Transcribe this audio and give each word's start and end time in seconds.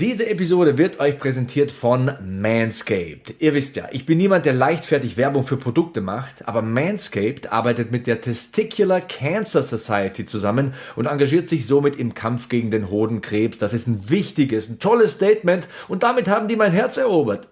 Diese 0.00 0.26
Episode 0.26 0.78
wird 0.78 0.98
euch 0.98 1.18
präsentiert 1.18 1.70
von 1.70 2.12
Manscaped. 2.24 3.34
Ihr 3.38 3.52
wisst 3.52 3.76
ja, 3.76 3.86
ich 3.90 4.06
bin 4.06 4.16
niemand, 4.16 4.46
der 4.46 4.54
leichtfertig 4.54 5.18
Werbung 5.18 5.44
für 5.44 5.58
Produkte 5.58 6.00
macht, 6.00 6.48
aber 6.48 6.62
Manscaped 6.62 7.52
arbeitet 7.52 7.92
mit 7.92 8.06
der 8.06 8.22
Testicular 8.22 9.02
Cancer 9.02 9.62
Society 9.62 10.24
zusammen 10.24 10.72
und 10.96 11.04
engagiert 11.04 11.50
sich 11.50 11.66
somit 11.66 11.96
im 11.96 12.14
Kampf 12.14 12.48
gegen 12.48 12.70
den 12.70 12.88
Hodenkrebs. 12.88 13.58
Das 13.58 13.74
ist 13.74 13.88
ein 13.88 14.08
wichtiges, 14.08 14.70
ein 14.70 14.78
tolles 14.78 15.12
Statement 15.12 15.68
und 15.86 16.02
damit 16.02 16.28
haben 16.28 16.48
die 16.48 16.56
mein 16.56 16.72
Herz 16.72 16.96
erobert. 16.96 17.48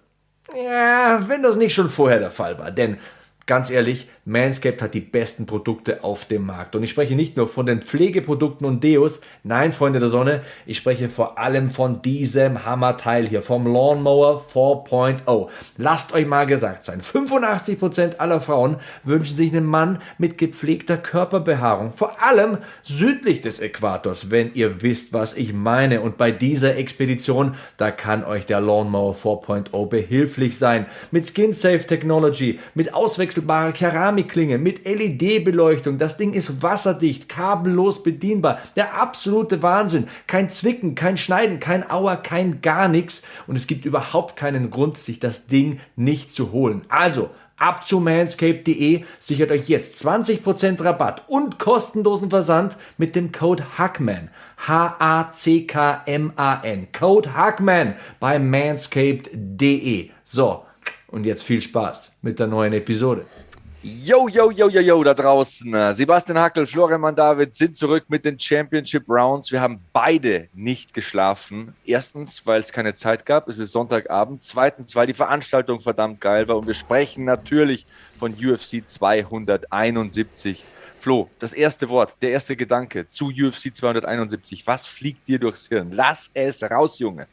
Ja, 0.55 1.25
wenn 1.27 1.43
das 1.43 1.55
nicht 1.55 1.75
schon 1.75 1.91
vorher 1.91 2.17
der 2.17 2.31
Fall 2.31 2.57
war, 2.57 2.71
denn 2.71 2.97
ganz 3.45 3.69
ehrlich, 3.69 4.07
Manscaped 4.29 4.81
hat 4.81 4.93
die 4.93 5.01
besten 5.01 5.47
Produkte 5.47 6.03
auf 6.03 6.25
dem 6.25 6.45
Markt. 6.45 6.75
Und 6.75 6.83
ich 6.83 6.91
spreche 6.91 7.15
nicht 7.15 7.35
nur 7.35 7.47
von 7.47 7.65
den 7.65 7.81
Pflegeprodukten 7.81 8.67
und 8.67 8.83
Deos, 8.83 9.21
nein, 9.43 9.71
Freunde 9.71 9.99
der 9.99 10.09
Sonne, 10.09 10.41
ich 10.67 10.77
spreche 10.77 11.09
vor 11.09 11.39
allem 11.39 11.71
von 11.71 12.03
diesem 12.03 12.63
Hammerteil 12.63 13.27
hier, 13.27 13.41
vom 13.41 13.65
Lawnmower 13.65 14.45
4.0. 14.53 15.47
Lasst 15.77 16.13
euch 16.13 16.27
mal 16.27 16.45
gesagt 16.45 16.85
sein, 16.85 17.01
85% 17.01 18.17
aller 18.17 18.39
Frauen 18.39 18.75
wünschen 19.03 19.35
sich 19.35 19.51
einen 19.51 19.65
Mann 19.65 19.97
mit 20.19 20.37
gepflegter 20.37 20.97
Körperbehaarung, 20.97 21.91
vor 21.91 22.21
allem 22.21 22.59
südlich 22.83 23.41
des 23.41 23.59
Äquators, 23.59 24.29
wenn 24.29 24.53
ihr 24.53 24.83
wisst, 24.83 25.11
was 25.11 25.35
ich 25.35 25.53
meine. 25.53 26.01
Und 26.01 26.17
bei 26.17 26.31
dieser 26.31 26.75
Expedition, 26.77 27.55
da 27.77 27.89
kann 27.89 28.23
euch 28.23 28.45
der 28.45 28.61
Lawnmower 28.61 29.15
4.0 29.15 29.87
behilflich 29.87 30.59
sein. 30.59 30.85
Mit 31.09 31.27
Skin 31.27 31.53
Safe 31.53 31.79
Technology, 31.79 32.59
mit 32.75 32.93
auswechselbarer 32.93 33.71
Keramik, 33.71 34.18
Keramikklinge 34.19 34.57
mit 34.57 34.85
LED-Beleuchtung. 34.85 35.97
Das 35.97 36.17
Ding 36.17 36.33
ist 36.33 36.61
wasserdicht, 36.61 37.29
kabellos 37.29 38.03
bedienbar. 38.03 38.59
Der 38.75 38.95
absolute 38.95 39.63
Wahnsinn. 39.63 40.09
Kein 40.27 40.49
Zwicken, 40.49 40.95
kein 40.95 41.15
Schneiden, 41.17 41.59
kein 41.59 41.89
Auer, 41.89 42.17
kein 42.17 42.61
gar 42.61 42.89
nichts. 42.89 43.23
Und 43.47 43.55
es 43.55 43.67
gibt 43.67 43.85
überhaupt 43.85 44.35
keinen 44.35 44.69
Grund, 44.71 44.97
sich 44.97 45.19
das 45.19 45.47
Ding 45.47 45.79
nicht 45.95 46.33
zu 46.33 46.51
holen. 46.51 46.81
Also, 46.89 47.29
ab 47.57 47.87
zu 47.87 48.01
manscape.de, 48.01 49.03
sichert 49.19 49.51
euch 49.51 49.69
jetzt 49.69 50.05
20% 50.05 50.83
Rabatt 50.83 51.23
und 51.27 51.59
kostenlosen 51.59 52.29
Versand 52.29 52.77
mit 52.97 53.15
dem 53.15 53.31
Code 53.31 53.77
HACKMAN. 53.77 54.29
H-A-C-K-M-A-N. 54.67 55.67
Code 56.97 57.33
HACKMAN 57.35 57.95
bei 58.19 58.39
manscaped.de. 58.39 60.09
So, 60.23 60.63
und 61.07 61.25
jetzt 61.25 61.43
viel 61.43 61.61
Spaß 61.61 62.11
mit 62.21 62.39
der 62.39 62.47
neuen 62.47 62.73
Episode. 62.73 63.25
Yo, 63.81 64.27
yo, 64.27 64.51
yo, 64.51 64.67
yo, 64.67 64.81
yo, 64.81 65.01
da 65.05 65.13
draußen. 65.13 65.93
Sebastian 65.93 66.37
Hackel, 66.37 66.67
Florian 66.67 66.99
Mann 66.99 67.15
David 67.15 67.55
sind 67.55 67.77
zurück 67.77 68.03
mit 68.09 68.25
den 68.25 68.37
Championship 68.37 69.07
Rounds. 69.07 69.53
Wir 69.53 69.61
haben 69.61 69.79
beide 69.93 70.49
nicht 70.53 70.93
geschlafen. 70.93 71.73
Erstens, 71.85 72.45
weil 72.45 72.59
es 72.59 72.73
keine 72.73 72.93
Zeit 72.93 73.25
gab, 73.25 73.47
es 73.47 73.57
ist 73.57 73.71
Sonntagabend. 73.71 74.43
Zweitens, 74.43 74.97
weil 74.97 75.07
die 75.07 75.13
Veranstaltung 75.13 75.79
verdammt 75.79 76.19
geil 76.19 76.45
war. 76.49 76.57
Und 76.57 76.67
wir 76.67 76.73
sprechen 76.73 77.23
natürlich 77.23 77.85
von 78.19 78.33
UFC 78.33 78.83
271. 78.85 80.61
Flo, 80.97 81.29
das 81.39 81.53
erste 81.53 81.87
Wort, 81.87 82.17
der 82.21 82.31
erste 82.31 82.57
Gedanke 82.57 83.07
zu 83.07 83.27
UFC 83.27 83.73
271. 83.73 84.67
Was 84.67 84.87
fliegt 84.87 85.25
dir 85.25 85.39
durchs 85.39 85.69
Hirn? 85.69 85.93
Lass 85.93 86.29
es 86.33 86.61
raus, 86.63 86.99
Junge. 86.99 87.27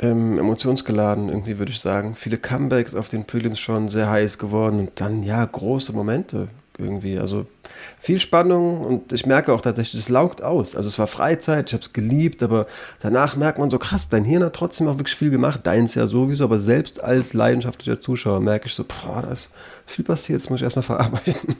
Ähm, 0.00 0.38
emotionsgeladen, 0.38 1.28
irgendwie 1.28 1.58
würde 1.58 1.72
ich 1.72 1.80
sagen. 1.80 2.14
Viele 2.14 2.38
Comebacks 2.38 2.94
auf 2.94 3.08
den 3.08 3.24
Prelims 3.24 3.58
schon 3.58 3.88
sehr 3.88 4.08
heiß 4.08 4.38
geworden 4.38 4.78
und 4.78 5.00
dann, 5.00 5.24
ja, 5.24 5.44
große 5.44 5.92
Momente 5.92 6.48
irgendwie. 6.78 7.18
Also 7.18 7.46
viel 8.00 8.20
Spannung 8.20 8.84
und 8.84 9.12
ich 9.12 9.26
merke 9.26 9.52
auch 9.52 9.60
tatsächlich, 9.60 10.00
es 10.00 10.08
laugt 10.08 10.42
aus. 10.42 10.76
Also 10.76 10.88
es 10.88 10.98
war 10.98 11.06
Freizeit, 11.06 11.68
ich 11.68 11.74
habe 11.74 11.82
es 11.82 11.92
geliebt, 11.92 12.42
aber 12.42 12.66
danach 13.00 13.36
merkt 13.36 13.58
man 13.58 13.70
so, 13.70 13.78
krass, 13.78 14.08
dein 14.08 14.24
Hirn 14.24 14.44
hat 14.44 14.54
trotzdem 14.54 14.86
auch 14.88 14.98
wirklich 14.98 15.16
viel 15.16 15.30
gemacht, 15.30 15.66
deins 15.66 15.94
ja 15.94 16.06
sowieso, 16.06 16.44
aber 16.44 16.58
selbst 16.58 17.02
als 17.02 17.34
leidenschaftlicher 17.34 18.00
Zuschauer 18.00 18.40
merke 18.40 18.66
ich 18.66 18.74
so, 18.74 18.84
boah, 18.84 19.22
da 19.22 19.32
ist 19.32 19.50
viel 19.84 20.04
passiert, 20.04 20.40
jetzt 20.40 20.50
muss 20.50 20.60
ich 20.60 20.64
erstmal 20.64 20.84
verarbeiten. 20.84 21.56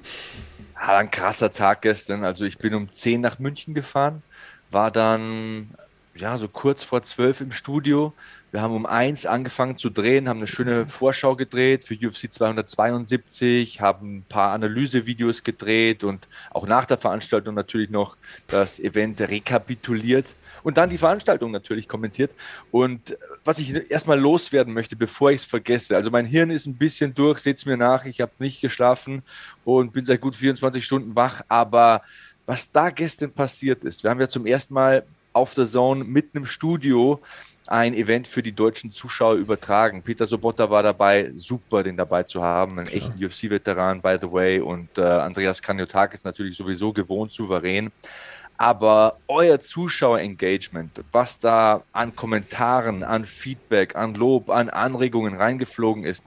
Ja, 0.80 0.98
ein 0.98 1.10
krasser 1.10 1.52
Tag 1.52 1.82
gestern. 1.82 2.24
Also 2.24 2.44
ich 2.44 2.58
bin 2.58 2.72
um 2.74 2.90
10 2.92 3.20
nach 3.20 3.40
München 3.40 3.74
gefahren, 3.74 4.22
war 4.70 4.92
dann 4.92 5.70
ja, 6.18 6.36
so 6.36 6.48
kurz 6.48 6.82
vor 6.82 7.02
zwölf 7.04 7.40
im 7.40 7.52
Studio. 7.52 8.12
Wir 8.50 8.62
haben 8.62 8.74
um 8.74 8.86
eins 8.86 9.26
angefangen 9.26 9.76
zu 9.76 9.90
drehen, 9.90 10.28
haben 10.28 10.38
eine 10.38 10.46
schöne 10.46 10.86
Vorschau 10.86 11.36
gedreht 11.36 11.84
für 11.84 11.94
UFC 11.94 12.32
272, 12.32 13.80
haben 13.80 14.16
ein 14.16 14.22
paar 14.22 14.52
Analysevideos 14.52 15.44
gedreht 15.44 16.02
und 16.02 16.26
auch 16.50 16.66
nach 16.66 16.86
der 16.86 16.98
Veranstaltung 16.98 17.54
natürlich 17.54 17.90
noch 17.90 18.16
das 18.46 18.80
Event 18.80 19.20
rekapituliert 19.20 20.26
und 20.64 20.76
dann 20.76 20.90
die 20.90 20.98
Veranstaltung 20.98 21.52
natürlich 21.52 21.88
kommentiert. 21.88 22.34
Und 22.72 23.16
was 23.44 23.58
ich 23.58 23.90
erstmal 23.90 24.18
loswerden 24.18 24.72
möchte, 24.74 24.96
bevor 24.96 25.30
ich 25.30 25.42
es 25.42 25.44
vergesse, 25.44 25.94
also 25.94 26.10
mein 26.10 26.26
Hirn 26.26 26.50
ist 26.50 26.66
ein 26.66 26.76
bisschen 26.76 27.14
durch, 27.14 27.40
seht 27.40 27.58
es 27.58 27.66
mir 27.66 27.76
nach, 27.76 28.06
ich 28.06 28.20
habe 28.20 28.32
nicht 28.38 28.60
geschlafen 28.60 29.22
und 29.64 29.92
bin 29.92 30.04
seit 30.04 30.20
gut 30.20 30.34
24 30.34 30.84
Stunden 30.84 31.14
wach, 31.14 31.42
aber 31.48 32.02
was 32.46 32.72
da 32.72 32.88
gestern 32.88 33.30
passiert 33.30 33.84
ist, 33.84 34.02
wir 34.02 34.10
haben 34.10 34.20
ja 34.20 34.28
zum 34.28 34.46
ersten 34.46 34.72
Mal 34.72 35.04
auf 35.32 35.54
der 35.54 35.66
Zone 35.66 36.04
mitten 36.04 36.38
im 36.38 36.46
Studio 36.46 37.20
ein 37.68 37.94
Event 37.94 38.26
für 38.26 38.42
die 38.42 38.52
deutschen 38.52 38.90
Zuschauer 38.90 39.34
übertragen. 39.34 40.02
Peter 40.02 40.26
Sobotta 40.26 40.70
war 40.70 40.82
dabei, 40.82 41.32
super, 41.34 41.82
den 41.82 41.96
dabei 41.96 42.22
zu 42.22 42.42
haben, 42.42 42.78
ein 42.78 42.86
echter 42.88 43.14
UFC-Veteran, 43.14 44.00
by 44.00 44.16
the 44.20 44.32
way, 44.32 44.60
und 44.60 44.96
äh, 44.96 45.02
Andreas 45.02 45.60
Kaniotakis 45.60 46.24
natürlich 46.24 46.56
sowieso 46.56 46.92
gewohnt 46.92 47.32
souverän. 47.32 47.90
Aber 48.56 49.18
euer 49.28 49.60
Zuschauer-Engagement, 49.60 51.04
was 51.12 51.38
da 51.38 51.84
an 51.92 52.16
Kommentaren, 52.16 53.04
an 53.04 53.24
Feedback, 53.24 53.94
an 53.94 54.14
Lob, 54.14 54.50
an 54.50 54.68
Anregungen 54.68 55.36
reingeflogen 55.36 56.04
ist, 56.04 56.24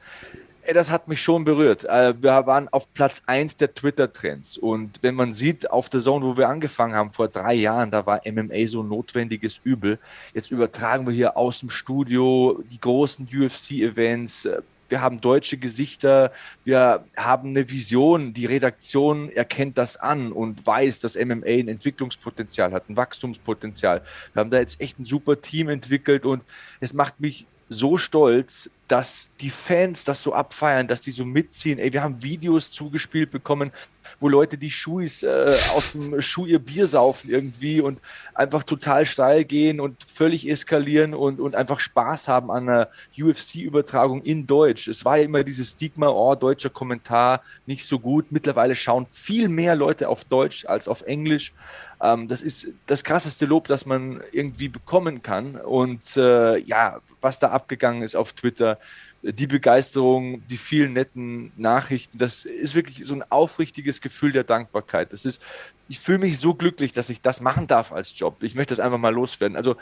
das 0.73 0.89
hat 0.89 1.07
mich 1.07 1.21
schon 1.21 1.43
berührt. 1.43 1.85
Äh, 1.85 2.13
wir 2.21 2.45
waren 2.45 2.67
auf 2.69 2.91
Platz 2.93 3.21
1 3.25 3.57
der 3.57 3.73
Twitter-Trends. 3.73 4.57
Und 4.57 4.99
wenn 5.01 5.15
man 5.15 5.33
sieht, 5.33 5.69
auf 5.69 5.89
der 5.89 5.99
Zone, 5.99 6.25
wo 6.25 6.37
wir 6.37 6.49
angefangen 6.49 6.93
haben, 6.93 7.11
vor 7.11 7.27
drei 7.27 7.53
Jahren, 7.53 7.91
da 7.91 8.05
war 8.05 8.21
MMA 8.25 8.67
so 8.67 8.83
ein 8.83 8.89
notwendiges 8.89 9.59
Übel. 9.63 9.99
Jetzt 10.33 10.51
übertragen 10.51 11.05
wir 11.07 11.13
hier 11.13 11.37
aus 11.37 11.59
dem 11.59 11.69
Studio 11.69 12.61
die 12.71 12.79
großen 12.79 13.27
UFC-Events. 13.27 14.49
Wir 14.89 15.01
haben 15.01 15.21
deutsche 15.21 15.57
Gesichter, 15.57 16.33
wir 16.65 17.05
haben 17.15 17.51
eine 17.51 17.69
Vision. 17.69 18.33
Die 18.33 18.45
Redaktion 18.45 19.31
erkennt 19.31 19.77
das 19.77 19.95
an 19.95 20.33
und 20.33 20.67
weiß, 20.67 20.99
dass 20.99 21.15
MMA 21.15 21.47
ein 21.47 21.67
Entwicklungspotenzial 21.69 22.73
hat, 22.73 22.89
ein 22.89 22.97
Wachstumspotenzial. 22.97 24.03
Wir 24.33 24.39
haben 24.41 24.51
da 24.51 24.59
jetzt 24.59 24.81
echt 24.81 24.99
ein 24.99 25.05
super 25.05 25.41
Team 25.41 25.69
entwickelt 25.69 26.25
und 26.25 26.43
es 26.81 26.93
macht 26.93 27.21
mich 27.21 27.47
so 27.71 27.97
stolz, 27.97 28.69
dass 28.89 29.29
die 29.39 29.49
Fans 29.49 30.03
das 30.03 30.21
so 30.21 30.33
abfeiern, 30.33 30.89
dass 30.89 31.01
die 31.01 31.11
so 31.11 31.23
mitziehen. 31.23 31.79
Ey, 31.79 31.93
wir 31.93 32.03
haben 32.03 32.21
Videos 32.21 32.69
zugespielt 32.69 33.31
bekommen, 33.31 33.71
wo 34.19 34.29
Leute 34.29 34.57
die 34.57 34.71
Schuhs 34.71 35.23
äh, 35.23 35.55
aus 35.75 35.93
dem 35.93 36.21
Schuh 36.21 36.45
ihr 36.45 36.59
Bier 36.59 36.87
saufen 36.87 37.29
irgendwie 37.29 37.81
und 37.81 37.99
einfach 38.33 38.63
total 38.63 39.05
steil 39.05 39.43
gehen 39.43 39.79
und 39.79 40.03
völlig 40.03 40.49
eskalieren 40.49 41.13
und, 41.13 41.39
und 41.39 41.55
einfach 41.55 41.79
Spaß 41.79 42.27
haben 42.27 42.51
an 42.51 42.69
einer 42.69 42.89
UFC-Übertragung 43.17 44.21
in 44.21 44.47
Deutsch. 44.47 44.87
Es 44.87 45.05
war 45.05 45.17
ja 45.17 45.23
immer 45.23 45.43
dieses 45.43 45.71
Stigma, 45.71 46.09
oh, 46.09 46.35
deutscher 46.35 46.69
Kommentar, 46.69 47.41
nicht 47.65 47.85
so 47.85 47.99
gut. 47.99 48.31
Mittlerweile 48.31 48.75
schauen 48.75 49.05
viel 49.05 49.47
mehr 49.49 49.75
Leute 49.75 50.09
auf 50.09 50.23
Deutsch 50.23 50.65
als 50.65 50.87
auf 50.87 51.01
Englisch. 51.03 51.53
Ähm, 52.01 52.27
das 52.27 52.41
ist 52.41 52.69
das 52.87 53.03
krasseste 53.03 53.45
Lob, 53.45 53.67
das 53.67 53.85
man 53.85 54.21
irgendwie 54.31 54.67
bekommen 54.67 55.21
kann. 55.21 55.55
Und 55.55 56.17
äh, 56.17 56.57
ja, 56.57 56.99
was 57.21 57.39
da 57.39 57.49
abgegangen 57.49 58.01
ist 58.01 58.15
auf 58.15 58.33
Twitter, 58.33 58.79
die 59.23 59.47
Begeisterung, 59.47 60.45
die 60.47 60.57
vielen 60.57 60.93
netten 60.93 61.51
Nachrichten, 61.55 62.17
das 62.17 62.45
ist 62.45 62.73
wirklich 62.73 63.05
so 63.05 63.13
ein 63.13 63.23
aufrichtiges 63.29 64.01
Gefühl 64.01 64.31
der 64.31 64.43
Dankbarkeit. 64.43 65.13
Das 65.13 65.25
ist, 65.25 65.41
ich 65.87 65.99
fühle 65.99 66.19
mich 66.19 66.39
so 66.39 66.53
glücklich, 66.53 66.91
dass 66.91 67.09
ich 67.09 67.21
das 67.21 67.39
machen 67.39 67.67
darf 67.67 67.91
als 67.91 68.17
Job. 68.17 68.41
Ich 68.41 68.55
möchte 68.55 68.71
das 68.71 68.79
einfach 68.79 68.97
mal 68.97 69.13
loswerden. 69.13 69.55
Also 69.55 69.75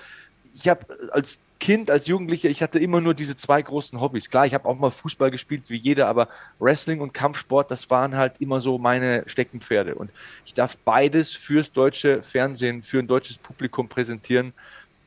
ich 0.55 0.67
habe 0.67 0.85
als 1.11 1.39
Kind, 1.59 1.91
als 1.91 2.07
Jugendlicher, 2.07 2.49
ich 2.49 2.61
hatte 2.61 2.79
immer 2.79 3.01
nur 3.01 3.13
diese 3.13 3.35
zwei 3.35 3.61
großen 3.61 3.99
Hobbys. 3.99 4.29
Klar, 4.29 4.45
ich 4.45 4.53
habe 4.53 4.67
auch 4.67 4.77
mal 4.77 4.91
Fußball 4.91 5.29
gespielt 5.29 5.63
wie 5.67 5.75
jeder, 5.75 6.07
aber 6.07 6.29
Wrestling 6.57 7.01
und 7.01 7.13
Kampfsport, 7.13 7.69
das 7.69 7.89
waren 7.89 8.15
halt 8.15 8.39
immer 8.39 8.61
so 8.61 8.77
meine 8.77 9.23
Steckenpferde. 9.25 9.95
Und 9.95 10.09
ich 10.45 10.53
darf 10.53 10.77
beides 10.77 11.31
fürs 11.31 11.71
deutsche 11.71 12.23
Fernsehen, 12.23 12.81
für 12.81 12.99
ein 12.99 13.07
deutsches 13.07 13.37
Publikum 13.37 13.89
präsentieren 13.89 14.53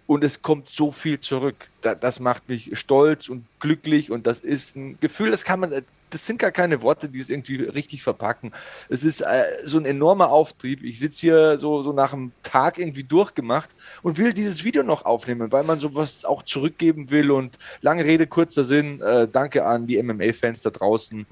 und 0.07 0.25
es 0.25 0.43
kommt 0.43 0.69
so 0.69 0.91
viel 0.91 1.21
zurück. 1.21 1.69
das 1.81 2.21
macht 2.21 2.49
mich 2.49 2.71
stolz 2.79 3.29
und 3.29 3.45
glücklich 3.61 4.11
und 4.11 4.27
das 4.27 4.41
ist 4.41 4.77
ein 4.77 4.99
Gefühl, 5.01 5.31
das 5.31 5.45
kann 5.45 5.61
man, 5.61 5.83
das 6.13 6.27
sind 6.27 6.39
gar 6.39 6.51
keine 6.51 6.83
Worte, 6.83 7.09
die 7.09 7.21
es 7.21 7.31
irgendwie 7.31 7.57
richtig 7.63 8.03
verpacken. 8.03 8.53
Es 8.89 9.03
ist 9.03 9.23
äh, 9.23 9.45
so 9.65 9.79
ein 9.79 9.87
enormer 9.87 10.31
Auftrieb. 10.31 10.85
Ich 10.85 10.99
sitze 10.99 11.21
hier 11.23 11.59
so, 11.59 11.83
so 11.83 11.93
nach 11.93 12.13
einem 12.13 12.33
Tag 12.43 12.79
irgendwie 12.79 13.05
durchgemacht 13.05 13.71
und 14.03 14.19
will 14.19 14.33
dieses 14.33 14.63
Video 14.65 14.83
noch 14.83 15.05
aufnehmen, 15.05 15.51
weil 15.51 15.65
man 15.65 15.79
sowas 15.79 16.25
auch 16.25 16.43
zurückgeben 16.43 17.11
will 17.11 17.31
und 17.31 17.59
lange 17.81 18.05
Rede, 18.05 18.27
kurzer 18.27 18.65
Sinn. 18.65 19.01
Äh, 19.01 19.27
danke 19.29 19.65
an 19.65 19.87
die 19.87 20.03
MMA-Fans 20.03 20.63
da 20.63 20.71
draußen. 20.71 21.27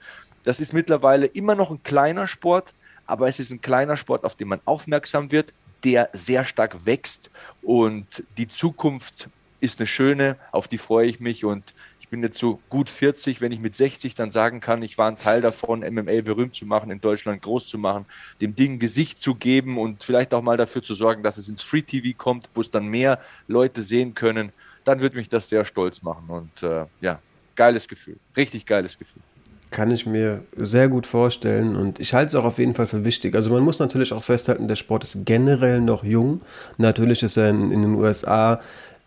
Das 0.45 0.61
ist 0.61 0.73
mittlerweile 0.73 1.27
immer 1.27 1.55
noch 1.55 1.71
ein 1.71 1.83
kleiner 1.83 2.27
Sport, 2.27 2.75
aber 3.07 3.29
es 3.29 3.39
ist 3.39 3.51
ein 3.51 3.61
kleiner 3.61 3.97
Sport, 3.97 4.25
auf 4.25 4.35
den 4.35 4.49
man 4.49 4.61
aufmerksam 4.65 5.31
wird, 5.31 5.53
der 5.85 6.11
sehr 6.13 6.45
stark 6.45 6.87
wächst. 6.87 7.31
Und 7.63 8.07
die 8.37 8.49
Zukunft 8.49 9.29
ist 9.61 9.79
eine 9.79 9.87
schöne, 9.87 10.37
auf 10.53 10.69
die 10.69 10.79
freue 10.79 11.07
ich 11.07 11.21
mich. 11.21 11.45
Und 11.45 11.75
ich 12.01 12.09
bin 12.09 12.23
jetzt 12.23 12.39
so 12.39 12.61
gut 12.69 12.91
40, 12.91 13.41
wenn 13.41 13.53
ich 13.53 13.61
mit 13.61 13.77
60 13.77 14.15
dann 14.15 14.33
sagen 14.33 14.61
kann, 14.61 14.83
ich 14.83 14.99
war 14.99 15.09
ein 15.09 15.19
Teil 15.19 15.41
davon, 15.41 15.81
MMA 15.81 16.23
berühmt 16.23 16.55
zu 16.55 16.67
machen, 16.67 16.91
in 16.91 17.01
Deutschland 17.01 17.43
groß 17.43 17.69
zu 17.69 17.79
machen, 17.79 18.07
dem 18.41 18.55
Ding 18.55 18.79
Gesicht 18.79 19.21
zu 19.21 19.35
geben 19.35 19.79
und 19.79 20.03
vielleicht 20.03 20.35
auch 20.35 20.43
mal 20.43 20.57
dafür 20.57 20.83
zu 20.83 20.95
sorgen, 20.95 21.23
dass 21.23 21.37
es 21.37 21.49
ins 21.49 21.63
Free 21.63 21.83
TV 21.83 22.17
kommt, 22.17 22.49
wo 22.55 22.61
es 22.61 22.71
dann 22.71 22.87
mehr 22.87 23.21
Leute 23.47 23.83
sehen 23.83 24.15
können, 24.15 24.53
dann 24.85 25.01
würde 25.01 25.17
mich 25.17 25.29
das 25.29 25.49
sehr 25.49 25.65
stolz 25.65 26.03
machen. 26.03 26.25
Und 26.29 26.63
äh, 26.63 26.87
ja, 27.01 27.21
geiles 27.55 27.87
Gefühl, 27.87 28.17
richtig 28.37 28.67
geiles 28.67 28.99
Gefühl. 28.99 29.23
Kann 29.71 29.91
ich 29.91 30.05
mir 30.05 30.43
sehr 30.57 30.89
gut 30.89 31.07
vorstellen 31.07 31.77
und 31.77 32.01
ich 32.01 32.13
halte 32.13 32.29
es 32.29 32.35
auch 32.35 32.45
auf 32.45 32.59
jeden 32.59 32.75
Fall 32.75 32.87
für 32.87 33.05
wichtig. 33.05 33.37
Also 33.37 33.51
man 33.51 33.63
muss 33.63 33.79
natürlich 33.79 34.13
auch 34.13 34.25
festhalten, 34.25 34.67
der 34.67 34.77
Sport 34.77 35.05
ist 35.05 35.19
generell 35.25 35.81
noch 35.81 36.03
jung. 36.03 36.41
Natürlich 36.77 37.23
ist 37.23 37.37
er 37.37 37.51
in, 37.51 37.71
in 37.71 37.83
den 37.83 37.95
USA 37.95 38.61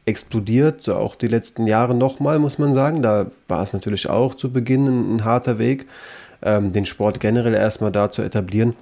explodiert, 0.06 0.82
so 0.82 0.96
auch 0.96 1.16
die 1.16 1.28
letzten 1.28 1.68
Jahre 1.68 1.96
nochmal, 1.96 2.40
muss 2.40 2.60
man 2.60 2.74
sagen. 2.74 3.02
Da 3.02 3.28
war 3.48 3.64
es 3.64 3.74
natürlich 3.74 4.10
auch 4.10 4.36
zu 4.36 4.52
Beginn 4.52 4.88
ein, 4.88 5.16
ein 5.16 5.26
harter 5.26 5.60
Weg, 5.60 5.88
ähm, 6.42 6.74
den 6.74 6.86
Sport 6.86 7.20
generell 7.20 7.54
erstmal 7.54 7.92
da 7.92 8.10
zu 8.10 8.22
etablieren. 8.22 8.74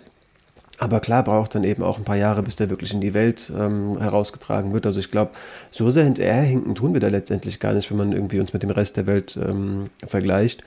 Aber 0.81 0.99
klar 0.99 1.23
braucht 1.23 1.53
dann 1.53 1.63
eben 1.63 1.83
auch 1.83 1.99
ein 1.99 2.05
paar 2.05 2.15
Jahre, 2.15 2.41
bis 2.41 2.55
der 2.55 2.71
wirklich 2.71 2.91
in 2.91 3.01
die 3.01 3.13
Welt 3.13 3.51
ähm, 3.55 3.99
herausgetragen 3.99 4.73
wird. 4.73 4.87
Also 4.87 4.99
ich 4.99 5.11
glaube, 5.11 5.29
so 5.69 5.91
sehr 5.91 6.05
hinterherhinken 6.05 6.73
tun 6.73 6.93
wir 6.93 6.99
da 6.99 7.07
letztendlich 7.07 7.59
gar 7.59 7.73
nicht, 7.73 7.91
wenn 7.91 7.97
man 7.97 8.13
irgendwie 8.13 8.39
uns 8.39 8.51
mit 8.51 8.63
dem 8.63 8.71
Rest 8.71 8.97
der 8.97 9.05
Welt 9.05 9.37
ähm, 9.37 9.91
vergleicht. 10.07 10.63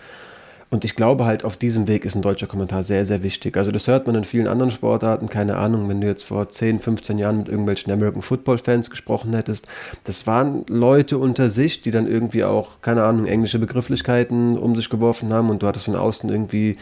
Und 0.70 0.84
ich 0.84 0.96
glaube 0.96 1.25
halt, 1.25 1.44
auf 1.44 1.56
diesem 1.56 1.88
Weg 1.88 2.05
ist 2.05 2.14
ein 2.14 2.22
deutscher 2.22 2.46
Kommentar 2.46 2.84
sehr, 2.84 3.06
sehr 3.06 3.22
wichtig. 3.22 3.56
Also 3.56 3.70
das 3.70 3.87
hört 3.87 4.06
man 4.06 4.16
in 4.16 4.25
vielen 4.25 4.46
anderen 4.46 4.70
Sportarten, 4.70 5.28
keine 5.28 5.56
Ahnung, 5.56 5.88
wenn 5.88 6.00
du 6.00 6.06
jetzt 6.06 6.25
vor 6.25 6.49
10, 6.49 6.81
15 6.81 7.19
Jahren 7.19 7.38
mit 7.38 7.49
irgendwelchen 7.49 7.93
American 7.93 8.22
Football 8.22 8.58
Fans 8.58 8.90
gesprochen 8.90 9.34
hättest. 9.34 9.66
Das 10.05 10.26
waren 10.26 10.64
Leute 10.69 11.19
unter 11.19 11.49
sich, 11.49 11.82
die 11.82 11.90
dann 11.90 12.06
irgendwie 12.06 12.44
auch, 12.44 12.81
keine 12.81 13.05
Ahnung, 13.05 13.26
englische 13.26 13.58
Begrifflichkeiten 13.58 14.58
um 14.58 14.75
sich 14.75 14.90
geworfen 14.90 15.32
haben 15.32 15.50
und 15.50 15.62
du 15.62 15.66
hattest 15.66 15.84
von 15.84 15.96
außen 15.96 16.28
irgendwie 16.31 16.76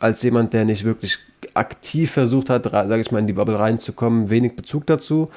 als 0.00 0.22
jemand, 0.22 0.52
der 0.52 0.64
nicht 0.64 0.84
wirklich 0.84 1.18
aktiv 1.54 2.10
versucht 2.10 2.50
hat, 2.50 2.64
sage 2.64 3.00
ich 3.00 3.10
mal, 3.10 3.18
in 3.18 3.26
die 3.26 3.32
Bubble 3.32 3.58
reinzukommen, 3.58 4.30
wenig 4.30 4.56
Bezug 4.56 4.86
dazu. 4.86 5.28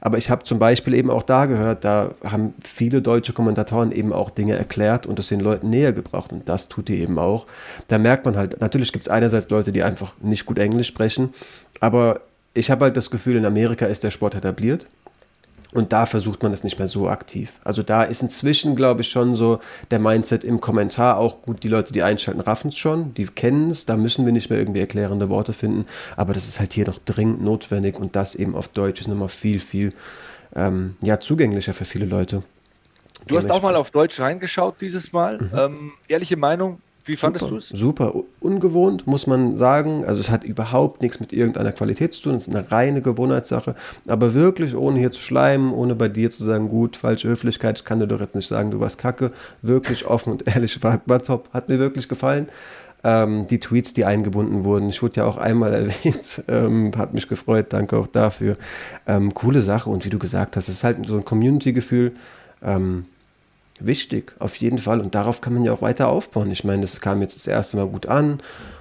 Aber 0.00 0.18
ich 0.18 0.30
habe 0.30 0.44
zum 0.44 0.58
Beispiel 0.58 0.94
eben 0.94 1.10
auch 1.10 1.22
da 1.22 1.46
gehört, 1.46 1.84
da 1.84 2.10
haben 2.24 2.54
viele 2.64 3.02
deutsche 3.02 3.32
Kommentatoren 3.32 3.92
eben 3.92 4.12
auch 4.12 4.30
Dinge 4.30 4.56
erklärt 4.56 5.06
und 5.06 5.18
es 5.18 5.28
den 5.28 5.40
Leuten 5.40 5.70
näher 5.70 5.92
gebracht. 5.92 6.32
Und 6.32 6.48
das 6.48 6.68
tut 6.68 6.88
die 6.88 7.00
eben 7.00 7.18
auch. 7.18 7.46
Da 7.88 7.98
merkt 7.98 8.24
man 8.24 8.36
halt, 8.36 8.60
natürlich 8.60 8.92
gibt 8.92 9.06
es 9.06 9.10
einerseits 9.10 9.48
Leute, 9.50 9.72
die 9.72 9.82
einfach 9.82 10.12
nicht 10.20 10.46
gut 10.46 10.58
Englisch 10.58 10.88
sprechen, 10.88 11.34
aber 11.80 12.20
ich 12.54 12.70
habe 12.70 12.86
halt 12.86 12.96
das 12.96 13.10
Gefühl, 13.10 13.36
in 13.36 13.44
Amerika 13.44 13.86
ist 13.86 14.02
der 14.02 14.10
Sport 14.10 14.34
etabliert. 14.34 14.86
Und 15.74 15.92
da 15.92 16.06
versucht 16.06 16.42
man 16.42 16.52
es 16.52 16.64
nicht 16.64 16.78
mehr 16.78 16.88
so 16.88 17.08
aktiv. 17.10 17.52
Also 17.62 17.82
da 17.82 18.02
ist 18.02 18.22
inzwischen, 18.22 18.74
glaube 18.74 19.02
ich, 19.02 19.10
schon 19.10 19.34
so 19.34 19.60
der 19.90 19.98
Mindset 19.98 20.42
im 20.42 20.60
Kommentar 20.60 21.18
auch 21.18 21.42
gut. 21.42 21.62
Die 21.62 21.68
Leute, 21.68 21.92
die 21.92 22.02
einschalten, 22.02 22.40
raffen 22.40 22.68
es 22.68 22.78
schon, 22.78 23.12
die 23.14 23.26
kennen 23.26 23.70
es. 23.70 23.84
Da 23.84 23.96
müssen 23.96 24.24
wir 24.24 24.32
nicht 24.32 24.48
mehr 24.48 24.58
irgendwie 24.58 24.80
erklärende 24.80 25.28
Worte 25.28 25.52
finden. 25.52 25.84
Aber 26.16 26.32
das 26.32 26.48
ist 26.48 26.58
halt 26.58 26.72
hier 26.72 26.86
noch 26.86 26.98
dringend 26.98 27.42
notwendig 27.42 27.98
und 27.98 28.16
das 28.16 28.34
eben 28.34 28.56
auf 28.56 28.68
Deutsch 28.68 29.02
ist 29.02 29.08
nochmal 29.08 29.28
viel, 29.28 29.60
viel 29.60 29.90
ähm, 30.56 30.96
ja, 31.02 31.20
zugänglicher 31.20 31.74
für 31.74 31.84
viele 31.84 32.06
Leute. 32.06 32.42
Du 33.26 33.36
hast 33.36 33.50
auch 33.50 33.60
mal 33.60 33.76
auf 33.76 33.90
Deutsch 33.90 34.18
reingeschaut 34.20 34.80
dieses 34.80 35.12
Mal. 35.12 35.38
Mhm. 35.38 35.50
Ähm, 35.54 35.92
ehrliche 36.08 36.38
Meinung, 36.38 36.80
wie 37.08 37.16
fandest 37.16 37.50
du 37.50 37.56
es? 37.56 37.68
Super 37.70 38.14
ungewohnt, 38.40 39.06
muss 39.06 39.26
man 39.26 39.56
sagen. 39.56 40.04
Also 40.04 40.20
es 40.20 40.30
hat 40.30 40.44
überhaupt 40.44 41.02
nichts 41.02 41.20
mit 41.20 41.32
irgendeiner 41.32 41.72
Qualität 41.72 42.12
zu 42.14 42.22
tun. 42.22 42.34
Es 42.34 42.46
ist 42.46 42.54
eine 42.54 42.70
reine 42.70 43.02
Gewohnheitssache. 43.02 43.74
Aber 44.06 44.34
wirklich, 44.34 44.76
ohne 44.76 44.98
hier 44.98 45.10
zu 45.10 45.20
schleimen, 45.20 45.72
ohne 45.72 45.94
bei 45.94 46.08
dir 46.08 46.30
zu 46.30 46.44
sagen, 46.44 46.68
gut, 46.68 46.96
falsche 46.96 47.28
Höflichkeit, 47.28 47.78
ich 47.78 47.84
kann 47.84 47.98
dir 47.98 48.06
doch 48.06 48.20
jetzt 48.20 48.34
nicht 48.34 48.46
sagen, 48.46 48.70
du 48.70 48.80
warst 48.80 48.98
kacke. 48.98 49.32
Wirklich 49.62 50.06
offen 50.06 50.32
und 50.32 50.46
ehrlich, 50.46 50.82
war, 50.82 51.00
war 51.06 51.22
top. 51.22 51.48
Hat 51.52 51.68
mir 51.68 51.78
wirklich 51.78 52.08
gefallen. 52.08 52.48
Ähm, 53.04 53.46
die 53.46 53.60
Tweets, 53.60 53.92
die 53.94 54.04
eingebunden 54.04 54.64
wurden. 54.64 54.88
Ich 54.88 55.02
wurde 55.02 55.20
ja 55.20 55.24
auch 55.24 55.36
einmal 55.36 55.72
erwähnt, 56.04 56.42
ähm, 56.48 56.92
hat 56.96 57.14
mich 57.14 57.28
gefreut, 57.28 57.66
danke 57.70 57.96
auch 57.96 58.08
dafür. 58.08 58.56
Ähm, 59.06 59.34
coole 59.34 59.62
Sache 59.62 59.88
und 59.88 60.04
wie 60.04 60.10
du 60.10 60.18
gesagt 60.18 60.56
hast, 60.56 60.68
es 60.68 60.76
ist 60.76 60.84
halt 60.84 61.06
so 61.06 61.16
ein 61.16 61.24
Community-Gefühl. 61.24 62.12
Ähm, 62.62 63.06
wichtig, 63.84 64.32
auf 64.38 64.56
jeden 64.56 64.78
Fall. 64.78 65.00
Und 65.00 65.14
darauf 65.14 65.40
kann 65.40 65.54
man 65.54 65.64
ja 65.64 65.72
auch 65.72 65.82
weiter 65.82 66.08
aufbauen. 66.08 66.50
Ich 66.50 66.64
meine, 66.64 66.82
das 66.82 67.00
kam 67.00 67.20
jetzt 67.20 67.36
das 67.36 67.46
erste 67.46 67.76
Mal 67.76 67.86
gut 67.86 68.06
an. 68.06 68.40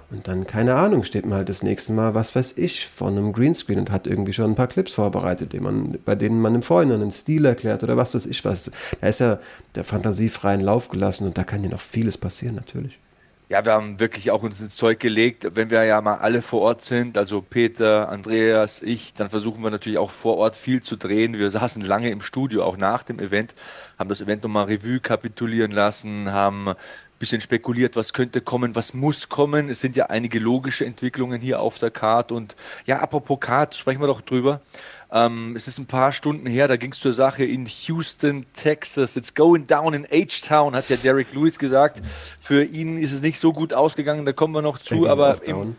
Und 0.09 0.29
dann, 0.29 0.47
keine 0.47 0.75
Ahnung, 0.75 1.03
steht 1.03 1.25
man 1.25 1.39
halt 1.39 1.49
das 1.49 1.63
nächste 1.63 1.91
Mal, 1.91 2.15
was 2.15 2.33
weiß 2.33 2.53
ich, 2.55 2.87
vor 2.87 3.09
einem 3.09 3.33
Greenscreen 3.33 3.79
und 3.79 3.91
hat 3.91 4.07
irgendwie 4.07 4.31
schon 4.31 4.51
ein 4.51 4.55
paar 4.55 4.67
Clips 4.67 4.93
vorbereitet, 4.93 5.51
die 5.51 5.59
man, 5.59 5.97
bei 6.05 6.15
denen 6.15 6.39
man 6.39 6.55
im 6.55 6.61
Vorhinein 6.61 7.01
einen 7.01 7.11
Stil 7.11 7.43
erklärt 7.43 7.83
oder 7.83 7.97
was 7.97 8.15
weiß 8.15 8.25
ich 8.25 8.45
was. 8.45 8.71
Da 9.01 9.07
ist 9.07 9.19
ja 9.19 9.39
der 9.75 9.83
Fantasie 9.83 10.29
freien 10.29 10.61
Lauf 10.61 10.87
gelassen 10.87 11.27
und 11.27 11.37
da 11.37 11.43
kann 11.43 11.63
ja 11.63 11.69
noch 11.69 11.81
vieles 11.81 12.17
passieren, 12.17 12.55
natürlich. 12.55 12.97
Ja, 13.49 13.63
wir 13.63 13.71
haben 13.71 13.97
wirklich 13.97 14.29
auch 14.31 14.43
uns 14.43 14.59
ins 14.59 14.75
Zeug 14.75 14.99
gelegt. 14.99 15.55
Wenn 15.55 15.69
wir 15.69 15.81
ja 15.85 16.01
mal 16.01 16.15
alle 16.15 16.41
vor 16.41 16.61
Ort 16.63 16.83
sind, 16.83 17.17
also 17.17 17.41
Peter, 17.41 18.09
Andreas, 18.09 18.81
ich, 18.81 19.13
dann 19.13 19.29
versuchen 19.29 19.63
wir 19.63 19.71
natürlich 19.71 19.99
auch 19.99 20.09
vor 20.09 20.35
Ort 20.35 20.57
viel 20.57 20.83
zu 20.83 20.97
drehen. 20.97 21.37
Wir 21.37 21.49
saßen 21.49 21.81
lange 21.81 22.09
im 22.09 22.19
Studio, 22.19 22.63
auch 22.65 22.75
nach 22.75 23.03
dem 23.03 23.19
Event, 23.19 23.55
haben 23.97 24.09
das 24.09 24.19
Event 24.19 24.43
nochmal 24.43 24.65
Revue 24.65 24.99
kapitulieren 24.99 25.71
lassen, 25.71 26.33
haben 26.33 26.67
ein 26.67 26.75
bisschen 27.19 27.39
spekuliert, 27.39 27.95
was 27.95 28.11
könnte 28.11 28.41
kommen, 28.41 28.75
was 28.75 28.93
muss 28.93 29.29
kommen. 29.29 29.69
Es 29.69 29.79
sind 29.79 29.95
ja 29.95 30.07
einige 30.07 30.39
logische 30.39 30.85
Entwicklungen 30.85 31.39
hier 31.39 31.61
auf 31.61 31.79
der 31.79 31.89
Card. 31.89 32.33
Und 32.33 32.57
ja, 32.85 32.99
apropos 32.99 33.39
Card, 33.39 33.75
sprechen 33.75 34.01
wir 34.01 34.07
doch 34.07 34.19
drüber. 34.19 34.59
Ähm, 35.11 35.55
es 35.55 35.67
ist 35.67 35.77
ein 35.77 35.85
paar 35.85 36.11
Stunden 36.11 36.45
her, 36.47 36.67
da 36.67 36.75
ging 36.75 36.91
es 36.91 36.99
zur 36.99 37.13
Sache 37.13 37.45
in 37.45 37.65
Houston, 37.65 38.45
Texas. 38.53 39.15
It's 39.15 39.33
going 39.33 39.67
down 39.67 39.93
in 39.93 40.05
H-Town, 40.05 40.75
hat 40.75 40.89
ja 40.89 40.97
Derek 40.97 41.33
Lewis 41.33 41.57
gesagt. 41.57 42.01
Für 42.39 42.63
ihn 42.63 42.97
ist 42.97 43.13
es 43.13 43.21
nicht 43.21 43.39
so 43.39 43.53
gut 43.53 43.73
ausgegangen, 43.73 44.25
da 44.25 44.33
kommen 44.33 44.53
wir 44.53 44.61
noch 44.61 44.79
zu, 44.79 45.07
aber 45.07 45.41
im, 45.45 45.75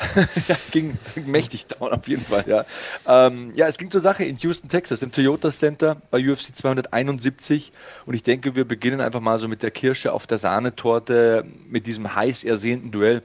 ja, 0.48 0.56
ging 0.70 0.96
mächtig 1.26 1.66
down 1.66 1.92
auf 1.92 2.08
jeden 2.08 2.24
Fall, 2.24 2.44
ja. 2.46 2.64
Ähm, 3.06 3.52
ja, 3.54 3.66
es 3.66 3.76
ging 3.76 3.90
zur 3.90 4.00
Sache 4.00 4.24
in 4.24 4.36
Houston, 4.38 4.68
Texas, 4.68 5.02
im 5.02 5.12
Toyota 5.12 5.50
Center 5.50 5.96
bei 6.10 6.18
UFC 6.18 6.54
271 6.54 7.72
und 8.06 8.14
ich 8.14 8.22
denke, 8.22 8.54
wir 8.54 8.64
beginnen 8.64 9.00
einfach 9.00 9.20
mal 9.20 9.38
so 9.38 9.48
mit 9.48 9.62
der 9.62 9.70
Kirsche 9.70 10.12
auf 10.12 10.26
der 10.26 10.38
Sahnetorte 10.38 11.44
mit 11.68 11.86
diesem 11.86 12.14
heiß 12.14 12.44
ersehnten 12.44 12.90
Duell 12.92 13.22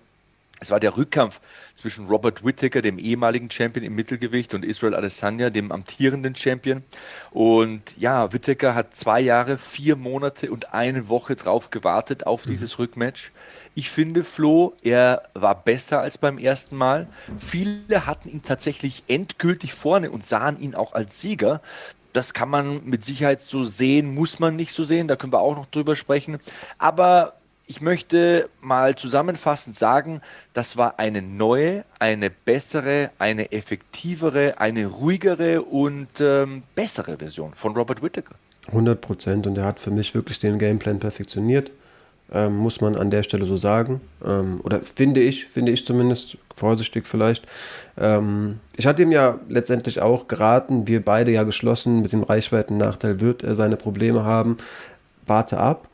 Es 0.62 0.72
war 0.72 0.80
der 0.80 0.96
Rückkampf 0.96 1.42
zwischen 1.76 2.08
Robert 2.08 2.46
Whittaker, 2.46 2.82
dem 2.82 2.98
ehemaligen 2.98 3.52
Champion 3.52 3.84
im 3.86 3.94
Mittelgewicht, 3.94 4.54
und 4.54 4.64
Israel 4.64 4.96
Adesanya, 4.96 5.50
dem 5.50 5.72
amtierenden 5.72 6.36
Champion. 6.36 6.84
Und 7.32 7.96
ja, 7.98 8.32
Whittaker 8.32 8.74
hat 8.74 8.96
zwei 8.96 9.20
Jahre, 9.20 9.58
vier 9.58 9.96
Monate 9.98 10.50
und 10.52 10.74
eine 10.74 11.10
Woche 11.10 11.36
drauf 11.36 11.72
gewartet 11.72 12.26
auf 12.26 12.46
mhm. 12.46 12.52
dieses 12.52 12.80
Rückmatch. 12.80 13.32
Ich 13.76 13.90
finde, 13.90 14.24
Flo, 14.24 14.74
er 14.82 15.24
war 15.34 15.62
besser 15.64 16.00
als 16.00 16.18
beim 16.18 16.38
ersten 16.38 16.78
Mal. 16.78 17.08
Viele 17.38 18.06
hatten 18.06 18.30
ihn 18.30 18.42
tatsächlich 18.42 19.04
endgültig 19.08 19.74
vorne 19.74 20.10
und 20.10 20.26
sahen 20.26 20.58
ihn 20.60 20.74
auch 20.74 20.94
als 20.94 21.20
Sieger. 21.20 21.62
Das 22.14 22.34
kann 22.34 22.48
man 22.48 22.86
mit 22.86 23.04
Sicherheit 23.04 23.42
so 23.42 23.66
sehen, 23.66 24.16
muss 24.16 24.40
man 24.40 24.56
nicht 24.56 24.72
so 24.72 24.86
sehen, 24.86 25.10
da 25.10 25.18
können 25.18 25.34
wir 25.34 25.42
auch 25.42 25.58
noch 25.58 25.66
drüber 25.66 25.98
sprechen. 25.98 26.38
Aber 26.78 27.34
ich 27.68 27.82
möchte 27.82 28.50
mal 28.62 28.96
zusammenfassend 28.96 29.78
sagen, 29.78 30.22
das 30.54 30.78
war 30.78 31.00
eine 31.00 31.22
neue, 31.22 31.84
eine 32.00 32.30
bessere, 32.30 33.12
eine 33.18 33.52
effektivere, 33.52 34.60
eine 34.60 34.86
ruhigere 34.88 35.62
und 35.62 36.08
ähm, 36.20 36.64
bessere 36.76 37.18
Version 37.18 37.54
von 37.56 37.76
Robert 37.76 38.02
Whittaker. 38.02 38.36
100 38.68 39.00
Prozent 39.00 39.48
und 39.48 39.58
er 39.58 39.66
hat 39.66 39.80
für 39.80 39.92
mich 39.92 40.14
wirklich 40.16 40.40
den 40.40 40.58
Gameplan 40.60 41.00
perfektioniert, 41.00 41.72
ähm, 42.32 42.56
muss 42.56 42.82
man 42.82 42.96
an 42.96 43.12
der 43.12 43.24
Stelle 43.24 43.46
so 43.46 43.58
sagen. 43.58 44.02
Ähm, 44.26 44.60
oder 44.64 44.82
finde 44.82 45.22
ich, 45.22 45.46
finde 45.46 45.72
ich 45.72 45.86
zumindest, 45.86 46.38
vorsichtig 46.56 47.06
vielleicht. 47.06 47.46
Ähm, 47.98 48.60
ich 48.78 48.88
hatte 48.88 49.04
ihm 49.04 49.12
ja 49.12 49.40
letztendlich 49.50 50.02
auch 50.02 50.28
geraten, 50.28 50.88
wir 50.88 51.04
beide 51.04 51.32
ja 51.32 51.44
geschlossen, 51.44 52.02
mit 52.02 52.14
dem 52.14 52.24
Reichweiten-Nachteil 52.24 53.20
wird 53.20 53.44
er 53.44 53.56
seine 53.56 53.76
Probleme 53.76 54.24
haben. 54.24 54.58
Warte 55.26 55.58
ab. 55.58 55.88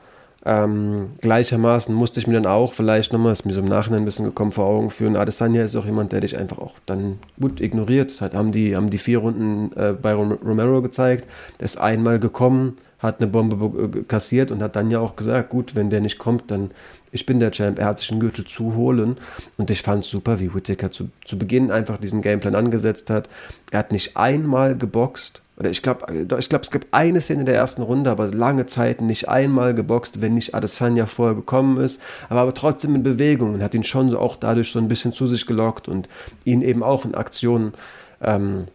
Ähm, 0.43 1.09
gleichermaßen 1.21 1.93
musste 1.93 2.19
ich 2.19 2.25
mir 2.25 2.33
dann 2.33 2.47
auch 2.47 2.73
vielleicht 2.73 3.13
nochmal, 3.13 3.31
ist 3.31 3.45
mir 3.45 3.53
so 3.53 3.59
im 3.59 3.67
Nachhinein 3.67 4.01
ein 4.01 4.05
bisschen 4.05 4.25
gekommen 4.25 4.51
vor 4.51 4.65
Augen 4.65 4.89
führen, 4.89 5.15
Adesanya 5.15 5.63
ist 5.63 5.75
auch 5.75 5.85
jemand, 5.85 6.11
der 6.13 6.21
dich 6.21 6.37
einfach 6.37 6.57
auch 6.57 6.73
dann 6.87 7.19
gut 7.39 7.61
ignoriert. 7.61 8.09
Das 8.09 8.21
hat, 8.21 8.33
haben, 8.33 8.51
die, 8.51 8.75
haben 8.75 8.89
die 8.89 8.97
vier 8.97 9.19
Runden 9.19 9.71
äh, 9.77 9.93
bei 9.93 10.13
Romero 10.13 10.81
gezeigt, 10.81 11.27
der 11.59 11.65
ist 11.65 11.77
einmal 11.79 12.19
gekommen, 12.19 12.77
hat 12.97 13.19
eine 13.21 13.29
Bombe 13.29 13.99
äh, 13.99 14.03
kassiert 14.03 14.51
und 14.51 14.63
hat 14.63 14.75
dann 14.75 14.89
ja 14.89 14.99
auch 14.99 15.15
gesagt, 15.15 15.49
gut, 15.49 15.75
wenn 15.75 15.91
der 15.91 16.01
nicht 16.01 16.17
kommt, 16.17 16.49
dann 16.49 16.71
ich 17.11 17.25
bin 17.25 17.39
der 17.39 17.51
Champ, 17.51 17.79
er 17.79 17.85
hat 17.85 17.99
sich 17.99 18.11
einen 18.11 18.19
Gürtel 18.19 18.45
zu 18.45 18.75
holen. 18.75 19.17
Und 19.57 19.69
ich 19.69 19.81
fand 19.81 20.03
es 20.03 20.09
super, 20.09 20.39
wie 20.39 20.53
Whittaker 20.53 20.91
zu, 20.91 21.09
zu 21.25 21.37
Beginn 21.37 21.71
einfach 21.71 21.97
diesen 21.97 22.21
Gameplan 22.21 22.55
angesetzt 22.55 23.09
hat. 23.09 23.29
Er 23.71 23.79
hat 23.79 23.91
nicht 23.91 24.17
einmal 24.17 24.77
geboxt, 24.77 25.41
oder 25.61 25.69
ich 25.69 25.83
glaube, 25.83 26.05
ich 26.39 26.49
glaub, 26.49 26.63
es 26.63 26.71
gibt 26.71 26.87
eine 26.91 27.21
Szene 27.21 27.41
in 27.41 27.45
der 27.45 27.55
ersten 27.55 27.83
Runde, 27.83 28.09
aber 28.09 28.27
lange 28.27 28.65
Zeit 28.65 28.99
nicht 28.99 29.29
einmal 29.29 29.75
geboxt, 29.75 30.19
wenn 30.19 30.33
nicht 30.33 30.55
Adesanya 30.55 31.05
vorher 31.05 31.35
gekommen 31.35 31.77
ist, 31.79 32.01
aber, 32.29 32.41
aber 32.41 32.53
trotzdem 32.55 32.95
in 32.95 33.03
Bewegung 33.03 33.53
und 33.53 33.61
hat 33.61 33.75
ihn 33.75 33.83
schon 33.83 34.09
so 34.09 34.17
auch 34.17 34.37
dadurch 34.37 34.71
so 34.71 34.79
ein 34.79 34.87
bisschen 34.87 35.13
zu 35.13 35.27
sich 35.27 35.45
gelockt 35.45 35.87
und 35.87 36.09
ihn 36.45 36.63
eben 36.63 36.81
auch 36.81 37.05
in 37.05 37.13
Aktionen 37.13 37.73
ähm, 38.21 38.69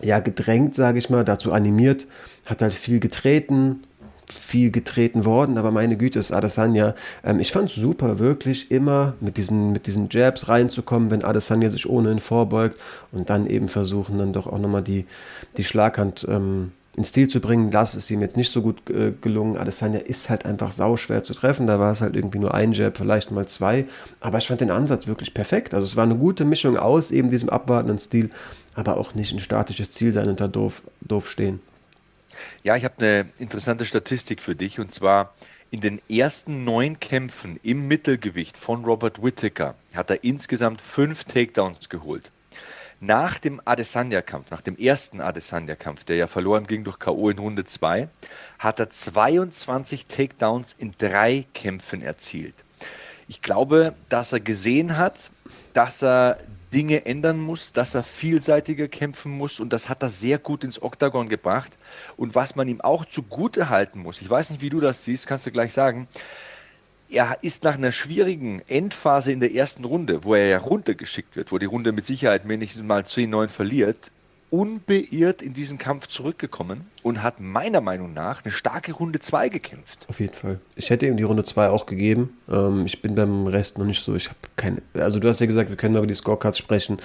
ja, 0.00 0.20
gedrängt, 0.20 0.76
sage 0.76 0.98
ich 0.98 1.10
mal, 1.10 1.24
dazu 1.24 1.52
animiert, 1.52 2.06
hat 2.46 2.62
halt 2.62 2.74
viel 2.74 3.00
getreten, 3.00 3.82
viel 4.32 4.70
getreten 4.70 5.24
worden, 5.24 5.58
aber 5.58 5.70
meine 5.70 5.96
Güte 5.96 6.18
ist 6.18 6.32
Adesanya. 6.32 6.94
Ähm, 7.24 7.40
ich 7.40 7.52
fand 7.52 7.70
es 7.70 7.76
super, 7.76 8.18
wirklich 8.18 8.70
immer 8.70 9.14
mit 9.20 9.36
diesen, 9.36 9.72
mit 9.72 9.86
diesen 9.86 10.08
Jabs 10.10 10.48
reinzukommen, 10.48 11.10
wenn 11.10 11.24
Adesanya 11.24 11.70
sich 11.70 11.88
ohnehin 11.88 12.20
vorbeugt 12.20 12.80
und 13.12 13.30
dann 13.30 13.46
eben 13.46 13.68
versuchen, 13.68 14.18
dann 14.18 14.32
doch 14.32 14.46
auch 14.46 14.58
nochmal 14.58 14.82
die, 14.82 15.06
die 15.56 15.64
Schlaghand 15.64 16.26
ähm, 16.28 16.72
ins 16.96 17.08
Stil 17.08 17.28
zu 17.28 17.40
bringen. 17.40 17.70
Das 17.70 17.94
ist 17.94 18.10
ihm 18.10 18.20
jetzt 18.20 18.36
nicht 18.36 18.52
so 18.52 18.60
gut 18.60 18.90
äh, 18.90 19.12
gelungen. 19.20 19.56
Adesanya 19.56 20.00
ist 20.00 20.28
halt 20.28 20.44
einfach 20.44 20.72
sauschwer 20.72 21.22
zu 21.22 21.32
treffen. 21.32 21.66
Da 21.66 21.78
war 21.78 21.92
es 21.92 22.00
halt 22.00 22.16
irgendwie 22.16 22.38
nur 22.38 22.54
ein 22.54 22.72
Jab, 22.72 22.98
vielleicht 22.98 23.30
mal 23.30 23.46
zwei. 23.46 23.86
Aber 24.20 24.38
ich 24.38 24.46
fand 24.46 24.60
den 24.60 24.70
Ansatz 24.70 25.06
wirklich 25.06 25.32
perfekt. 25.32 25.72
Also 25.72 25.86
es 25.86 25.96
war 25.96 26.04
eine 26.04 26.16
gute 26.16 26.44
Mischung 26.44 26.76
aus 26.76 27.10
eben 27.10 27.30
diesem 27.30 27.48
abwartenden 27.48 27.98
Stil, 27.98 28.30
aber 28.74 28.98
auch 28.98 29.14
nicht 29.14 29.32
ein 29.32 29.40
statisches 29.40 29.90
Ziel 29.90 30.12
sein 30.12 30.28
und 30.28 30.40
da 30.40 30.48
doof, 30.48 30.82
doof 31.00 31.30
stehen. 31.30 31.60
Ja, 32.62 32.76
ich 32.76 32.84
habe 32.84 32.94
eine 32.98 33.28
interessante 33.38 33.84
Statistik 33.84 34.42
für 34.42 34.54
dich 34.54 34.78
und 34.80 34.92
zwar 34.92 35.34
in 35.70 35.80
den 35.80 36.02
ersten 36.10 36.64
neun 36.64 37.00
Kämpfen 37.00 37.58
im 37.62 37.88
Mittelgewicht 37.88 38.58
von 38.58 38.84
Robert 38.84 39.22
Whittaker 39.22 39.74
hat 39.94 40.10
er 40.10 40.22
insgesamt 40.22 40.82
fünf 40.82 41.24
Takedowns 41.24 41.88
geholt. 41.88 42.30
Nach 43.00 43.38
dem 43.38 43.60
Adesanya-Kampf, 43.64 44.50
nach 44.50 44.60
dem 44.60 44.76
ersten 44.76 45.20
Adesanya-Kampf, 45.20 46.04
der 46.04 46.16
ja 46.16 46.26
verloren 46.28 46.66
ging 46.66 46.84
durch 46.84 46.98
K.O. 46.98 47.30
in 47.30 47.38
Runde 47.38 47.64
2, 47.64 48.08
hat 48.58 48.80
er 48.80 48.90
22 48.90 50.06
Takedowns 50.06 50.76
in 50.78 50.94
drei 50.98 51.46
Kämpfen 51.54 52.02
erzielt. 52.02 52.54
Ich 53.26 53.42
glaube, 53.42 53.94
dass 54.08 54.32
er 54.32 54.40
gesehen 54.40 54.98
hat, 54.98 55.30
dass 55.72 56.02
er 56.02 56.38
Dinge 56.72 57.04
ändern 57.06 57.38
muss, 57.38 57.72
dass 57.72 57.94
er 57.94 58.02
vielseitiger 58.02 58.88
kämpfen 58.88 59.32
muss 59.32 59.60
und 59.60 59.72
das 59.72 59.88
hat 59.88 60.02
er 60.02 60.08
sehr 60.08 60.38
gut 60.38 60.64
ins 60.64 60.80
Oktagon 60.80 61.28
gebracht. 61.28 61.76
Und 62.16 62.34
was 62.34 62.56
man 62.56 62.68
ihm 62.68 62.80
auch 62.80 63.04
zugute 63.04 63.68
halten 63.68 64.00
muss, 64.00 64.22
ich 64.22 64.30
weiß 64.30 64.50
nicht, 64.50 64.62
wie 64.62 64.70
du 64.70 64.80
das 64.80 65.04
siehst, 65.04 65.26
kannst 65.26 65.46
du 65.46 65.50
gleich 65.50 65.72
sagen, 65.72 66.08
er 67.10 67.36
ist 67.42 67.64
nach 67.64 67.74
einer 67.74 67.92
schwierigen 67.92 68.62
Endphase 68.68 69.32
in 69.32 69.40
der 69.40 69.54
ersten 69.54 69.84
Runde, 69.84 70.24
wo 70.24 70.34
er 70.34 70.46
ja 70.46 70.58
runtergeschickt 70.58 71.36
wird, 71.36 71.52
wo 71.52 71.58
die 71.58 71.66
Runde 71.66 71.92
mit 71.92 72.06
Sicherheit 72.06 72.46
mindestens 72.46 72.82
mal 72.82 73.02
10-9 73.02 73.48
verliert, 73.48 74.10
unbeirrt 74.52 75.40
in 75.40 75.54
diesen 75.54 75.78
Kampf 75.78 76.08
zurückgekommen 76.08 76.82
und 77.02 77.22
hat 77.22 77.40
meiner 77.40 77.80
Meinung 77.80 78.12
nach 78.12 78.44
eine 78.44 78.52
starke 78.52 78.92
Runde 78.92 79.18
2 79.18 79.48
gekämpft. 79.48 80.06
Auf 80.08 80.20
jeden 80.20 80.34
Fall. 80.34 80.60
Ich 80.76 80.90
hätte 80.90 81.06
ihm 81.06 81.16
die 81.16 81.22
Runde 81.22 81.42
2 81.42 81.70
auch 81.70 81.86
gegeben. 81.86 82.36
Ähm, 82.50 82.84
ich 82.84 83.00
bin 83.00 83.14
beim 83.14 83.46
Rest 83.46 83.78
noch 83.78 83.86
nicht 83.86 84.04
so. 84.04 84.14
Ich 84.14 84.28
habe 84.28 84.38
keine. 84.56 84.82
Also, 84.92 85.20
du 85.20 85.28
hast 85.28 85.40
ja 85.40 85.46
gesagt, 85.46 85.70
wir 85.70 85.76
können 85.76 85.96
über 85.96 86.06
die 86.06 86.14
Scorecards 86.14 86.58
sprechen. 86.58 86.98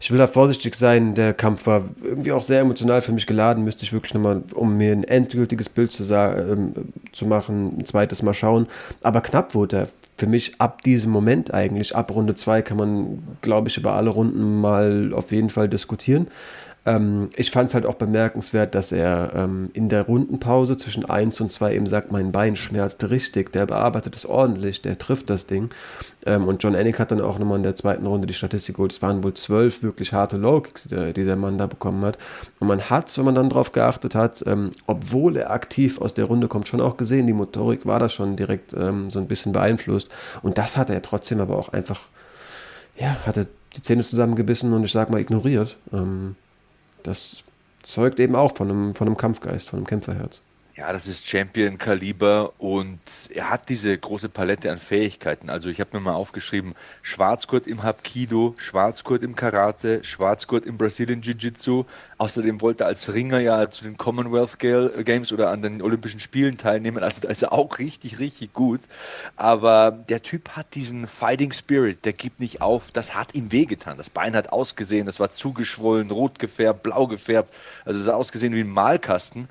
Ich 0.00 0.12
will 0.12 0.18
da 0.18 0.28
vorsichtig 0.28 0.76
sein. 0.76 1.16
Der 1.16 1.34
Kampf 1.34 1.66
war 1.66 1.82
irgendwie 2.00 2.30
auch 2.30 2.44
sehr 2.44 2.60
emotional 2.60 3.00
für 3.00 3.10
mich 3.10 3.26
geladen. 3.26 3.64
Müsste 3.64 3.82
ich 3.82 3.92
wirklich 3.92 4.14
nochmal, 4.14 4.44
um 4.54 4.76
mir 4.76 4.92
ein 4.92 5.02
endgültiges 5.02 5.68
Bild 5.68 5.90
zu, 5.90 6.04
ähm, 6.14 6.74
zu 7.10 7.26
machen, 7.26 7.76
ein 7.80 7.86
zweites 7.86 8.22
Mal 8.22 8.34
schauen. 8.34 8.68
Aber 9.02 9.20
knapp 9.20 9.56
wurde 9.56 9.76
er 9.76 9.88
für 10.16 10.26
mich 10.26 10.52
ab 10.58 10.82
diesem 10.82 11.12
Moment 11.12 11.54
eigentlich, 11.54 11.94
ab 11.94 12.12
Runde 12.12 12.34
2 12.34 12.62
kann 12.62 12.76
man, 12.76 13.22
glaube 13.40 13.68
ich, 13.68 13.76
über 13.76 13.92
alle 13.92 14.10
Runden 14.10 14.60
mal 14.60 15.12
auf 15.14 15.30
jeden 15.30 15.48
Fall 15.48 15.68
diskutieren. 15.68 16.26
Ähm, 16.88 17.28
ich 17.36 17.50
fand 17.50 17.68
es 17.68 17.74
halt 17.74 17.84
auch 17.84 17.96
bemerkenswert, 17.96 18.74
dass 18.74 18.92
er 18.92 19.32
ähm, 19.34 19.68
in 19.74 19.90
der 19.90 20.06
Rundenpause 20.06 20.78
zwischen 20.78 21.04
1 21.04 21.38
und 21.42 21.52
2 21.52 21.74
eben 21.74 21.86
sagt, 21.86 22.12
mein 22.12 22.32
Bein 22.32 22.56
schmerzt 22.56 23.04
richtig, 23.10 23.52
der 23.52 23.66
bearbeitet 23.66 24.16
es 24.16 24.24
ordentlich, 24.24 24.80
der 24.80 24.96
trifft 24.96 25.28
das 25.28 25.46
Ding. 25.46 25.68
Ähm, 26.24 26.48
und 26.48 26.62
John 26.62 26.74
Anik 26.74 26.98
hat 26.98 27.10
dann 27.10 27.20
auch 27.20 27.38
nochmal 27.38 27.58
in 27.58 27.62
der 27.62 27.76
zweiten 27.76 28.06
Runde 28.06 28.26
die 28.26 28.32
Statistik 28.32 28.76
geholt. 28.76 28.92
Es 28.92 29.02
waren 29.02 29.22
wohl 29.22 29.34
zwölf 29.34 29.82
wirklich 29.82 30.14
harte 30.14 30.38
Low-Kicks, 30.38 30.84
die, 30.84 31.12
die, 31.12 31.24
der 31.24 31.36
Mann 31.36 31.58
da 31.58 31.66
bekommen 31.66 32.02
hat. 32.06 32.16
Und 32.58 32.68
man 32.68 32.88
hat 32.88 33.14
wenn 33.18 33.24
man 33.26 33.34
dann 33.34 33.50
drauf 33.50 33.72
geachtet 33.72 34.14
hat, 34.14 34.42
ähm, 34.46 34.70
obwohl 34.86 35.36
er 35.36 35.50
aktiv 35.50 36.00
aus 36.00 36.14
der 36.14 36.24
Runde 36.24 36.48
kommt, 36.48 36.68
schon 36.68 36.80
auch 36.80 36.96
gesehen, 36.96 37.26
die 37.26 37.34
Motorik 37.34 37.84
war 37.84 37.98
da 37.98 38.08
schon 38.08 38.36
direkt 38.36 38.72
ähm, 38.72 39.10
so 39.10 39.18
ein 39.18 39.28
bisschen 39.28 39.52
beeinflusst. 39.52 40.08
Und 40.40 40.56
das 40.56 40.78
hat 40.78 40.88
er 40.88 41.02
trotzdem 41.02 41.40
aber 41.40 41.58
auch 41.58 41.68
einfach, 41.68 42.00
ja, 42.96 43.18
hatte 43.26 43.46
die 43.76 43.82
Zähne 43.82 44.02
zusammengebissen 44.04 44.72
und 44.72 44.84
ich 44.84 44.92
sag 44.92 45.10
mal 45.10 45.20
ignoriert. 45.20 45.76
Ähm, 45.92 46.36
das 47.08 47.42
zeugt 47.82 48.20
eben 48.20 48.36
auch 48.36 48.56
von 48.56 48.70
einem, 48.70 48.94
von 48.94 49.06
einem 49.06 49.16
Kampfgeist, 49.16 49.68
von 49.70 49.78
einem 49.78 49.86
Kämpferherz. 49.86 50.40
Ja, 50.78 50.92
das 50.92 51.08
ist 51.08 51.26
Champion-Kaliber 51.26 52.52
und 52.58 53.00
er 53.34 53.50
hat 53.50 53.68
diese 53.68 53.98
große 53.98 54.28
Palette 54.28 54.70
an 54.70 54.78
Fähigkeiten. 54.78 55.50
Also 55.50 55.70
ich 55.70 55.80
habe 55.80 55.90
mir 55.94 56.00
mal 56.04 56.12
aufgeschrieben, 56.12 56.76
Schwarzgurt 57.02 57.66
im 57.66 57.82
Hapkido, 57.82 58.54
Schwarzgurt 58.58 59.24
im 59.24 59.34
Karate, 59.34 60.04
Schwarzgurt 60.04 60.64
im 60.66 60.78
Brazilian 60.78 61.20
Jiu-Jitsu. 61.20 61.84
Außerdem 62.18 62.60
wollte 62.60 62.84
er 62.84 62.86
als 62.86 63.12
Ringer 63.12 63.40
ja 63.40 63.68
zu 63.68 63.82
den 63.82 63.96
Commonwealth 63.96 64.60
Games 64.60 65.32
oder 65.32 65.50
an 65.50 65.62
den 65.62 65.82
Olympischen 65.82 66.20
Spielen 66.20 66.58
teilnehmen. 66.58 67.02
Also 67.02 67.22
da 67.22 67.28
ist 67.28 67.42
er 67.42 67.52
auch 67.52 67.80
richtig, 67.80 68.20
richtig 68.20 68.52
gut. 68.52 68.82
Aber 69.34 69.90
der 69.90 70.22
Typ 70.22 70.50
hat 70.50 70.76
diesen 70.76 71.08
Fighting 71.08 71.50
Spirit, 71.52 72.04
der 72.04 72.12
gibt 72.12 72.38
nicht 72.38 72.60
auf. 72.60 72.92
Das 72.92 73.16
hat 73.16 73.34
ihm 73.34 73.50
wehgetan. 73.50 73.96
Das 73.96 74.10
Bein 74.10 74.36
hat 74.36 74.52
ausgesehen, 74.52 75.06
das 75.06 75.18
war 75.18 75.32
zugeschwollen, 75.32 76.12
rot 76.12 76.38
gefärbt, 76.38 76.84
blau 76.84 77.08
gefärbt. 77.08 77.52
Also 77.84 78.00
sah 78.00 78.12
ausgesehen 78.12 78.54
wie 78.54 78.60
ein 78.60 78.70
Malkasten. 78.70 79.48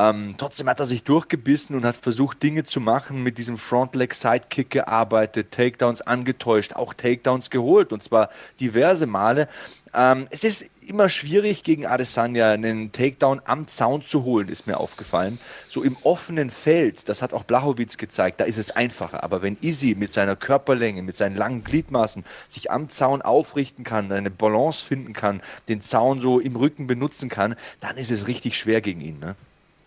Ähm, 0.00 0.36
trotzdem 0.38 0.68
hat 0.68 0.78
er 0.78 0.86
sich 0.86 1.02
durchgebissen 1.02 1.74
und 1.74 1.84
hat 1.84 1.96
versucht, 1.96 2.40
Dinge 2.40 2.62
zu 2.62 2.80
machen, 2.80 3.24
mit 3.24 3.36
diesem 3.36 3.58
Frontleg-Sidekick 3.58 4.70
gearbeitet, 4.70 5.50
Takedowns 5.50 6.02
angetäuscht, 6.02 6.74
auch 6.74 6.94
Takedowns 6.94 7.50
geholt 7.50 7.92
und 7.92 8.04
zwar 8.04 8.30
diverse 8.60 9.06
Male. 9.06 9.48
Ähm, 9.92 10.28
es 10.30 10.44
ist 10.44 10.70
immer 10.86 11.08
schwierig, 11.08 11.64
gegen 11.64 11.84
Adesanya 11.84 12.52
einen 12.52 12.92
Takedown 12.92 13.42
am 13.44 13.66
Zaun 13.66 14.04
zu 14.04 14.22
holen, 14.22 14.48
ist 14.48 14.68
mir 14.68 14.78
aufgefallen. 14.78 15.40
So 15.66 15.82
im 15.82 15.96
offenen 16.04 16.50
Feld, 16.50 17.08
das 17.08 17.20
hat 17.20 17.34
auch 17.34 17.42
Blachowitz 17.42 17.96
gezeigt, 17.96 18.38
da 18.40 18.44
ist 18.44 18.58
es 18.58 18.70
einfacher. 18.70 19.24
Aber 19.24 19.42
wenn 19.42 19.56
Izzy 19.60 19.96
mit 19.98 20.12
seiner 20.12 20.36
Körperlänge, 20.36 21.02
mit 21.02 21.16
seinen 21.16 21.34
langen 21.34 21.64
Gliedmaßen 21.64 22.24
sich 22.48 22.70
am 22.70 22.88
Zaun 22.88 23.20
aufrichten 23.20 23.82
kann, 23.82 24.12
eine 24.12 24.30
Balance 24.30 24.84
finden 24.84 25.12
kann, 25.12 25.42
den 25.68 25.82
Zaun 25.82 26.20
so 26.20 26.38
im 26.38 26.54
Rücken 26.54 26.86
benutzen 26.86 27.28
kann, 27.28 27.56
dann 27.80 27.96
ist 27.96 28.12
es 28.12 28.28
richtig 28.28 28.56
schwer 28.56 28.80
gegen 28.80 29.00
ihn. 29.00 29.18
Ne? 29.18 29.34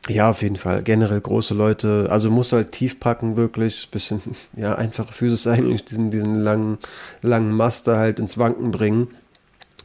Ja, 0.09 0.29
auf 0.31 0.41
jeden 0.41 0.55
Fall. 0.55 0.81
Generell 0.81 1.21
große 1.21 1.53
Leute. 1.53 2.07
Also 2.09 2.29
muss 2.31 2.51
halt 2.53 2.71
tief 2.71 2.99
packen, 2.99 3.37
wirklich. 3.37 3.89
Bisschen, 3.91 4.21
ja, 4.55 4.75
einfache 4.75 5.13
Füße 5.13 5.51
eigentlich, 5.51 5.85
diesen, 5.85 6.11
diesen 6.11 6.39
langen, 6.39 6.79
langen 7.21 7.51
Master 7.51 7.97
halt 7.97 8.19
ins 8.19 8.37
Wanken 8.37 8.71
bringen. 8.71 9.09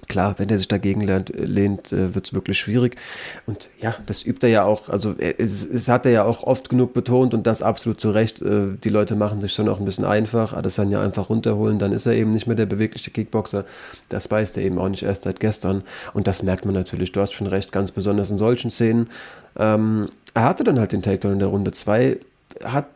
Klar, 0.09 0.35
wenn 0.39 0.49
er 0.51 0.59
sich 0.59 0.69
dagegen 0.69 1.01
lehnt, 1.01 1.33
lehnt 1.35 1.93
äh, 1.93 2.15
wird 2.15 2.27
es 2.27 2.35
wirklich 2.35 2.59
schwierig. 2.59 2.97
Und 3.47 3.71
ja, 3.81 3.95
das 4.07 4.25
übt 4.25 4.47
er 4.47 4.51
ja 4.51 4.65
auch. 4.65 4.89
Also 4.89 5.15
es, 5.19 5.65
es, 5.65 5.89
hat 5.89 6.07
er 6.07 6.13
ja 6.13 6.25
auch 6.25 6.43
oft 6.43 6.69
genug 6.69 6.95
betont 6.95 7.35
und 7.35 7.47
das 7.47 7.63
absolut 7.63 8.01
zu 8.01 8.11
Recht. 8.11 8.43
Äh, 8.43 8.77
die 8.83 8.89
Leute 8.89 9.17
machen 9.17 9.41
sich 9.41 9.53
schon 9.53 9.69
auch 9.69 9.81
ein 9.81 9.85
bisschen 9.85 10.05
einfach. 10.05 10.53
Adesanya 10.53 11.03
einfach 11.03 11.29
runterholen, 11.31 11.79
dann 11.79 11.93
ist 11.93 12.07
er 12.07 12.13
eben 12.13 12.31
nicht 12.31 12.47
mehr 12.47 12.57
der 12.57 12.67
bewegliche 12.67 13.11
Kickboxer. 13.11 13.65
Das 14.09 14.31
weiß 14.31 14.57
er 14.59 14.65
eben 14.65 14.79
auch 14.79 14.89
nicht 14.89 15.03
erst 15.03 15.25
seit 15.25 15.41
gestern. 15.41 15.83
Und 16.13 16.27
das 16.27 16.43
merkt 16.43 16.67
man 16.67 16.75
natürlich. 16.75 17.13
Du 17.13 17.21
hast 17.21 17.33
schon 17.33 17.47
recht, 17.47 17.73
ganz 17.73 17.91
besonders 17.91 18.31
in 18.31 18.39
solchen 18.39 18.71
Szenen. 18.71 19.09
Ähm, 19.59 20.09
er 20.35 20.45
hatte 20.45 20.63
dann 20.63 20.79
halt 20.79 20.93
den 20.93 21.03
Takedown 21.03 21.33
in 21.33 21.39
der 21.39 21.49
Runde 21.49 21.73
2, 21.73 22.19
hat 22.63 22.87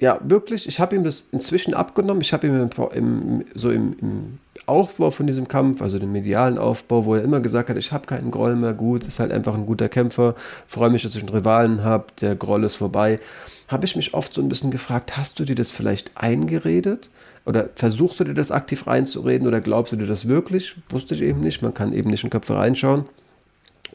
ja, 0.00 0.18
wirklich, 0.22 0.68
ich 0.68 0.78
habe 0.78 0.94
ihm 0.94 1.02
das 1.02 1.26
inzwischen 1.32 1.74
abgenommen. 1.74 2.20
Ich 2.20 2.32
habe 2.32 2.46
ihm 2.46 2.54
im, 2.54 2.70
im, 2.94 3.44
so 3.54 3.70
im, 3.70 3.96
im, 4.00 4.38
Aufbau 4.68 5.10
von 5.10 5.26
diesem 5.26 5.48
Kampf, 5.48 5.82
also 5.82 5.98
den 5.98 6.12
medialen 6.12 6.58
Aufbau, 6.58 7.04
wo 7.04 7.14
er 7.14 7.22
immer 7.22 7.40
gesagt 7.40 7.70
hat, 7.70 7.76
ich 7.76 7.92
habe 7.92 8.06
keinen 8.06 8.30
Groll 8.30 8.56
mehr, 8.56 8.74
gut, 8.74 9.06
ist 9.06 9.20
halt 9.20 9.32
einfach 9.32 9.54
ein 9.54 9.66
guter 9.66 9.88
Kämpfer, 9.88 10.34
freue 10.66 10.90
mich, 10.90 11.02
dass 11.02 11.14
ich 11.14 11.22
einen 11.22 11.34
Rivalen 11.34 11.84
habe, 11.84 12.06
der 12.20 12.36
Groll 12.36 12.64
ist 12.64 12.76
vorbei, 12.76 13.18
habe 13.68 13.84
ich 13.84 13.96
mich 13.96 14.14
oft 14.14 14.34
so 14.34 14.40
ein 14.40 14.48
bisschen 14.48 14.70
gefragt, 14.70 15.16
hast 15.16 15.38
du 15.38 15.44
dir 15.44 15.54
das 15.54 15.70
vielleicht 15.70 16.10
eingeredet? 16.14 17.10
Oder 17.44 17.70
versuchst 17.74 18.20
du 18.20 18.24
dir 18.24 18.34
das 18.34 18.50
aktiv 18.50 18.86
reinzureden 18.86 19.46
oder 19.48 19.62
glaubst 19.62 19.92
du 19.92 19.96
dir 19.96 20.06
das 20.06 20.28
wirklich? 20.28 20.76
Wusste 20.90 21.14
ich 21.14 21.22
eben 21.22 21.40
nicht, 21.40 21.62
man 21.62 21.72
kann 21.72 21.94
eben 21.94 22.10
nicht 22.10 22.22
in 22.24 22.30
Köpfe 22.30 22.54
reinschauen. 22.54 23.04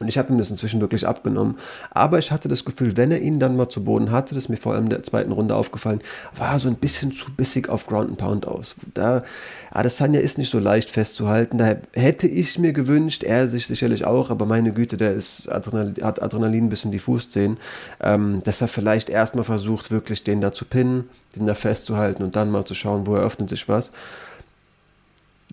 Und 0.03 0.09
ich 0.09 0.17
habe 0.17 0.31
ihm 0.31 0.37
das 0.37 0.49
inzwischen 0.49 0.81
wirklich 0.81 1.07
abgenommen. 1.07 1.57
Aber 1.91 2.19
ich 2.19 2.31
hatte 2.31 2.49
das 2.49 2.65
Gefühl, 2.65 2.97
wenn 2.97 3.11
er 3.11 3.21
ihn 3.21 3.39
dann 3.39 3.55
mal 3.55 3.69
zu 3.69 3.83
Boden 3.83 4.11
hatte, 4.11 4.35
das 4.35 4.45
ist 4.45 4.49
mir 4.49 4.57
vor 4.57 4.73
allem 4.73 4.83
in 4.83 4.89
der 4.89 5.03
zweiten 5.03 5.31
Runde 5.31 5.55
aufgefallen, 5.55 6.01
war 6.35 6.59
so 6.59 6.67
ein 6.67 6.75
bisschen 6.75 7.13
zu 7.13 7.31
bissig 7.31 7.69
auf 7.69 7.87
Ground 7.87 8.09
and 8.09 8.17
Pound 8.17 8.47
aus. 8.47 8.75
Da, 8.93 9.23
Adesanya 9.71 10.19
ist 10.19 10.37
nicht 10.37 10.51
so 10.51 10.59
leicht 10.59 10.89
festzuhalten. 10.89 11.57
Da 11.57 11.77
hätte 11.93 12.27
ich 12.27 12.59
mir 12.59 12.73
gewünscht, 12.73 13.23
er 13.23 13.47
sich 13.47 13.65
sicherlich 13.65 14.05
auch, 14.05 14.29
aber 14.29 14.45
meine 14.45 14.73
Güte, 14.73 14.97
der 14.97 15.13
ist 15.13 15.51
Adrenalin, 15.51 16.03
hat 16.03 16.21
Adrenalin 16.21 16.67
bis 16.67 16.83
in 16.83 16.91
die 16.91 16.99
Fußzehen, 16.99 17.57
ähm, 18.01 18.41
dass 18.43 18.61
er 18.61 18.67
vielleicht 18.67 19.09
erstmal 19.09 19.45
versucht, 19.45 19.89
wirklich 19.89 20.25
den 20.25 20.41
da 20.41 20.51
zu 20.51 20.65
pinnen, 20.65 21.05
den 21.35 21.47
da 21.47 21.55
festzuhalten 21.55 22.23
und 22.23 22.35
dann 22.35 22.51
mal 22.51 22.65
zu 22.65 22.73
schauen, 22.73 23.07
wo 23.07 23.15
eröffnet 23.15 23.49
sich 23.49 23.69
was 23.69 23.91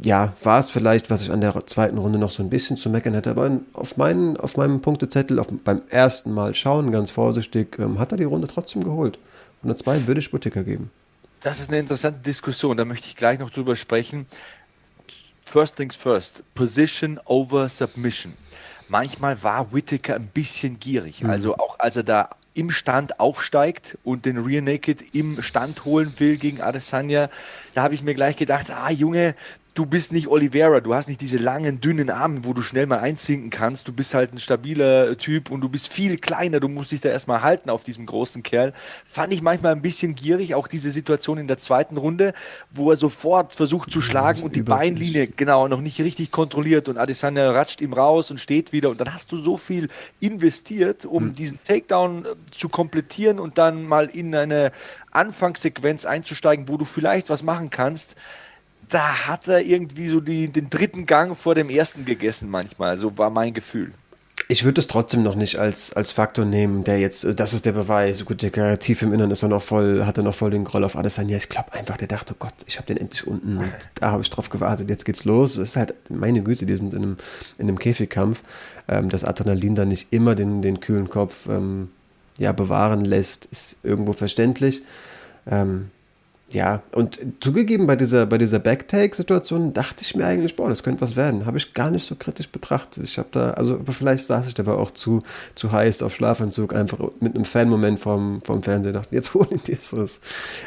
ja, 0.03 0.33
war 0.43 0.59
es 0.59 0.71
vielleicht, 0.71 1.11
was 1.11 1.23
ich 1.23 1.31
an 1.31 1.41
der 1.41 1.67
zweiten 1.67 1.99
Runde 1.99 2.19
noch 2.19 2.31
so 2.31 2.43
ein 2.43 2.51
bisschen 2.51 2.77
zu 2.77 2.89
meckern 2.89 3.15
hätte, 3.15 3.31
aber 3.31 3.61
auf, 3.73 3.97
meinen, 3.97 4.37
auf 4.37 4.57
meinem 4.57 4.81
Punktezettel, 4.81 5.39
auf, 5.39 5.49
beim 5.65 5.83
ersten 5.91 6.33
Mal 6.33 6.55
schauen, 6.55 6.91
ganz 6.91 7.11
vorsichtig, 7.11 7.79
ähm, 7.79 7.99
hat 7.99 8.13
er 8.13 8.19
die 8.19 8.25
Runde 8.25 8.49
trotzdem 8.49 8.83
geholt. 8.83 9.19
Runde 9.63 9.77
zwei 9.77 10.07
würde 10.07 10.21
ich 10.21 10.31
Butiker 10.31 10.65
geben. 10.65 10.91
Das 11.43 11.61
ist 11.61 11.71
eine 11.71 11.79
interessante 11.79 12.21
Diskussion, 12.21 12.77
da 12.77 12.85
möchte 12.85 13.09
ich 13.09 13.17
gleich 13.17 13.39
noch 13.39 13.51
drüber 13.51 13.77
sprechen. 13.77 14.27
First 15.45 15.77
things 15.77 15.97
first, 15.97 16.45
Position 16.55 17.19
over 17.25 17.69
Submission. 17.69 18.35
Manchmal 18.89 19.43
war 19.43 19.73
Whittaker 19.73 20.17
ein 20.17 20.29
bisschen 20.29 20.81
gierig. 20.81 21.23
Mhm. 21.23 21.31
Also 21.31 21.57
auch 21.57 21.79
als 21.79 21.97
er 21.97 22.05
da 22.05 22.31
im 22.55 22.71
Stand 22.71 23.21
aufsteigt 23.21 23.97
und 24.03 24.27
den 24.27 24.39
Rear 24.39 24.63
Naked 24.63 25.15
im 25.15 25.41
Stand 25.43 25.85
holen 25.85 26.13
will 26.19 26.37
gegen 26.37 26.61
Adesanya, 26.61 27.31
da 27.75 27.83
habe 27.83 27.95
ich 27.95 28.03
mir 28.03 28.15
gleich 28.15 28.37
gedacht, 28.37 28.71
ah 28.71 28.91
Junge, 28.91 29.35
du 29.81 29.87
bist 29.87 30.13
nicht 30.13 30.29
Oliveira, 30.29 30.81
du 30.81 30.95
hast 30.95 31.09
nicht 31.09 31.23
diese 31.23 31.39
langen, 31.39 31.81
dünnen 31.81 32.11
Arme, 32.11 32.41
wo 32.43 32.53
du 32.53 32.61
schnell 32.61 32.87
mal 32.87 32.99
einzinken 32.99 33.49
kannst. 33.49 33.89
Du 33.89 33.95
bist 33.95 34.13
halt 34.13 34.31
ein 34.31 34.39
stabiler 34.39 35.17
Typ 35.17 35.51
und 35.51 35.63
du 35.63 35.71
bist 35.71 35.91
viel 35.91 36.19
kleiner. 36.19 36.61
Du 36.61 36.69
musst 36.69 36.93
dich 36.93 37.01
da 37.01 37.09
erstmal 37.09 37.41
halten 37.41 37.71
auf 37.71 37.83
diesem 37.83 38.05
großen 38.05 38.43
Kerl. 38.43 38.75
Fand 39.07 39.33
ich 39.33 39.41
manchmal 39.41 39.73
ein 39.73 39.81
bisschen 39.81 40.15
gierig, 40.15 40.55
auch 40.55 40.69
diese 40.69 40.91
Situation 40.91 41.39
in 41.39 41.49
der 41.49 41.57
zweiten 41.57 41.97
Runde, 41.97 42.35
wo 42.71 42.91
er 42.91 42.97
sofort 42.97 43.55
versucht 43.55 43.91
zu 43.91 44.03
schlagen 44.03 44.43
und 44.43 44.55
die 44.55 44.61
Beinlinie, 44.61 45.29
genau, 45.29 45.67
noch 45.67 45.81
nicht 45.81 45.99
richtig 45.99 46.31
kontrolliert 46.31 46.91
und 46.91 46.99
Adesanya 46.99 47.51
ratscht 47.51 47.81
ihm 47.81 47.95
raus 47.95 48.31
und 48.31 48.39
steht 48.39 48.73
wieder 48.73 48.91
und 48.91 49.01
dann 49.01 49.15
hast 49.15 49.33
du 49.33 49.39
so 49.39 49.57
viel 49.57 49.89
investiert, 50.21 51.07
um 51.07 51.29
hm. 51.29 51.33
diesen 51.33 51.59
Takedown 51.65 52.27
äh, 52.27 52.29
zu 52.51 52.69
komplettieren 52.69 53.41
und 53.41 53.57
dann 53.57 53.87
mal 53.87 54.11
in 54.13 54.35
eine 54.35 54.73
Anfangssequenz 55.11 56.05
einzusteigen, 56.05 56.69
wo 56.69 56.77
du 56.77 56.85
vielleicht 56.85 57.31
was 57.31 57.43
machen 57.43 57.71
kannst 57.71 58.15
da 58.91 59.27
hat 59.27 59.49
er 59.49 59.63
irgendwie 59.63 60.09
so 60.09 60.21
die, 60.21 60.49
den 60.49 60.71
dritten 60.71 61.07
Gang 61.07 61.37
vor 61.37 61.55
dem 61.55 61.71
ersten 61.71 62.05
gegessen 62.05 62.51
manchmal. 62.51 62.99
So 62.99 63.17
war 63.17 63.31
mein 63.31 63.55
Gefühl. 63.55 63.93
Ich 64.49 64.65
würde 64.65 64.81
es 64.81 64.89
trotzdem 64.89 65.23
noch 65.23 65.37
nicht 65.37 65.59
als, 65.59 65.93
als 65.93 66.11
Faktor 66.11 66.45
nehmen, 66.45 66.83
der 66.83 66.99
jetzt, 66.99 67.23
äh, 67.23 67.37
das 67.37 67.53
ist 67.53 67.67
der 67.67 67.73
Beweis, 67.73 68.25
gut, 68.25 68.43
der 68.43 68.81
tief 68.81 69.01
im 69.03 69.13
Inneren 69.13 69.31
ist 69.31 69.45
er 69.45 69.49
noch 69.49 69.63
voll, 69.63 70.05
hat 70.05 70.19
er 70.19 70.25
noch 70.25 70.35
voll 70.35 70.51
den 70.51 70.65
Groll 70.65 70.83
auf 70.83 70.97
Adesanya. 70.97 71.37
Ich 71.37 71.49
glaube 71.49 71.73
einfach, 71.73 71.97
der 71.97 72.09
dachte, 72.09 72.35
oh 72.35 72.37
Gott, 72.41 72.55
ich 72.67 72.77
habe 72.77 72.87
den 72.89 72.97
endlich 72.97 73.29
unten 73.29 73.59
und 73.59 73.73
da 73.95 74.11
habe 74.11 74.23
ich 74.23 74.31
drauf 74.31 74.51
gewartet, 74.51 74.91
jetzt 74.91 75.05
geht's 75.05 75.25
los. 75.25 75.57
Es 75.57 75.71
ist 75.71 75.77
halt, 75.77 75.95
meine 76.11 76.43
Güte, 76.43 76.67
die 76.67 76.77
sind 76.77 76.95
in 76.95 77.03
einem, 77.03 77.17
in 77.59 77.69
einem 77.69 77.79
Käfigkampf. 77.79 78.43
Ähm, 78.89 79.09
das 79.09 79.23
Adrenalin 79.23 79.77
dann 79.77 79.89
nicht 79.89 80.13
immer 80.13 80.35
den, 80.35 80.63
den 80.63 80.81
kühlen 80.81 81.09
Kopf 81.09 81.47
ähm, 81.49 81.89
ja, 82.39 82.51
bewahren 82.51 83.05
lässt, 83.05 83.47
ist 83.47 83.77
irgendwo 83.85 84.15
verständlich. 84.15 84.83
Ähm, 85.49 85.93
ja, 86.53 86.83
und 86.93 87.21
zugegeben, 87.41 87.87
bei 87.87 87.97
dieser, 87.97 88.27
bei 88.27 88.39
dieser 88.39 88.59
Backtake-Situation 88.59 89.73
dachte 89.73 90.03
ich 90.03 90.17
mir 90.17 90.27
eigentlich, 90.27 90.57
boah, 90.57 90.69
das 90.69 90.83
könnte 90.83 91.01
was 91.01 91.17
werden. 91.17 91.47
Habe 91.47 91.59
ich 91.59 91.75
gar 91.75 91.91
nicht 91.91 92.07
so 92.07 92.17
kritisch 92.17 92.49
betrachtet. 92.49 93.05
Ich 93.05 93.19
habe 93.19 93.29
da, 93.31 93.51
also 93.53 93.81
vielleicht 93.89 94.25
saß 94.25 94.49
ich 94.49 94.55
dabei 94.55 94.73
auch 94.73 94.91
zu, 94.91 95.23
zu 95.55 95.71
heiß 95.71 96.03
auf 96.03 96.15
Schlafanzug, 96.15 96.75
einfach 96.75 96.99
mit 97.21 97.35
einem 97.35 97.45
Fan-Moment 97.45 98.01
vom, 98.01 98.41
vom 98.43 98.63
Fernseher, 98.63 98.93
dachte, 98.93 99.15
jetzt 99.15 99.35
holen 99.35 99.61
die 99.67 99.73
es. 99.73 100.21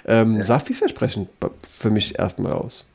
Ähm, 0.06 0.38
ja. 0.38 0.44
Sah 0.44 0.60
vielversprechend 0.60 1.30
für 1.80 1.90
mich 1.90 2.18
erstmal 2.18 2.54
aus. 2.54 2.86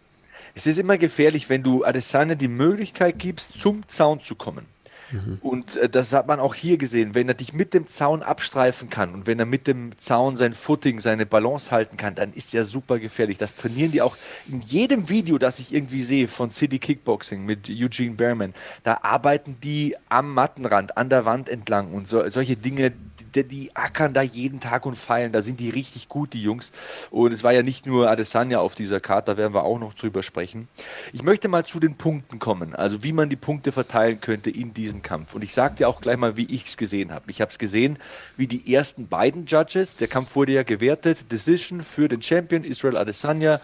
Es 0.54 0.66
ist 0.66 0.78
immer 0.78 0.98
gefährlich, 0.98 1.48
wenn 1.50 1.62
du 1.62 1.84
Adesanya 1.84 2.34
die 2.34 2.48
Möglichkeit 2.48 3.18
gibst, 3.18 3.60
zum 3.60 3.86
Zaun 3.88 4.20
zu 4.20 4.34
kommen 4.34 4.66
Mhm. 5.10 5.38
Und 5.40 5.76
äh, 5.76 5.88
das 5.88 6.12
hat 6.12 6.26
man 6.26 6.40
auch 6.40 6.54
hier 6.54 6.78
gesehen. 6.78 7.14
Wenn 7.14 7.28
er 7.28 7.34
dich 7.34 7.52
mit 7.52 7.74
dem 7.74 7.86
Zaun 7.86 8.22
abstreifen 8.22 8.90
kann 8.90 9.14
und 9.14 9.26
wenn 9.26 9.38
er 9.38 9.46
mit 9.46 9.66
dem 9.66 9.98
Zaun 9.98 10.36
sein 10.36 10.52
Footing, 10.52 11.00
seine 11.00 11.26
Balance 11.26 11.70
halten 11.70 11.96
kann, 11.96 12.14
dann 12.14 12.32
ist 12.32 12.54
er 12.54 12.64
super 12.64 12.98
gefährlich. 12.98 13.38
Das 13.38 13.54
trainieren 13.54 13.92
die 13.92 14.02
auch 14.02 14.16
in 14.46 14.60
jedem 14.60 15.08
Video, 15.08 15.38
das 15.38 15.58
ich 15.58 15.72
irgendwie 15.72 16.02
sehe 16.02 16.28
von 16.28 16.50
City 16.50 16.78
Kickboxing 16.78 17.44
mit 17.44 17.68
Eugene 17.68 18.14
Behrman. 18.14 18.54
Da 18.82 18.98
arbeiten 19.02 19.56
die 19.62 19.96
am 20.08 20.34
Mattenrand, 20.34 20.96
an 20.96 21.08
der 21.08 21.24
Wand 21.24 21.48
entlang 21.48 21.92
und 21.92 22.08
so, 22.08 22.28
solche 22.28 22.56
Dinge, 22.56 22.92
die, 23.34 23.44
die, 23.44 23.76
ackern 23.76 24.12
da 24.14 24.22
jeden 24.22 24.60
Tag 24.60 24.86
und 24.86 24.94
feilen. 24.94 25.32
Da 25.32 25.42
sind 25.42 25.60
die 25.60 25.70
richtig 25.70 26.08
gut, 26.08 26.32
die 26.32 26.42
Jungs. 26.42 26.72
Und 27.10 27.32
es 27.32 27.42
war 27.44 27.52
ja 27.52 27.62
nicht 27.62 27.86
nur 27.86 28.10
Adesanya 28.10 28.60
auf 28.60 28.74
dieser 28.74 29.00
Karte, 29.00 29.32
da 29.32 29.36
werden 29.36 29.54
wir 29.54 29.64
auch 29.64 29.78
noch 29.78 29.94
drüber 29.94 30.22
sprechen. 30.22 30.68
Ich 31.12 31.22
möchte 31.22 31.48
mal 31.48 31.64
zu 31.64 31.80
den 31.80 31.96
Punkten 31.96 32.38
kommen, 32.38 32.74
also 32.74 33.02
wie 33.02 33.12
man 33.12 33.28
die 33.28 33.36
Punkte 33.36 33.72
verteilen 33.72 34.20
könnte 34.20 34.50
in 34.50 34.74
diesem 34.74 35.02
Kampf. 35.02 35.34
Und 35.34 35.42
ich 35.42 35.54
sage 35.54 35.76
dir 35.76 35.88
auch 35.88 36.00
gleich 36.00 36.16
mal, 36.16 36.36
wie 36.36 36.46
ich 36.46 36.64
es 36.64 36.76
gesehen 36.76 37.12
habe. 37.12 37.30
Ich 37.30 37.40
habe 37.40 37.50
es 37.50 37.58
gesehen, 37.58 37.98
wie 38.36 38.46
die 38.46 38.74
ersten 38.74 39.08
beiden 39.08 39.46
Judges, 39.46 39.96
der 39.96 40.08
Kampf 40.08 40.34
wurde 40.36 40.52
ja 40.52 40.62
gewertet, 40.62 41.30
Decision 41.32 41.82
für 41.82 42.08
den 42.08 42.22
Champion 42.22 42.64
Israel 42.64 42.96
Adesanya. 42.96 43.60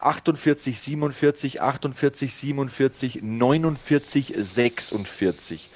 48, 0.00 0.78
47, 0.78 1.62
48, 1.62 2.34
47, 2.34 3.22
49, 3.22 4.34
46. 4.36 5.70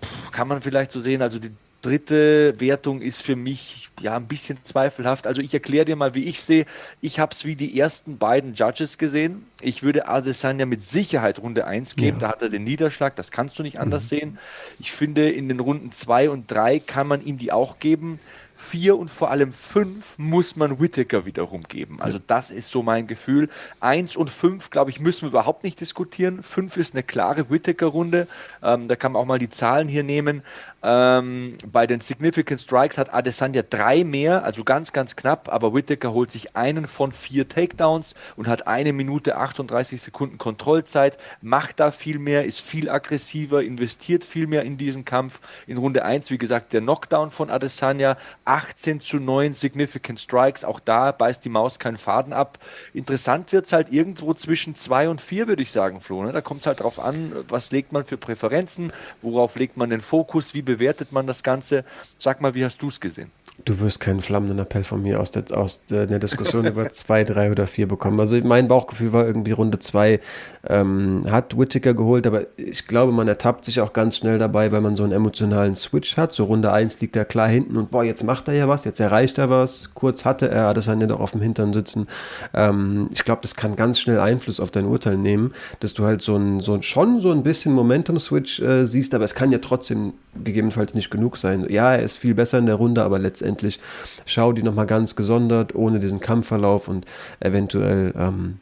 Puh, 0.00 0.30
kann 0.30 0.48
man 0.48 0.62
vielleicht 0.62 0.92
so 0.92 1.00
sehen, 1.00 1.22
also 1.22 1.38
die 1.38 1.50
dritte 1.82 2.58
Wertung 2.58 3.02
ist 3.02 3.22
für 3.22 3.36
mich 3.36 3.90
ja 4.00 4.16
ein 4.16 4.26
bisschen 4.26 4.58
zweifelhaft. 4.64 5.26
Also 5.26 5.42
ich 5.42 5.52
erkläre 5.52 5.84
dir 5.84 5.96
mal, 5.96 6.14
wie 6.14 6.24
ich 6.24 6.40
sehe. 6.40 6.64
Ich 7.00 7.18
habe 7.18 7.34
es 7.34 7.44
wie 7.44 7.56
die 7.56 7.78
ersten 7.78 8.18
beiden 8.18 8.54
Judges 8.54 8.98
gesehen. 8.98 9.46
Ich 9.60 9.82
würde 9.82 10.08
Adesanya 10.08 10.64
mit 10.64 10.88
Sicherheit 10.88 11.38
Runde 11.40 11.66
1 11.66 11.96
geben. 11.96 12.18
Ja. 12.18 12.28
Da 12.28 12.28
hat 12.28 12.42
er 12.42 12.48
den 12.48 12.64
Niederschlag. 12.64 13.16
Das 13.16 13.30
kannst 13.30 13.58
du 13.58 13.62
nicht 13.62 13.78
anders 13.78 14.04
mhm. 14.04 14.08
sehen. 14.08 14.38
Ich 14.78 14.92
finde, 14.92 15.30
in 15.30 15.48
den 15.48 15.60
Runden 15.60 15.92
2 15.92 16.30
und 16.30 16.50
3 16.50 16.78
kann 16.78 17.06
man 17.06 17.22
ihm 17.22 17.36
die 17.36 17.52
auch 17.52 17.78
geben 17.78 18.18
vier 18.62 18.96
und 18.96 19.10
vor 19.10 19.30
allem 19.30 19.52
fünf 19.52 20.16
muss 20.18 20.56
man 20.56 20.80
Whittaker 20.80 21.26
wiederum 21.26 21.64
geben. 21.64 22.00
Also 22.00 22.18
das 22.24 22.50
ist 22.50 22.70
so 22.70 22.82
mein 22.82 23.06
Gefühl. 23.06 23.48
Eins 23.80 24.16
und 24.16 24.30
fünf, 24.30 24.70
glaube 24.70 24.90
ich, 24.90 25.00
müssen 25.00 25.22
wir 25.22 25.28
überhaupt 25.30 25.64
nicht 25.64 25.80
diskutieren. 25.80 26.42
Fünf 26.42 26.76
ist 26.76 26.94
eine 26.94 27.02
klare 27.02 27.50
Whittaker-Runde. 27.50 28.28
Ähm, 28.62 28.88
da 28.88 28.96
kann 28.96 29.12
man 29.12 29.22
auch 29.22 29.26
mal 29.26 29.38
die 29.38 29.50
Zahlen 29.50 29.88
hier 29.88 30.04
nehmen. 30.04 30.42
Ähm, 30.82 31.58
bei 31.70 31.86
den 31.86 32.00
Significant 32.00 32.60
Strikes 32.60 32.98
hat 32.98 33.14
Adesanya 33.14 33.62
drei 33.62 34.02
mehr, 34.02 34.44
also 34.44 34.64
ganz, 34.64 34.92
ganz 34.92 35.14
knapp, 35.14 35.48
aber 35.48 35.74
Whittaker 35.74 36.12
holt 36.12 36.32
sich 36.32 36.56
einen 36.56 36.88
von 36.88 37.12
vier 37.12 37.48
Takedowns 37.48 38.14
und 38.36 38.48
hat 38.48 38.66
eine 38.66 38.92
Minute 38.92 39.36
38 39.36 40.02
Sekunden 40.02 40.38
Kontrollzeit, 40.38 41.18
macht 41.40 41.78
da 41.78 41.92
viel 41.92 42.18
mehr, 42.18 42.44
ist 42.44 42.60
viel 42.60 42.90
aggressiver, 42.90 43.62
investiert 43.62 44.24
viel 44.24 44.48
mehr 44.48 44.62
in 44.62 44.76
diesen 44.76 45.04
Kampf. 45.04 45.40
In 45.66 45.76
Runde 45.76 46.04
1, 46.04 46.30
wie 46.30 46.38
gesagt, 46.38 46.72
der 46.72 46.80
Knockdown 46.80 47.30
von 47.30 47.48
Adesanya, 47.48 48.16
18 48.52 49.00
zu 49.00 49.16
9 49.16 49.54
Significant 49.54 50.20
Strikes. 50.20 50.62
Auch 50.62 50.78
da 50.78 51.10
beißt 51.10 51.42
die 51.42 51.48
Maus 51.48 51.78
keinen 51.78 51.96
Faden 51.96 52.34
ab. 52.34 52.58
Interessant 52.92 53.50
wird 53.52 53.64
es 53.64 53.72
halt 53.72 53.90
irgendwo 53.90 54.34
zwischen 54.34 54.76
2 54.76 55.08
und 55.08 55.22
4, 55.22 55.48
würde 55.48 55.62
ich 55.62 55.72
sagen, 55.72 56.02
Flo. 56.02 56.22
Ne? 56.22 56.32
Da 56.32 56.42
kommt 56.42 56.60
es 56.60 56.66
halt 56.66 56.80
drauf 56.80 56.98
an, 56.98 57.32
was 57.48 57.72
legt 57.72 57.92
man 57.92 58.04
für 58.04 58.18
Präferenzen, 58.18 58.92
worauf 59.22 59.56
legt 59.56 59.78
man 59.78 59.88
den 59.88 60.02
Fokus, 60.02 60.52
wie 60.52 60.60
bewertet 60.60 61.12
man 61.12 61.26
das 61.26 61.42
Ganze. 61.42 61.86
Sag 62.18 62.42
mal, 62.42 62.54
wie 62.54 62.62
hast 62.62 62.82
du 62.82 62.88
es 62.88 63.00
gesehen? 63.00 63.30
Du 63.64 63.80
wirst 63.80 64.00
keinen 64.00 64.22
flammenden 64.22 64.58
Appell 64.58 64.82
von 64.82 65.02
mir 65.02 65.20
aus 65.20 65.30
der, 65.30 65.44
aus 65.54 65.84
der, 65.84 66.06
Diskussion 66.18 66.66
über 66.66 66.90
zwei, 66.92 67.22
drei 67.22 67.50
oder 67.50 67.66
vier 67.66 67.86
bekommen. 67.86 68.18
Also 68.18 68.36
mein 68.42 68.66
Bauchgefühl 68.66 69.12
war 69.12 69.26
irgendwie 69.26 69.52
Runde 69.52 69.78
zwei, 69.78 70.20
ähm, 70.66 71.26
hat 71.30 71.56
Whittaker 71.56 71.92
geholt, 71.92 72.26
aber 72.26 72.46
ich 72.56 72.86
glaube, 72.86 73.12
man 73.12 73.28
ertappt 73.28 73.66
sich 73.66 73.80
auch 73.80 73.92
ganz 73.92 74.16
schnell 74.16 74.38
dabei, 74.38 74.72
weil 74.72 74.80
man 74.80 74.96
so 74.96 75.04
einen 75.04 75.12
emotionalen 75.12 75.76
Switch 75.76 76.16
hat. 76.16 76.32
So 76.32 76.44
Runde 76.44 76.72
eins 76.72 77.00
liegt 77.00 77.14
er 77.14 77.26
klar 77.26 77.46
hinten 77.46 77.76
und 77.76 77.90
boah, 77.90 78.02
jetzt 78.02 78.24
macht 78.24 78.48
er 78.48 78.54
ja 78.54 78.68
was, 78.68 78.84
jetzt 78.84 79.00
erreicht 79.00 79.36
er 79.36 79.50
was. 79.50 79.92
Kurz 79.94 80.24
hatte 80.24 80.48
er 80.48 80.68
Adesanya 80.68 81.06
doch 81.06 81.20
auf 81.20 81.32
dem 81.32 81.42
Hintern 81.42 81.74
sitzen. 81.74 82.08
Ähm, 82.54 83.10
ich 83.12 83.22
glaube, 83.24 83.42
das 83.42 83.54
kann 83.54 83.76
ganz 83.76 84.00
schnell 84.00 84.18
Einfluss 84.18 84.60
auf 84.60 84.70
dein 84.70 84.86
Urteil 84.86 85.18
nehmen, 85.18 85.52
dass 85.80 85.92
du 85.92 86.04
halt 86.04 86.22
so 86.22 86.36
ein, 86.36 86.60
so 86.60 86.80
schon 86.80 87.20
so 87.20 87.30
ein 87.30 87.42
bisschen 87.42 87.74
Momentum-Switch 87.74 88.60
äh, 88.60 88.86
siehst, 88.86 89.14
aber 89.14 89.24
es 89.24 89.34
kann 89.34 89.52
ja 89.52 89.58
trotzdem 89.58 90.14
gegebenenfalls 90.42 90.94
nicht 90.94 91.10
genug 91.10 91.36
sein. 91.36 91.66
Ja, 91.68 91.94
er 91.94 92.02
ist 92.02 92.16
viel 92.16 92.34
besser 92.34 92.58
in 92.58 92.66
der 92.66 92.76
Runde, 92.76 93.02
aber 93.02 93.18
letztendlich 93.42 93.80
schau 94.24 94.52
die 94.52 94.62
nochmal 94.62 94.86
ganz 94.86 95.16
gesondert, 95.16 95.74
ohne 95.74 95.98
diesen 95.98 96.20
Kampfverlauf 96.20 96.88
und 96.88 97.06
eventuell, 97.40 98.12
ähm, 98.16 98.58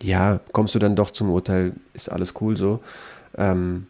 ja, 0.00 0.40
kommst 0.52 0.74
du 0.74 0.78
dann 0.78 0.96
doch 0.96 1.10
zum 1.10 1.30
Urteil, 1.30 1.72
ist 1.94 2.10
alles 2.10 2.34
cool 2.40 2.56
so. 2.56 2.80
Ähm, 3.36 3.86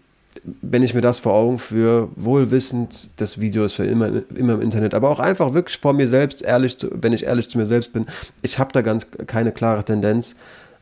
wenn 0.63 0.83
ich 0.83 0.95
mir 0.95 1.03
das 1.03 1.21
vor 1.21 1.35
Augen 1.35 1.59
führe, 1.59 2.09
wohlwissend, 2.17 3.11
das 3.17 3.41
Video 3.41 3.65
ist 3.65 3.75
für 3.75 3.85
immer, 3.85 4.23
immer 4.35 4.55
im 4.55 4.63
Internet, 4.63 4.95
aber 4.95 5.11
auch 5.11 5.21
einfach 5.21 5.53
wirklich 5.53 5.79
vor 5.79 5.93
mir 5.93 6.09
selbst, 6.09 6.43
ehrlich, 6.43 6.79
zu, 6.79 6.89
wenn 6.93 7.13
ich 7.13 7.25
ehrlich 7.25 7.51
zu 7.51 7.59
mir 7.59 7.67
selbst 7.67 7.93
bin, 7.93 8.07
ich 8.41 8.59
habe 8.59 8.73
da 8.73 8.81
ganz 8.81 9.07
keine 9.27 9.53
klare 9.53 9.85
Tendenz. 9.85 10.37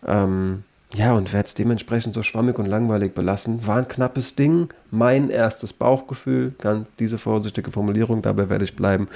Ähm, 0.07 0.63
ja, 0.95 1.13
und 1.13 1.33
werde 1.33 1.47
es 1.47 1.55
dementsprechend 1.55 2.15
so 2.15 2.23
schwammig 2.23 2.59
und 2.59 2.67
langweilig 2.67 3.15
belassen. 3.15 3.67
War 3.67 3.77
ein 3.77 3.89
knappes 3.89 4.37
Ding. 4.37 4.73
Mein 4.91 5.29
erstes 5.29 5.73
Bauchgefühl, 5.75 6.55
ganz 6.59 6.87
diese 6.99 7.19
vorsichtige 7.19 7.71
Formulierung, 7.71 8.23
dabei 8.23 8.49
werde 8.49 8.65
ich 8.65 8.75
bleiben, 8.75 9.09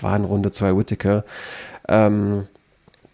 war 0.00 0.16
in 0.16 0.24
Runde 0.24 0.50
2 0.52 0.76
Whittaker. 0.76 1.24
Ähm, 1.86 2.46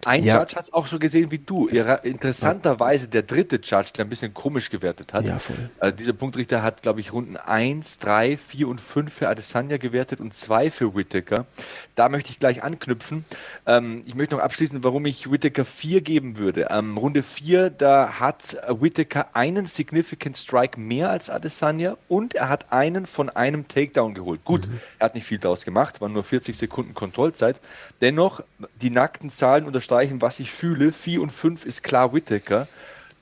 ein 0.06 0.24
ja. 0.24 0.38
Judge 0.40 0.56
hat 0.56 0.64
es 0.64 0.72
auch 0.72 0.86
so 0.86 0.98
gesehen 0.98 1.30
wie 1.30 1.38
du. 1.38 1.68
Interessanterweise 1.68 3.08
der 3.08 3.22
dritte 3.22 3.56
Judge, 3.56 3.90
der 3.96 4.04
ein 4.04 4.08
bisschen 4.08 4.34
komisch 4.34 4.70
gewertet 4.70 5.12
hat. 5.12 5.24
Ja. 5.24 5.38
Äh, 5.80 5.92
dieser 5.92 6.12
Punktrichter 6.12 6.62
hat, 6.62 6.82
glaube 6.82 7.00
ich, 7.00 7.12
Runden 7.12 7.36
1, 7.36 7.98
3, 7.98 8.36
4 8.36 8.68
und 8.68 8.80
5 8.80 9.12
für 9.12 9.28
Adesanya 9.28 9.76
gewertet 9.76 10.20
und 10.20 10.34
2 10.34 10.70
für 10.70 10.94
Whittaker. 10.94 11.46
Da 11.94 12.08
möchte 12.08 12.30
ich 12.30 12.38
gleich 12.38 12.62
anknüpfen. 12.62 13.24
Ähm, 13.66 14.02
ich 14.06 14.14
möchte 14.14 14.34
noch 14.34 14.42
abschließen, 14.42 14.84
warum 14.84 15.06
ich 15.06 15.30
Whittaker 15.30 15.64
4 15.64 16.00
geben 16.00 16.36
würde. 16.36 16.68
Ähm, 16.70 16.96
Runde 16.96 17.22
4, 17.22 17.70
da 17.70 18.20
hat 18.20 18.56
Whittaker 18.68 19.28
einen 19.34 19.66
Significant 19.66 20.36
Strike 20.36 20.78
mehr 20.78 21.10
als 21.10 21.30
Adesanya 21.30 21.96
und 22.08 22.34
er 22.34 22.48
hat 22.48 22.72
einen 22.72 23.06
von 23.06 23.30
einem 23.30 23.68
Takedown 23.68 24.14
geholt. 24.14 24.44
Gut, 24.44 24.68
mhm. 24.68 24.80
er 24.98 25.06
hat 25.06 25.14
nicht 25.14 25.26
viel 25.26 25.38
daraus 25.38 25.64
gemacht, 25.64 26.00
waren 26.00 26.12
nur 26.12 26.24
40 26.24 26.56
Sekunden 26.56 26.94
Kontrollzeit. 26.94 27.60
Dennoch, 28.00 28.42
die 28.80 28.90
nackten 28.90 29.30
Zahlen 29.30 29.64
unterstreichen 29.64 29.93
unterstreichen, 29.94 30.22
was 30.22 30.40
ich 30.40 30.50
fühle. 30.50 30.92
4 30.92 31.22
und 31.22 31.30
5 31.30 31.66
ist 31.66 31.83
klar 31.83 32.12
Whittaker. 32.12 32.66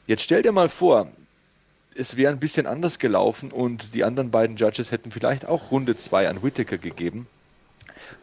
Jetzt 0.06 0.22
stell 0.22 0.42
dir 0.42 0.52
mal 0.52 0.68
vor, 0.68 1.08
es 1.94 2.16
wäre 2.16 2.32
ein 2.32 2.40
bisschen 2.40 2.66
anders 2.66 2.98
gelaufen 2.98 3.52
und 3.52 3.94
die 3.94 4.04
anderen 4.04 4.30
beiden 4.30 4.56
Judges 4.56 4.90
hätten 4.90 5.12
vielleicht 5.12 5.46
auch 5.46 5.70
Runde 5.70 5.96
2 5.96 6.28
an 6.28 6.42
Whittaker 6.42 6.78
gegeben. 6.78 7.26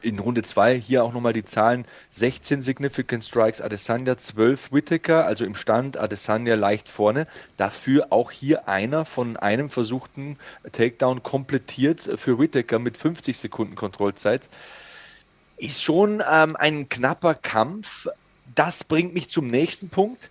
In 0.01 0.17
Runde 0.17 0.41
2 0.41 0.79
hier 0.79 1.03
auch 1.03 1.13
nochmal 1.13 1.33
die 1.33 1.45
Zahlen: 1.45 1.85
16 2.09 2.61
Significant 2.63 3.23
Strikes 3.23 3.61
Adesanya, 3.61 4.17
12 4.17 4.71
Whittaker, 4.71 5.25
also 5.25 5.45
im 5.45 5.55
Stand 5.55 5.97
Adesanya 5.97 6.55
leicht 6.55 6.89
vorne. 6.89 7.27
Dafür 7.57 8.07
auch 8.09 8.31
hier 8.31 8.67
einer 8.67 9.05
von 9.05 9.37
einem 9.37 9.69
versuchten 9.69 10.37
Takedown 10.71 11.21
komplettiert 11.21 12.01
für 12.15 12.39
Whittaker 12.39 12.79
mit 12.79 12.97
50 12.97 13.37
Sekunden 13.37 13.75
Kontrollzeit. 13.75 14.49
Ist 15.57 15.83
schon 15.83 16.23
ähm, 16.29 16.55
ein 16.55 16.87
knapper 16.87 17.35
Kampf, 17.35 18.07
das 18.59 18.83
bringt 18.83 19.13
mich 19.13 19.29
zum 19.29 19.47
nächsten 19.47 19.87
Punkt. 19.87 20.29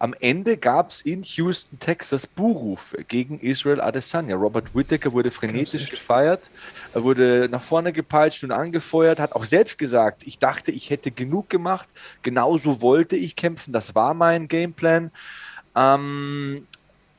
Am 0.00 0.12
Ende 0.18 0.56
gab 0.56 0.90
es 0.90 1.00
in 1.00 1.22
Houston, 1.22 1.78
Texas, 1.78 2.26
Buhrufe 2.26 3.04
gegen 3.04 3.38
Israel 3.38 3.80
Adesanya. 3.80 4.34
Robert 4.34 4.74
Whittaker 4.74 5.12
wurde 5.12 5.30
frenetisch 5.30 5.88
gefeiert, 5.88 6.50
er 6.92 7.04
wurde 7.04 7.48
nach 7.48 7.62
vorne 7.62 7.92
gepeitscht 7.92 8.42
und 8.42 8.50
angefeuert, 8.50 9.20
hat 9.20 9.32
auch 9.32 9.44
selbst 9.44 9.78
gesagt, 9.78 10.24
ich 10.26 10.40
dachte, 10.40 10.72
ich 10.72 10.90
hätte 10.90 11.12
genug 11.12 11.50
gemacht, 11.50 11.88
genauso 12.22 12.82
wollte 12.82 13.14
ich 13.14 13.36
kämpfen, 13.36 13.72
das 13.72 13.94
war 13.94 14.12
mein 14.12 14.48
Gameplan. 14.48 15.12
Ähm, 15.76 16.66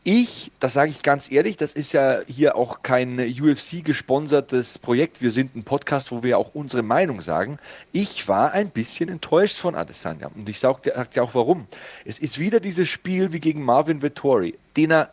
ich, 0.03 0.51
das 0.59 0.73
sage 0.73 0.91
ich 0.91 1.03
ganz 1.03 1.31
ehrlich, 1.31 1.57
das 1.57 1.73
ist 1.73 1.91
ja 1.91 2.21
hier 2.25 2.55
auch 2.55 2.83
kein 2.83 3.19
UFC-gesponsertes 3.19 4.79
Projekt. 4.79 5.21
Wir 5.21 5.31
sind 5.31 5.55
ein 5.55 5.63
Podcast, 5.63 6.12
wo 6.12 6.23
wir 6.23 6.38
auch 6.38 6.55
unsere 6.55 6.83
Meinung 6.83 7.21
sagen. 7.21 7.59
Ich 7.91 8.27
war 8.27 8.53
ein 8.53 8.69
bisschen 8.69 9.09
enttäuscht 9.09 9.57
von 9.57 9.75
Adesanya. 9.75 10.27
Und 10.33 10.47
ich 10.47 10.59
sage 10.59 10.93
dir 11.13 11.23
auch 11.23 11.35
warum. 11.35 11.67
Es 12.05 12.17
ist 12.17 12.39
wieder 12.39 12.59
dieses 12.59 12.88
Spiel 12.88 13.33
wie 13.33 13.39
gegen 13.39 13.63
Marvin 13.63 14.01
Vittori, 14.01 14.57
den 14.77 14.91
er 14.91 15.12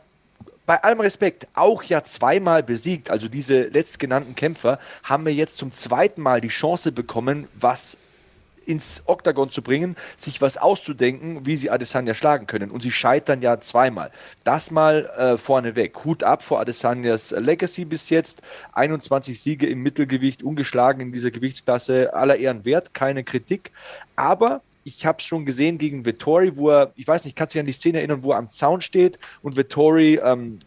bei 0.67 0.83
allem 0.83 1.01
Respekt 1.01 1.47
auch 1.55 1.83
ja 1.85 2.05
zweimal 2.05 2.63
besiegt. 2.63 3.11
Also 3.11 3.29
diese 3.29 3.65
letztgenannten 3.65 4.35
Kämpfer 4.35 4.79
haben 5.03 5.25
wir 5.27 5.33
jetzt 5.33 5.59
zum 5.59 5.73
zweiten 5.73 6.21
Mal 6.21 6.41
die 6.41 6.49
Chance 6.49 6.93
bekommen, 6.93 7.49
was 7.55 7.97
ins 8.67 9.03
Oktagon 9.07 9.51
zu 9.51 9.63
bringen, 9.63 9.97
sich 10.17 10.41
was 10.41 10.59
auszudenken, 10.59 11.47
wie 11.47 11.57
sie 11.57 11.71
Adesanya 11.71 12.15
schlagen 12.15 12.47
können. 12.47 12.71
Und 12.71 12.83
sie 12.83 12.93
scheitern 12.93 13.43
ja 13.43 13.61
zweimal. 13.61 14.11
Das 14.45 14.71
mal 14.71 15.07
äh, 15.17 15.39
vorneweg. 15.39 16.05
Hut 16.05 16.23
ab 16.23 16.43
vor 16.43 16.61
Adesanyas 16.61 17.31
Legacy 17.31 17.85
bis 17.85 18.11
jetzt. 18.11 18.43
21 18.73 19.41
Siege 19.41 19.67
im 19.67 19.83
Mittelgewicht, 19.83 20.43
ungeschlagen 20.43 21.01
in 21.01 21.13
dieser 21.13 21.31
Gewichtsklasse. 21.31 22.15
Aller 22.15 22.37
Ehren 22.37 22.65
wert, 22.65 22.95
keine 22.95 23.25
Kritik. 23.25 23.73
Aber 24.17 24.63
ich 24.87 25.05
habe 25.05 25.19
es 25.19 25.27
schon 25.27 25.45
gesehen 25.45 25.79
gegen 25.79 26.05
Vittori, 26.05 26.57
wo 26.57 26.71
er, 26.71 26.93
ich 26.95 27.09
weiß 27.09 27.25
nicht, 27.25 27.37
kannst 27.37 27.55
du 27.55 27.57
dich 27.57 27.61
an 27.61 27.67
die 27.67 27.73
Szene 27.73 27.99
erinnern, 27.99 28.23
wo 28.23 28.31
er 28.31 28.39
am 28.39 28.51
Zaun 28.51 28.81
steht 28.81 29.19
und 29.43 29.57
Vittori 29.57 30.21
ähm, 30.23 30.61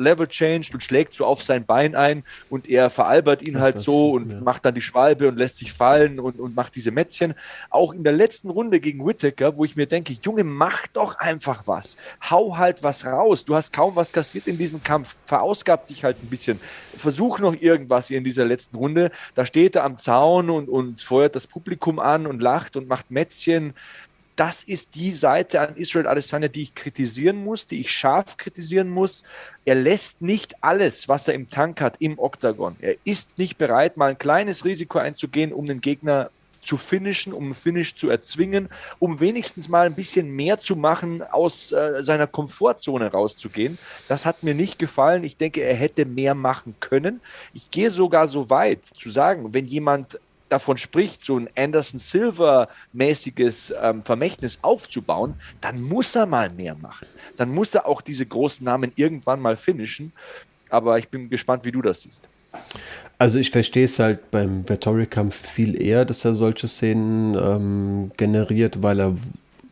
Level 0.00 0.26
changed 0.26 0.74
und 0.74 0.82
schlägt 0.82 1.14
so 1.14 1.24
auf 1.24 1.42
sein 1.42 1.64
Bein 1.64 1.94
ein 1.94 2.24
und 2.48 2.68
er 2.68 2.90
veralbert 2.90 3.42
ihn 3.42 3.60
halt 3.60 3.78
so 3.80 4.10
und 4.10 4.32
ja. 4.32 4.40
macht 4.40 4.64
dann 4.64 4.74
die 4.74 4.82
Schwalbe 4.82 5.28
und 5.28 5.38
lässt 5.38 5.56
sich 5.56 5.72
fallen 5.72 6.18
und, 6.18 6.38
und 6.40 6.54
macht 6.54 6.74
diese 6.74 6.90
Mätzchen. 6.90 7.34
Auch 7.68 7.92
in 7.92 8.04
der 8.04 8.12
letzten 8.12 8.50
Runde 8.50 8.80
gegen 8.80 9.06
Whittaker, 9.06 9.56
wo 9.56 9.64
ich 9.64 9.76
mir 9.76 9.86
denke, 9.86 10.16
Junge, 10.22 10.44
mach 10.44 10.86
doch 10.88 11.18
einfach 11.18 11.66
was. 11.66 11.96
Hau 12.28 12.56
halt 12.56 12.82
was 12.82 13.06
raus. 13.06 13.44
Du 13.44 13.54
hast 13.54 13.72
kaum 13.72 13.96
was 13.96 14.12
kassiert 14.12 14.46
in 14.46 14.58
diesem 14.58 14.82
Kampf. 14.82 15.16
Verausgab 15.26 15.86
dich 15.86 16.04
halt 16.04 16.22
ein 16.22 16.28
bisschen. 16.28 16.60
Versuch 16.96 17.38
noch 17.38 17.54
irgendwas 17.60 18.08
hier 18.08 18.18
in 18.18 18.24
dieser 18.24 18.44
letzten 18.44 18.76
Runde. 18.76 19.10
Da 19.34 19.46
steht 19.46 19.76
er 19.76 19.84
am 19.84 19.98
Zaun 19.98 20.50
und, 20.50 20.68
und 20.68 21.02
feuert 21.02 21.36
das 21.36 21.46
Publikum 21.46 21.98
an 21.98 22.26
und 22.26 22.42
lacht 22.42 22.76
und 22.76 22.88
macht 22.88 23.10
Mätzchen 23.10 23.74
das 24.40 24.64
ist 24.64 24.94
die 24.94 25.12
Seite 25.12 25.60
an 25.60 25.76
Israel 25.76 26.06
Adesanya, 26.06 26.48
die 26.48 26.62
ich 26.62 26.74
kritisieren 26.74 27.44
muss, 27.44 27.66
die 27.66 27.82
ich 27.82 27.92
scharf 27.92 28.38
kritisieren 28.38 28.88
muss. 28.88 29.22
Er 29.66 29.74
lässt 29.74 30.22
nicht 30.22 30.64
alles, 30.64 31.10
was 31.10 31.28
er 31.28 31.34
im 31.34 31.50
Tank 31.50 31.82
hat, 31.82 31.96
im 31.98 32.18
Oktagon. 32.18 32.74
Er 32.80 32.94
ist 33.04 33.36
nicht 33.36 33.58
bereit, 33.58 33.98
mal 33.98 34.08
ein 34.08 34.18
kleines 34.18 34.64
Risiko 34.64 34.98
einzugehen, 34.98 35.52
um 35.52 35.66
den 35.66 35.82
Gegner 35.82 36.30
zu 36.62 36.78
finishen, 36.78 37.34
um 37.34 37.54
Finish 37.54 37.96
zu 37.96 38.08
erzwingen, 38.08 38.70
um 38.98 39.20
wenigstens 39.20 39.68
mal 39.68 39.84
ein 39.84 39.94
bisschen 39.94 40.30
mehr 40.30 40.58
zu 40.58 40.74
machen, 40.74 41.22
aus 41.22 41.70
äh, 41.72 42.02
seiner 42.02 42.26
Komfortzone 42.26 43.12
rauszugehen. 43.12 43.76
Das 44.08 44.24
hat 44.24 44.42
mir 44.42 44.54
nicht 44.54 44.78
gefallen. 44.78 45.22
Ich 45.22 45.36
denke, 45.36 45.60
er 45.60 45.74
hätte 45.74 46.06
mehr 46.06 46.34
machen 46.34 46.76
können. 46.80 47.20
Ich 47.52 47.70
gehe 47.70 47.90
sogar 47.90 48.26
so 48.26 48.48
weit 48.48 48.86
zu 48.86 49.10
sagen, 49.10 49.52
wenn 49.52 49.66
jemand 49.66 50.18
davon 50.50 50.76
spricht, 50.76 51.24
so 51.24 51.38
ein 51.38 51.48
Anderson 51.56 51.98
Silver-mäßiges 51.98 53.74
ähm, 53.80 54.02
Vermächtnis 54.02 54.58
aufzubauen, 54.62 55.34
dann 55.60 55.80
muss 55.80 56.14
er 56.16 56.26
mal 56.26 56.50
mehr 56.50 56.74
machen. 56.74 57.06
Dann 57.36 57.50
muss 57.50 57.74
er 57.74 57.86
auch 57.86 58.02
diese 58.02 58.26
großen 58.26 58.64
Namen 58.64 58.92
irgendwann 58.96 59.40
mal 59.40 59.56
finishen. 59.56 60.12
Aber 60.68 60.98
ich 60.98 61.08
bin 61.08 61.30
gespannt, 61.30 61.64
wie 61.64 61.72
du 61.72 61.82
das 61.82 62.02
siehst. 62.02 62.28
Also 63.18 63.38
ich 63.38 63.50
verstehe 63.50 63.84
es 63.84 63.98
halt 63.98 64.30
beim 64.30 64.68
Vettori-Kampf 64.68 65.36
viel 65.36 65.80
eher, 65.80 66.04
dass 66.04 66.24
er 66.24 66.34
solche 66.34 66.68
Szenen 66.68 67.34
ähm, 67.34 68.12
generiert, 68.16 68.82
weil 68.82 69.00
er 69.00 69.14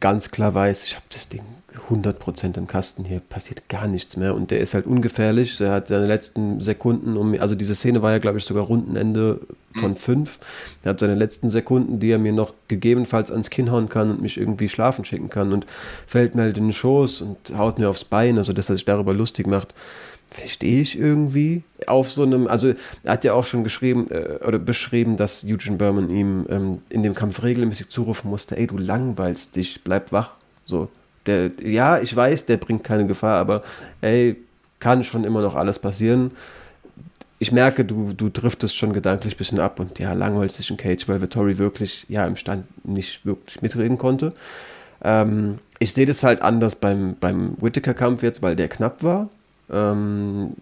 ganz 0.01 0.31
klar 0.31 0.55
weiß, 0.55 0.85
ich 0.85 0.95
habe 0.95 1.07
das 1.11 1.29
Ding 1.29 1.43
100% 1.91 2.57
im 2.57 2.67
Kasten, 2.67 3.05
hier 3.05 3.21
passiert 3.21 3.69
gar 3.69 3.87
nichts 3.87 4.17
mehr 4.17 4.35
und 4.35 4.51
der 4.51 4.61
ist 4.61 4.75
halt 4.75 4.87
ungefährlich, 4.87 5.61
er 5.61 5.73
hat 5.73 5.89
seine 5.89 6.07
letzten 6.07 6.61
Sekunden, 6.61 7.17
um, 7.17 7.39
also 7.41 7.55
diese 7.55 7.75
Szene 7.75 8.03
war 8.03 8.13
ja 8.13 8.19
glaube 8.19 8.39
ich 8.39 8.45
sogar 8.45 8.65
Rundenende 8.65 9.41
von 9.75 9.91
mhm. 9.91 9.97
fünf, 9.97 10.39
er 10.83 10.91
hat 10.91 11.01
seine 11.01 11.15
letzten 11.15 11.51
Sekunden, 11.51 12.01
die 12.01 12.11
er 12.11 12.19
mir 12.19 12.33
noch 12.33 12.55
gegebenenfalls 12.69 13.31
ans 13.31 13.51
Kinn 13.51 13.71
hauen 13.71 13.89
kann 13.89 14.11
und 14.11 14.23
mich 14.23 14.39
irgendwie 14.39 14.69
schlafen 14.69 15.05
schicken 15.05 15.31
kann 15.31 15.53
und 15.53 15.67
fällt 16.07 16.35
mir 16.35 16.43
halt 16.43 16.59
in 16.59 16.65
den 16.65 16.73
Schoß 16.73 17.21
und 17.21 17.37
haut 17.57 17.79
mir 17.79 17.89
aufs 17.89 18.05
Bein, 18.05 18.39
also 18.39 18.53
dass 18.53 18.69
er 18.69 18.77
sich 18.77 18.85
darüber 18.85 19.15
lustig 19.15 19.47
macht, 19.47 19.75
verstehe 20.31 20.81
ich 20.81 20.99
irgendwie. 20.99 21.63
Auf 21.87 22.11
so 22.11 22.23
einem, 22.23 22.47
also 22.47 22.75
er 23.03 23.13
hat 23.13 23.25
ja 23.25 23.33
auch 23.35 23.47
schon 23.47 23.65
geschrieben 23.65 24.11
äh, 24.11 24.45
oder 24.47 24.59
beschrieben, 24.59 25.17
dass 25.17 25.45
Eugene 25.45 25.77
Berman 25.77 26.11
ihm 26.11 26.47
ähm, 26.49 26.79
in 26.91 27.03
dem 27.03 27.15
Kampf 27.15 27.43
regelmäßig 27.43 27.89
zurufen 27.89 28.29
musste, 28.31 28.57
ey, 28.57 28.67
du 28.67 28.77
langweilst 28.77 29.57
dich, 29.57 29.83
bleib 29.85 30.13
wach. 30.13 30.33
So. 30.65 30.89
Der, 31.29 31.51
ja, 31.63 32.01
ich 32.01 32.15
weiß, 32.17 32.47
der 32.47 32.57
bringt 32.57 32.83
keine 32.83 33.07
Gefahr, 33.07 33.39
aber 33.39 33.63
ey, 34.01 34.37
kann 34.81 35.05
schon 35.05 35.25
immer 35.25 35.43
noch 35.43 35.55
alles 35.55 35.79
passieren. 35.79 36.33
Ich 37.39 37.53
merke, 37.53 37.85
du, 37.85 38.13
du 38.15 38.31
driftest 38.31 38.77
schon 38.77 38.93
gedanklich 38.93 39.35
ein 39.35 39.39
bisschen 39.39 39.61
ab 39.61 39.79
und 39.79 39.99
ja, 40.01 40.13
langweilst 40.13 40.59
dich 40.59 40.71
in 40.71 40.77
Cage, 40.77 41.07
weil 41.07 41.21
Vittori 41.21 41.59
wirklich 41.59 42.05
ja 42.09 42.27
im 42.27 42.37
Stand 42.37 42.65
nicht 42.85 43.25
wirklich 43.25 43.63
mitreden 43.63 43.99
konnte. 43.99 44.33
Ähm, 45.05 45.59
ich 45.79 45.93
sehe 45.93 46.07
das 46.07 46.25
halt 46.25 46.43
anders 46.43 46.75
beim, 46.75 47.15
beim 47.21 47.57
Whittaker-Kampf 47.61 48.23
jetzt, 48.23 48.43
weil 48.43 48.57
der 48.57 48.69
knapp 48.69 49.05
war. 49.05 49.29
Ähm, 49.71 50.55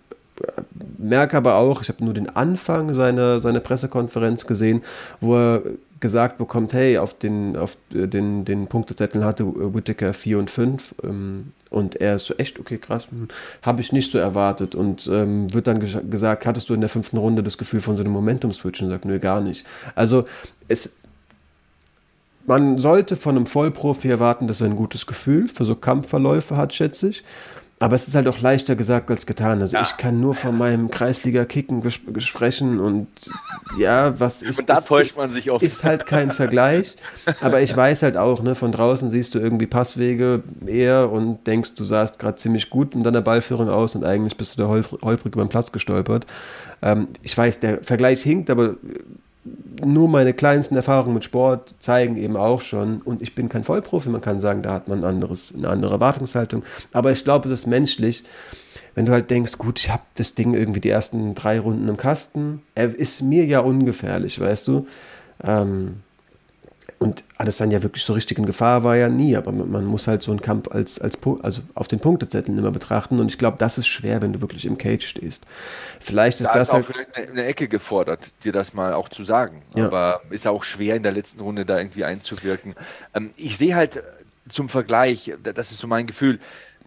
merke 0.99 1.37
aber 1.37 1.57
auch, 1.57 1.83
ich 1.83 1.88
habe 1.88 2.05
nur 2.05 2.14
den 2.14 2.35
Anfang 2.35 2.94
seiner, 2.94 3.40
seiner 3.40 3.61
Pressekonferenz 3.61 4.46
gesehen, 4.46 4.83
wo 5.20 5.37
er 5.37 5.62
gesagt 6.01 6.38
bekommt, 6.38 6.72
hey, 6.72 6.99
auf 6.99 7.14
den, 7.14 7.57
auf 7.57 7.77
den, 7.90 8.44
den 8.44 8.66
Punktezetteln 8.66 9.25
hatte 9.25 9.46
Whittaker 9.46 10.12
4 10.12 10.38
und 10.38 10.51
5 10.51 10.94
ähm, 11.03 11.53
und 11.70 11.96
er 11.96 12.16
ist 12.16 12.27
so 12.27 12.35
echt, 12.35 12.59
okay, 12.59 12.79
krass, 12.79 13.07
hm, 13.11 13.29
habe 13.62 13.81
ich 13.81 13.92
nicht 13.92 14.11
so 14.11 14.18
erwartet 14.18 14.75
und 14.75 15.09
ähm, 15.11 15.53
wird 15.55 15.66
dann 15.66 15.81
gesagt, 15.81 16.46
hattest 16.46 16.68
du 16.68 16.75
in 16.75 16.81
der 16.81 16.90
fünften 16.90 17.16
Runde 17.16 17.42
das 17.42 17.57
Gefühl 17.57 17.81
von 17.81 17.96
so 17.96 18.03
einem 18.03 18.12
Momentum-Switch 18.12 18.83
und 18.83 18.90
sagt, 18.90 19.05
nö, 19.07 19.18
gar 19.18 19.40
nicht. 19.40 19.64
Also 19.94 20.25
es, 20.68 20.96
man 22.46 22.79
sollte 22.79 23.16
von 23.16 23.37
einem 23.37 23.46
Vollprofi 23.46 24.09
erwarten, 24.09 24.49
dass 24.49 24.61
er 24.61 24.68
ein 24.68 24.77
gutes 24.77 25.07
Gefühl 25.07 25.49
für 25.49 25.64
so 25.64 25.75
Kampfverläufe 25.75 26.57
hat, 26.57 26.75
schätze 26.75 27.09
ich. 27.09 27.25
Aber 27.79 27.95
es 27.95 28.09
ist 28.09 28.15
halt 28.15 28.27
auch 28.27 28.41
leichter 28.41 28.75
gesagt 28.75 29.11
als 29.11 29.27
getan. 29.27 29.61
Also 29.61 29.77
ja. 29.77 29.83
ich 29.83 29.99
kann 29.99 30.19
nur 30.19 30.35
von 30.35 30.57
meinem 30.57 30.91
Kreisliga-Kicken 30.91 31.83
sprechen 32.21 32.81
und 32.81 33.07
ja, 33.79 34.19
was 34.19 34.43
ist. 34.43 34.61
Und 34.61 34.71
da 34.71 34.81
täuscht 34.81 35.19
man 35.19 35.31
sich 35.31 35.51
oft. 35.51 35.62
Ist 35.62 35.85
halt 35.85 36.07
kein 36.07 36.33
Vergleich. 36.33 36.97
Aber 37.43 37.61
ich 37.61 37.77
weiß 37.77 38.03
halt 38.03 38.17
auch, 38.17 38.43
ne, 38.43 38.55
von 38.55 38.73
draußen 38.73 39.11
siehst 39.11 39.35
du 39.35 39.41
irgendwie 39.41 39.67
Passwege 39.67 40.43
eher 40.65 41.12
und 41.12 41.47
denkst, 41.47 41.75
du 41.75 41.85
sahst 41.85 42.19
gerade 42.19 42.37
ziemlich 42.37 42.71
gut 42.71 42.95
in 42.95 43.03
deiner 43.03 43.21
Ballführung 43.21 43.69
aus 43.69 43.95
und 43.95 44.05
eigentlich 44.05 44.39
bist 44.39 44.59
du 44.59 44.62
da 44.62 44.69
holprig 44.69 45.35
über 45.35 45.45
den 45.45 45.51
Platz 45.51 45.71
gestolpert. 45.71 46.25
Ähm, 46.81 47.09
ich 47.23 47.37
weiß, 47.37 47.61
der 47.61 47.85
Vergleich 47.85 48.23
hinkt, 48.23 48.49
aber 48.49 48.77
nur 49.85 50.09
meine 50.09 50.32
kleinsten 50.32 50.76
Erfahrungen 50.76 51.14
mit 51.14 51.24
Sport 51.24 51.74
zeigen 51.78 52.16
eben 52.16 52.37
auch 52.37 52.61
schon, 52.61 53.00
und 53.02 53.22
ich 53.22 53.35
bin 53.35 53.48
kein 53.48 53.64
Vollprofi, 53.64 54.09
man 54.09 54.20
kann 54.20 54.40
sagen, 54.40 54.62
da 54.62 54.72
hat 54.72 54.88
man 54.88 55.00
ein 55.00 55.04
anderes, 55.04 55.54
eine 55.56 55.68
andere 55.68 55.92
Erwartungshaltung, 55.92 56.64
aber 56.92 57.12
ich 57.12 57.24
glaube, 57.24 57.46
es 57.48 57.61
ist 57.61 57.66
menschlich, 57.66 58.24
wenn 58.94 59.06
du 59.06 59.12
halt 59.12 59.30
denkst, 59.30 59.59
gut, 59.59 59.78
ich 59.78 59.90
habe 59.90 60.02
das 60.16 60.35
Ding 60.35 60.54
irgendwie 60.54 60.80
die 60.80 60.90
ersten 60.90 61.35
drei 61.35 61.61
Runden 61.61 61.88
im 61.88 61.96
Kasten, 61.96 62.62
er 62.74 62.94
ist 62.94 63.22
mir 63.22 63.44
ja 63.44 63.61
ungefährlich, 63.61 64.40
weißt 64.40 64.68
du, 64.68 64.87
ähm, 65.44 65.96
und 66.98 67.24
Adesanya 67.37 67.82
wirklich 67.82 68.04
so 68.04 68.14
richtig 68.14 68.38
in 68.38 68.46
Gefahr 68.46 68.82
war 68.82 68.96
ja 68.96 69.09
nie, 69.09 69.37
aber 69.37 69.52
man, 69.52 69.85
muss 69.85 70.06
halt 70.06 70.22
so 70.22 70.30
einen 70.30 70.40
Kampf 70.40 70.68
als, 70.68 70.98
als 70.98 71.18
also 71.42 71.61
auf 71.74 71.88
den 71.88 72.00
Punktezetteln 72.00 72.56
immer 72.56 72.70
betrachten 72.70 73.20
und 73.20 73.28
ich 73.28 73.38
glaube, 73.38 73.59
das 73.59 73.76
ist 73.76 73.87
schwer, 73.87 74.22
wenn 74.22 74.32
du 74.32 74.40
wirklich 74.40 74.64
im 74.64 74.78
Cage 74.78 75.06
stehst. 75.06 75.44
Vielleicht 76.00 76.40
ist 76.40 76.48
da 76.48 76.54
das 76.54 76.68
ist 76.68 76.74
halt 76.74 76.87
auch 76.87 77.14
eine, 77.14 77.28
eine 77.28 77.44
Ecke 77.44 77.68
gefordert, 77.68 78.20
dir 78.44 78.52
das 78.52 78.72
mal 78.72 78.94
auch 78.94 79.11
zu 79.11 79.24
sagen, 79.24 79.62
ja. 79.74 79.87
aber 79.87 80.22
ist 80.30 80.46
auch 80.46 80.64
schwer 80.64 80.96
in 80.96 81.02
der 81.02 81.12
letzten 81.12 81.40
Runde 81.40 81.66
da 81.66 81.78
irgendwie 81.78 82.04
einzuwirken. 82.04 82.74
Ähm, 83.14 83.30
ich 83.37 83.59
sehe 83.59 83.76
halt 83.76 84.02
zum 84.48 84.68
Vergleich, 84.68 85.35
das 85.42 85.72
ist 85.72 85.78
so 85.78 85.87
mein 85.87 86.06
Gefühl, 86.06 86.38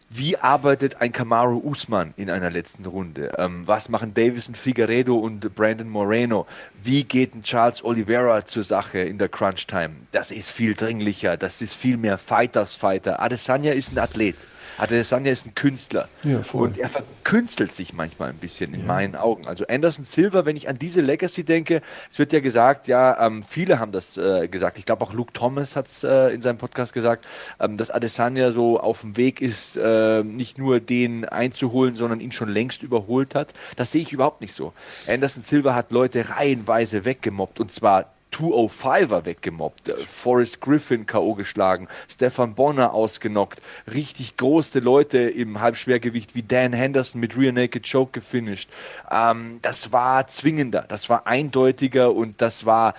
wie 0.10 0.38
arbeitet 0.38 1.02
ein 1.02 1.12
Kamaru 1.12 1.60
Usman 1.60 2.16
in 2.18 2.32
einer 2.32 2.50
letzten 2.50 2.86
Runde? 2.86 3.32
Ähm, 3.38 3.64
was 3.68 3.90
machen 3.90 4.14
Davison 4.16 4.56
Figueredo 4.56 5.16
und 5.16 5.54
Brandon 5.54 5.88
Moreno? 5.88 6.48
Wie 6.82 7.04
geht 7.04 7.36
ein 7.36 7.44
Charles 7.44 7.84
Oliveira 7.84 8.44
zur 8.44 8.64
Sache 8.64 9.00
in 9.00 9.20
der 9.20 9.30
Crunch 9.30 9.68
Time? 9.68 9.92
Das 10.12 10.32
ist 10.32 10.50
viel 10.50 10.74
dringlicher, 10.74 11.38
das 11.38 11.62
ist 11.62 11.76
viel 11.76 11.98
mehr 11.98 12.18
Fighters 12.18 12.74
Fighter. 12.74 13.22
Adesanya 13.22 13.74
ist 13.74 13.92
ein 13.92 14.00
Athlet. 14.00 14.36
Adesanya 14.78 15.32
ist 15.32 15.46
ein 15.46 15.56
Künstler. 15.56 16.08
Ja, 16.24 16.42
und 16.54 16.78
er 16.78 16.90
verkünstelt 16.90 17.76
sich 17.76 17.94
manchmal 17.94 18.30
ein 18.30 18.38
bisschen 18.38 18.74
in 18.74 18.82
ja. 18.82 18.86
meinen 18.86 19.16
Augen. 19.16 19.48
Also 19.48 19.66
Anderson 19.68 20.06
Silver, 20.06 20.46
wenn 20.46 20.56
ich 20.56 20.70
an 20.70 20.80
diese 20.80 21.02
Legacy 21.02 21.44
denke, 21.44 21.82
es 22.12 22.20
wird 22.20 22.34
ja 22.34 22.40
gesagt, 22.40 22.88
ja, 22.88 23.26
ähm, 23.26 23.44
viele 23.48 23.80
haben 23.80 23.92
das 23.92 24.18
äh, 24.18 24.48
gesagt. 24.48 24.78
Ich 24.78 24.86
glaube 24.86 25.04
auch 25.04 25.14
Luke 25.14 25.34
Thomas 25.34 25.76
hat 25.76 25.88
es 25.88 26.04
äh, 26.04 26.34
in 26.34 26.42
seinem 26.42 26.58
Podcast 26.58 26.94
gesagt, 26.94 27.26
ähm, 27.60 27.78
dass 27.78 27.92
Adesanya 27.92 28.52
so 28.52 28.80
auf 28.80 29.02
dem 29.02 29.18
Weg 29.18 29.42
ist, 29.42 29.78
äh, 29.78 30.24
nicht 30.24 30.58
nur 30.58 30.80
den 30.80 31.26
einzuholen, 31.26 31.96
sondern 31.96 32.20
ihn 32.20 32.32
schon 32.32 32.50
längst 32.50 32.84
überholt 32.84 33.36
hat. 33.36 33.54
Das 33.76 33.92
sehe 33.92 34.02
ich 34.02 34.14
überhaupt 34.14 34.42
nicht 34.42 34.54
so. 34.54 34.74
Anderson 35.08 35.44
Silver 35.44 35.76
hat 35.76 35.92
Leute 35.92 36.30
reihenweise 36.30 37.06
weggemobbt 37.06 37.60
und 37.60 37.72
zwar 37.72 38.06
205er 38.34 39.26
weggemobbt, 39.26 39.94
Forrest 40.08 40.62
Griffin 40.62 41.06
K.O. 41.06 41.34
geschlagen, 41.34 41.88
Stefan 42.08 42.56
Bonner 42.56 42.94
ausgenockt, 42.94 43.62
richtig 43.92 44.38
große 44.38 44.80
Leute 44.80 45.18
im 45.18 45.60
Halbschwergewicht 45.60 46.36
wie 46.36 46.44
Dan 46.44 46.74
Henderson 46.74 47.22
mit 47.22 47.38
Rear 47.38 47.52
Naked 47.52 47.90
Choke 47.90 48.12
gefinisht. 48.12 48.70
Ähm, 49.12 49.60
das 49.62 49.92
war 49.92 50.28
zwingender, 50.28 50.86
das 50.88 51.10
war 51.10 51.28
eindeutiger 51.28 52.14
und 52.14 52.42
das 52.42 52.66
war 52.66 52.94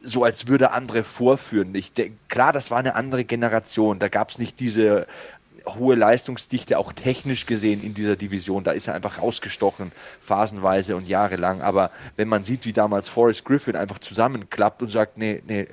so, 0.00 0.24
als 0.24 0.46
würde 0.46 0.70
andere 0.72 1.04
vorführen. 1.04 1.74
Ich 1.74 1.92
denke, 1.92 2.16
klar, 2.28 2.52
das 2.52 2.70
war 2.70 2.78
eine 2.78 2.94
andere 2.94 3.24
Generation. 3.24 3.98
Da 3.98 4.08
gab 4.08 4.30
es 4.30 4.38
nicht 4.38 4.58
diese 4.58 5.06
hohe 5.66 5.94
Leistungsdichte, 5.94 6.78
auch 6.78 6.92
technisch 6.92 7.46
gesehen 7.46 7.82
in 7.82 7.94
dieser 7.94 8.16
Division. 8.16 8.64
Da 8.64 8.72
ist 8.72 8.88
er 8.88 8.94
einfach 8.94 9.20
rausgestochen, 9.20 9.92
phasenweise 10.20 10.96
und 10.96 11.08
jahrelang. 11.08 11.60
Aber 11.62 11.90
wenn 12.16 12.28
man 12.28 12.44
sieht, 12.44 12.64
wie 12.64 12.72
damals 12.72 13.08
Forrest 13.08 13.44
Griffin 13.44 13.76
einfach 13.76 13.98
zusammenklappt 13.98 14.82
und 14.82 14.88
sagt, 14.88 15.18
nee, 15.18 15.42
nee, 15.46 15.68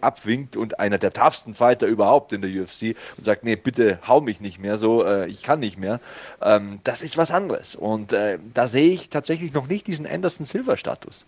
abwinkt 0.00 0.56
und 0.56 0.78
einer 0.78 0.98
der 0.98 1.12
toughsten 1.12 1.54
Fighter 1.54 1.86
überhaupt 1.86 2.32
in 2.32 2.40
der 2.40 2.50
UFC 2.50 2.96
und 3.16 3.24
sagt, 3.24 3.44
nee, 3.44 3.56
bitte 3.56 3.98
hau 4.06 4.20
mich 4.20 4.40
nicht 4.40 4.58
mehr 4.58 4.78
so, 4.78 5.04
äh, 5.04 5.26
ich 5.26 5.42
kann 5.42 5.60
nicht 5.60 5.78
mehr. 5.78 6.00
Ähm, 6.40 6.80
das 6.84 7.02
ist 7.02 7.18
was 7.18 7.30
anderes. 7.30 7.74
Und 7.74 8.12
äh, 8.12 8.38
da 8.54 8.66
sehe 8.66 8.92
ich 8.92 9.08
tatsächlich 9.08 9.52
noch 9.52 9.66
nicht 9.66 9.86
diesen 9.86 10.06
Anderson 10.06 10.44
Silver 10.44 10.76
Status. 10.76 11.26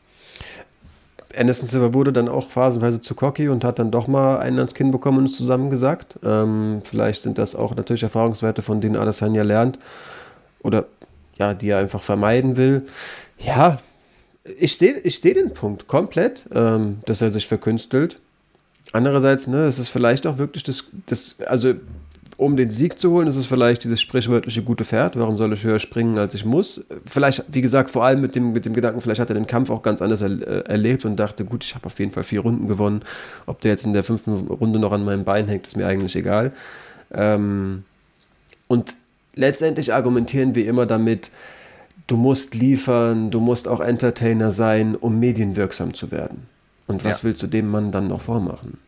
Anderson 1.36 1.68
Silva 1.68 1.94
wurde 1.94 2.12
dann 2.12 2.28
auch 2.28 2.48
phasenweise 2.48 3.00
zu 3.00 3.14
cocky 3.14 3.48
und 3.48 3.64
hat 3.64 3.78
dann 3.78 3.90
doch 3.90 4.06
mal 4.06 4.38
einen 4.38 4.58
ans 4.58 4.74
Kinn 4.74 4.90
bekommen 4.90 5.18
und 5.18 5.26
es 5.26 5.36
zusammengesagt. 5.36 6.18
Ähm, 6.24 6.80
vielleicht 6.84 7.22
sind 7.22 7.38
das 7.38 7.54
auch 7.54 7.74
natürlich 7.76 8.02
Erfahrungswerte, 8.02 8.62
von 8.62 8.80
denen 8.80 8.96
Adesanya 8.96 9.42
lernt 9.42 9.78
oder 10.62 10.86
ja, 11.36 11.54
die 11.54 11.68
er 11.68 11.78
einfach 11.78 12.02
vermeiden 12.02 12.56
will. 12.56 12.86
Ja, 13.38 13.78
ich 14.58 14.78
sehe 14.78 14.98
ich 15.00 15.20
seh 15.20 15.34
den 15.34 15.52
Punkt 15.52 15.86
komplett, 15.86 16.46
ähm, 16.52 17.00
dass 17.04 17.20
er 17.20 17.30
sich 17.30 17.46
verkünstelt. 17.46 18.20
Andererseits, 18.92 19.46
ne, 19.46 19.66
es 19.66 19.78
ist 19.78 19.90
vielleicht 19.90 20.26
auch 20.26 20.38
wirklich 20.38 20.62
das, 20.62 20.84
das, 21.06 21.36
also 21.46 21.74
um 22.36 22.56
den 22.56 22.70
Sieg 22.70 22.98
zu 22.98 23.10
holen, 23.10 23.26
ist 23.26 23.36
es 23.36 23.46
vielleicht 23.46 23.84
dieses 23.84 24.00
sprichwörtliche 24.00 24.62
gute 24.62 24.84
Pferd. 24.84 25.18
Warum 25.18 25.38
soll 25.38 25.52
ich 25.52 25.64
höher 25.64 25.78
springen, 25.78 26.18
als 26.18 26.34
ich 26.34 26.44
muss? 26.44 26.84
Vielleicht, 27.06 27.44
wie 27.48 27.60
gesagt, 27.60 27.90
vor 27.90 28.04
allem 28.04 28.20
mit 28.20 28.34
dem, 28.34 28.52
mit 28.52 28.64
dem 28.64 28.74
Gedanken, 28.74 29.00
vielleicht 29.00 29.20
hat 29.20 29.30
er 29.30 29.34
den 29.34 29.46
Kampf 29.46 29.70
auch 29.70 29.82
ganz 29.82 30.02
anders 30.02 30.20
er, 30.20 30.30
äh, 30.30 30.64
erlebt 30.68 31.04
und 31.04 31.16
dachte, 31.16 31.44
gut, 31.44 31.64
ich 31.64 31.74
habe 31.74 31.86
auf 31.86 31.98
jeden 31.98 32.12
Fall 32.12 32.22
vier 32.22 32.40
Runden 32.40 32.68
gewonnen. 32.68 33.02
Ob 33.46 33.60
der 33.60 33.72
jetzt 33.72 33.86
in 33.86 33.92
der 33.92 34.02
fünften 34.02 34.32
Runde 34.32 34.78
noch 34.78 34.92
an 34.92 35.04
meinem 35.04 35.24
Bein 35.24 35.48
hängt, 35.48 35.66
ist 35.66 35.76
mir 35.76 35.86
eigentlich 35.86 36.14
egal. 36.16 36.52
Ähm, 37.12 37.84
und 38.68 38.96
letztendlich 39.34 39.94
argumentieren 39.94 40.54
wir 40.54 40.66
immer 40.66 40.86
damit, 40.86 41.30
du 42.06 42.16
musst 42.16 42.54
liefern, 42.54 43.30
du 43.30 43.40
musst 43.40 43.66
auch 43.66 43.80
Entertainer 43.80 44.52
sein, 44.52 44.94
um 44.94 45.18
medienwirksam 45.18 45.94
zu 45.94 46.10
werden. 46.10 46.46
Und 46.86 47.04
was 47.04 47.22
ja. 47.22 47.24
willst 47.24 47.42
du 47.42 47.46
dem 47.46 47.68
Mann 47.68 47.92
dann 47.92 48.08
noch 48.08 48.22
vormachen? 48.22 48.78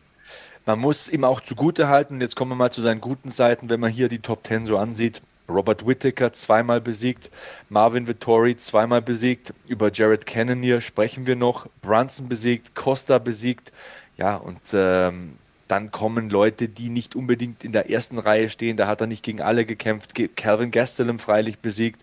Man 0.65 0.79
muss 0.79 1.09
ihm 1.09 1.23
auch 1.23 1.41
zugute 1.41 1.87
halten, 1.87 2.21
jetzt 2.21 2.35
kommen 2.35 2.51
wir 2.51 2.55
mal 2.55 2.71
zu 2.71 2.83
seinen 2.83 3.01
guten 3.01 3.29
Seiten, 3.29 3.69
wenn 3.69 3.79
man 3.79 3.91
hier 3.91 4.09
die 4.09 4.19
Top 4.19 4.45
10 4.45 4.65
so 4.65 4.77
ansieht. 4.77 5.21
Robert 5.49 5.85
Whittaker 5.85 6.33
zweimal 6.33 6.79
besiegt, 6.79 7.29
Marvin 7.69 8.07
Vittori 8.07 8.55
zweimal 8.57 9.01
besiegt, 9.01 9.53
über 9.67 9.91
Jared 9.91 10.25
Cannonier 10.25 10.81
sprechen 10.81 11.25
wir 11.25 11.35
noch, 11.35 11.67
Brunson 11.81 12.29
besiegt, 12.29 12.75
Costa 12.75 13.17
besiegt, 13.17 13.73
ja, 14.17 14.35
und 14.35 14.61
ähm, 14.71 15.37
dann 15.67 15.91
kommen 15.91 16.29
Leute, 16.29 16.67
die 16.67 16.89
nicht 16.89 17.15
unbedingt 17.15 17.63
in 17.63 17.71
der 17.71 17.89
ersten 17.89 18.19
Reihe 18.19 18.49
stehen, 18.49 18.77
da 18.77 18.87
hat 18.87 19.01
er 19.01 19.07
nicht 19.07 19.23
gegen 19.23 19.41
alle 19.41 19.65
gekämpft, 19.65 20.13
Calvin 20.37 20.71
Gastelum 20.71 21.19
freilich 21.19 21.59
besiegt. 21.59 21.99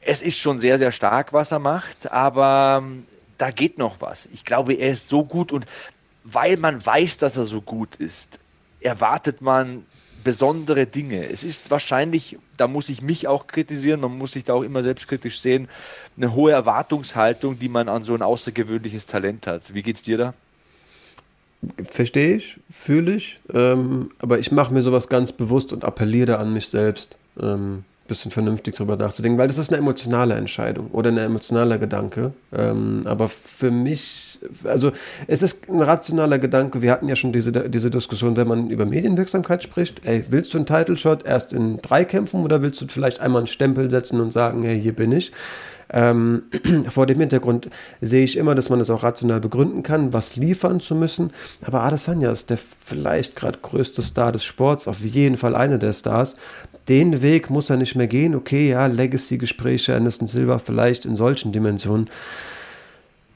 Es 0.00 0.22
ist 0.22 0.38
schon 0.38 0.58
sehr, 0.58 0.78
sehr 0.78 0.92
stark, 0.92 1.32
was 1.32 1.52
er 1.52 1.58
macht, 1.58 2.10
aber 2.10 2.80
ähm, 2.82 3.06
da 3.38 3.50
geht 3.50 3.78
noch 3.78 4.00
was. 4.00 4.28
Ich 4.32 4.44
glaube, 4.44 4.74
er 4.74 4.92
ist 4.92 5.08
so 5.08 5.24
gut 5.24 5.52
und 5.52 5.66
weil 6.32 6.56
man 6.56 6.84
weiß, 6.84 7.18
dass 7.18 7.36
er 7.36 7.44
so 7.44 7.60
gut 7.60 7.96
ist, 7.96 8.38
erwartet 8.80 9.40
man 9.40 9.86
besondere 10.24 10.86
Dinge. 10.86 11.28
Es 11.28 11.44
ist 11.44 11.70
wahrscheinlich, 11.70 12.36
da 12.56 12.66
muss 12.66 12.88
ich 12.88 13.00
mich 13.00 13.28
auch 13.28 13.46
kritisieren, 13.46 14.00
man 14.00 14.18
muss 14.18 14.32
sich 14.32 14.42
da 14.42 14.54
auch 14.54 14.62
immer 14.62 14.82
selbstkritisch 14.82 15.38
sehen, 15.38 15.68
eine 16.16 16.34
hohe 16.34 16.50
Erwartungshaltung, 16.50 17.58
die 17.58 17.68
man 17.68 17.88
an 17.88 18.02
so 18.02 18.12
ein 18.12 18.22
außergewöhnliches 18.22 19.06
Talent 19.06 19.46
hat. 19.46 19.72
Wie 19.72 19.82
geht's 19.82 20.02
dir 20.02 20.18
da? 20.18 20.34
Verstehe 21.84 22.36
ich, 22.36 22.58
fühle 22.68 23.14
ich, 23.14 23.38
ähm, 23.52 24.10
aber 24.18 24.40
ich 24.40 24.50
mache 24.50 24.74
mir 24.74 24.82
sowas 24.82 25.08
ganz 25.08 25.32
bewusst 25.32 25.72
und 25.72 25.84
appelliere 25.84 26.38
an 26.38 26.52
mich 26.52 26.68
selbst. 26.68 27.16
Ähm, 27.40 27.84
bisschen 28.06 28.30
vernünftig 28.30 28.76
drüber 28.76 28.96
nachzudenken, 28.96 29.38
weil 29.38 29.48
das 29.48 29.58
ist 29.58 29.70
eine 29.70 29.78
emotionale 29.78 30.34
Entscheidung 30.34 30.90
oder 30.92 31.10
ein 31.10 31.18
emotionaler 31.18 31.78
Gedanke. 31.78 32.32
Ähm, 32.52 33.02
aber 33.04 33.28
für 33.28 33.70
mich, 33.70 34.25
also 34.64 34.92
es 35.26 35.42
ist 35.42 35.68
ein 35.68 35.82
rationaler 35.82 36.38
Gedanke. 36.38 36.82
Wir 36.82 36.92
hatten 36.92 37.08
ja 37.08 37.16
schon 37.16 37.32
diese, 37.32 37.52
diese 37.52 37.90
Diskussion, 37.90 38.36
wenn 38.36 38.48
man 38.48 38.70
über 38.70 38.86
Medienwirksamkeit 38.86 39.62
spricht. 39.62 40.06
Ey, 40.06 40.24
willst 40.28 40.54
du 40.54 40.58
einen 40.58 40.66
Title 40.66 40.96
Shot 40.96 41.24
erst 41.24 41.52
in 41.52 41.78
drei 41.78 42.04
kämpfen 42.04 42.42
oder 42.42 42.62
willst 42.62 42.80
du 42.80 42.86
vielleicht 42.88 43.20
einmal 43.20 43.40
einen 43.40 43.48
Stempel 43.48 43.90
setzen 43.90 44.20
und 44.20 44.32
sagen, 44.32 44.62
hey, 44.62 44.80
hier 44.80 44.94
bin 44.94 45.12
ich? 45.12 45.32
Ähm, 45.92 46.44
vor 46.88 47.06
dem 47.06 47.20
Hintergrund 47.20 47.70
sehe 48.00 48.24
ich 48.24 48.36
immer, 48.36 48.54
dass 48.54 48.70
man 48.70 48.78
das 48.78 48.90
auch 48.90 49.02
rational 49.02 49.40
begründen 49.40 49.82
kann, 49.82 50.12
was 50.12 50.36
liefern 50.36 50.80
zu 50.80 50.94
müssen. 50.94 51.30
Aber 51.62 51.82
Adesanya 51.82 52.32
ist 52.32 52.50
der 52.50 52.58
vielleicht 52.58 53.36
gerade 53.36 53.58
größte 53.60 54.02
Star 54.02 54.32
des 54.32 54.44
Sports, 54.44 54.88
auf 54.88 55.00
jeden 55.00 55.36
Fall 55.36 55.54
einer 55.54 55.78
der 55.78 55.92
Stars. 55.92 56.36
Den 56.88 57.22
Weg 57.22 57.50
muss 57.50 57.70
er 57.70 57.76
nicht 57.76 57.96
mehr 57.96 58.06
gehen. 58.06 58.34
Okay, 58.34 58.70
ja, 58.70 58.86
Legacy-Gespräche, 58.86 59.94
Anderson 59.94 60.28
Silva 60.28 60.58
vielleicht 60.58 61.04
in 61.04 61.16
solchen 61.16 61.52
Dimensionen. 61.52 62.08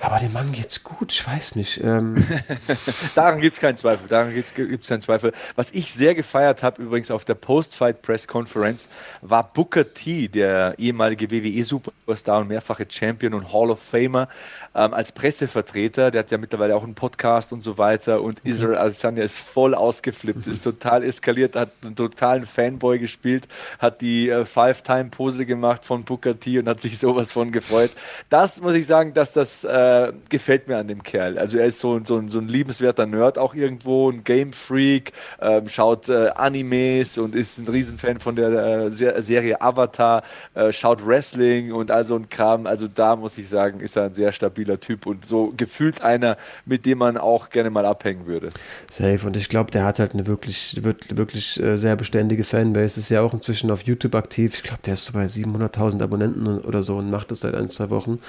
Aber 0.02 0.18
dem 0.18 0.32
Mann 0.32 0.50
geht's 0.52 0.82
gut, 0.82 1.12
ich 1.12 1.26
weiß 1.26 1.56
nicht. 1.56 1.78
Ähm. 1.84 2.26
daran 3.14 3.40
gibt 3.40 3.56
es 3.56 3.60
keinen 3.60 3.76
Zweifel, 3.76 4.08
daran 4.08 4.32
gibt 4.32 4.48
es 4.48 4.88
keinen 4.88 5.02
Zweifel. 5.02 5.32
Was 5.56 5.72
ich 5.72 5.92
sehr 5.92 6.14
gefeiert 6.14 6.62
habe, 6.62 6.82
übrigens 6.82 7.10
auf 7.10 7.26
der 7.26 7.34
Post-Fight-Press-Conference, 7.34 8.88
war 9.20 9.52
Booker 9.52 9.92
T, 9.92 10.28
der 10.28 10.74
ehemalige 10.78 11.30
WWE-Superstar 11.30 12.40
und 12.40 12.48
mehrfache 12.48 12.86
Champion 12.88 13.34
und 13.34 13.52
Hall 13.52 13.70
of 13.70 13.82
Famer, 13.82 14.28
ähm, 14.74 14.94
als 14.94 15.12
Pressevertreter. 15.12 16.10
Der 16.10 16.20
hat 16.20 16.30
ja 16.30 16.38
mittlerweile 16.38 16.74
auch 16.76 16.84
einen 16.84 16.94
Podcast 16.94 17.52
und 17.52 17.62
so 17.62 17.76
weiter. 17.76 18.22
Und. 18.22 18.40
Israel 18.42 18.78
Adesanya 18.78 19.22
ist 19.22 19.38
voll 19.38 19.74
ausgeflippt, 19.74 20.46
ist 20.46 20.64
total 20.64 21.04
eskaliert, 21.04 21.56
hat 21.56 21.72
einen 21.84 21.94
totalen 21.94 22.46
Fanboy 22.46 22.98
gespielt, 22.98 23.48
hat 23.78 24.00
die 24.00 24.30
äh, 24.30 24.46
Five-Time-Pose 24.46 25.44
gemacht 25.44 25.84
von 25.84 26.04
Booker 26.04 26.40
T 26.40 26.58
und 26.58 26.68
hat 26.68 26.80
sich 26.80 26.98
sowas 26.98 27.32
von 27.32 27.52
gefreut. 27.52 27.90
Das 28.30 28.62
muss 28.62 28.74
ich 28.74 28.86
sagen, 28.86 29.12
dass 29.12 29.34
das... 29.34 29.64
Äh, 29.64 29.89
äh, 29.90 30.12
gefällt 30.29 30.68
mir 30.68 30.79
an 30.79 30.88
dem 30.88 31.03
Kerl. 31.03 31.38
Also 31.38 31.59
er 31.59 31.66
ist 31.66 31.81
so, 31.81 32.00
so, 32.05 32.22
so 32.29 32.38
ein 32.38 32.48
liebenswerter 32.48 33.07
Nerd 33.07 33.38
auch 33.38 33.55
irgendwo, 33.55 34.11
ein 34.11 34.24
Game 34.24 34.53
Freak, 34.53 35.12
äh, 35.38 35.61
schaut 35.68 36.09
äh, 36.09 36.31
Animes 36.35 37.18
und 37.18 37.35
ist 37.35 37.59
ein 37.59 37.68
Riesenfan 37.68 38.20
von 38.20 38.37
der 38.37 38.48
äh, 38.48 38.90
Serie 39.22 39.61
Avatar, 39.61 40.22
äh, 40.55 40.72
schaut 40.72 41.07
Wrestling 41.07 41.72
und 41.72 41.90
all 41.90 42.05
so 42.05 42.16
ein 42.16 42.29
Kram. 42.29 42.66
Also 42.66 42.88
da 42.88 43.16
muss 43.16 43.38
ich 43.38 43.48
sagen, 43.48 43.81
ist 43.81 43.96
er 43.96 44.05
ein 44.05 44.14
sehr 44.14 44.33
stabiler 44.33 44.81
Typ 44.81 45.07
und 45.07 45.26
so 45.26 45.53
gefühlt 45.57 46.03
einer, 46.03 46.37
mit 46.64 46.87
dem 46.87 46.98
man 46.98 47.16
auch 47.16 47.50
gerne 47.50 47.70
mal 47.70 47.87
abhängen 47.87 48.26
würde. 48.26 48.50
Safe 48.90 49.26
und 49.26 49.37
ich 49.37 49.48
glaube, 49.48 49.70
der 49.70 49.85
hat 49.85 49.98
halt 49.98 50.14
eine 50.14 50.26
wirklich, 50.26 50.81
wirklich 50.83 51.61
äh, 51.61 51.76
sehr 51.76 51.96
beständige 51.96 52.44
Fanbase. 52.44 53.00
Ist 53.00 53.11
ja 53.11 53.22
auch 53.22 53.35
inzwischen 53.35 53.70
auf 53.70 53.83
YouTube 53.83 54.14
aktiv. 54.14 54.55
Ich 54.55 54.62
glaube, 54.62 54.83
der 54.85 54.94
ist 54.94 55.05
so 55.05 55.12
bei 55.12 55.24
700.000 55.24 56.03
Abonnenten 56.03 56.59
oder 56.61 56.83
so 56.83 56.96
und 56.96 57.11
macht 57.11 57.31
das 57.31 57.40
seit 57.40 57.55
ein, 57.55 57.68
zwei 57.68 57.90
Wochen. 57.90 58.20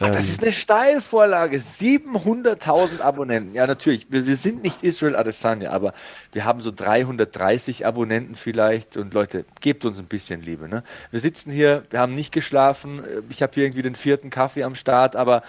Ach, 0.00 0.10
das 0.10 0.24
ähm, 0.24 0.30
ist 0.30 0.42
eine 0.42 0.52
Steilvorlage. 0.52 1.56
700.000 1.56 3.00
Abonnenten. 3.00 3.54
Ja, 3.54 3.66
natürlich. 3.66 4.06
Wir, 4.10 4.26
wir, 4.26 4.36
sind 4.36 4.62
nicht 4.62 4.82
Israel 4.82 5.14
Adesanya, 5.14 5.70
aber 5.70 5.94
wir 6.32 6.44
haben 6.44 6.60
so 6.60 6.72
330 6.72 7.86
Abonnenten 7.86 8.34
vielleicht. 8.34 8.96
Und 8.96 9.14
Leute, 9.14 9.44
gebt 9.60 9.84
uns 9.84 10.00
ein 10.00 10.06
bisschen 10.06 10.42
Liebe. 10.42 10.68
Ne? 10.68 10.82
Wir 11.12 11.20
sitzen 11.20 11.52
hier, 11.52 11.84
wir 11.90 12.00
haben 12.00 12.14
nicht 12.14 12.32
geschlafen. 12.32 13.02
Ich 13.28 13.40
habe 13.40 13.52
hier 13.54 13.64
irgendwie 13.64 13.82
den 13.82 13.94
vierten 13.94 14.30
Kaffee 14.30 14.64
am 14.64 14.74
Start, 14.74 15.14
aber 15.14 15.44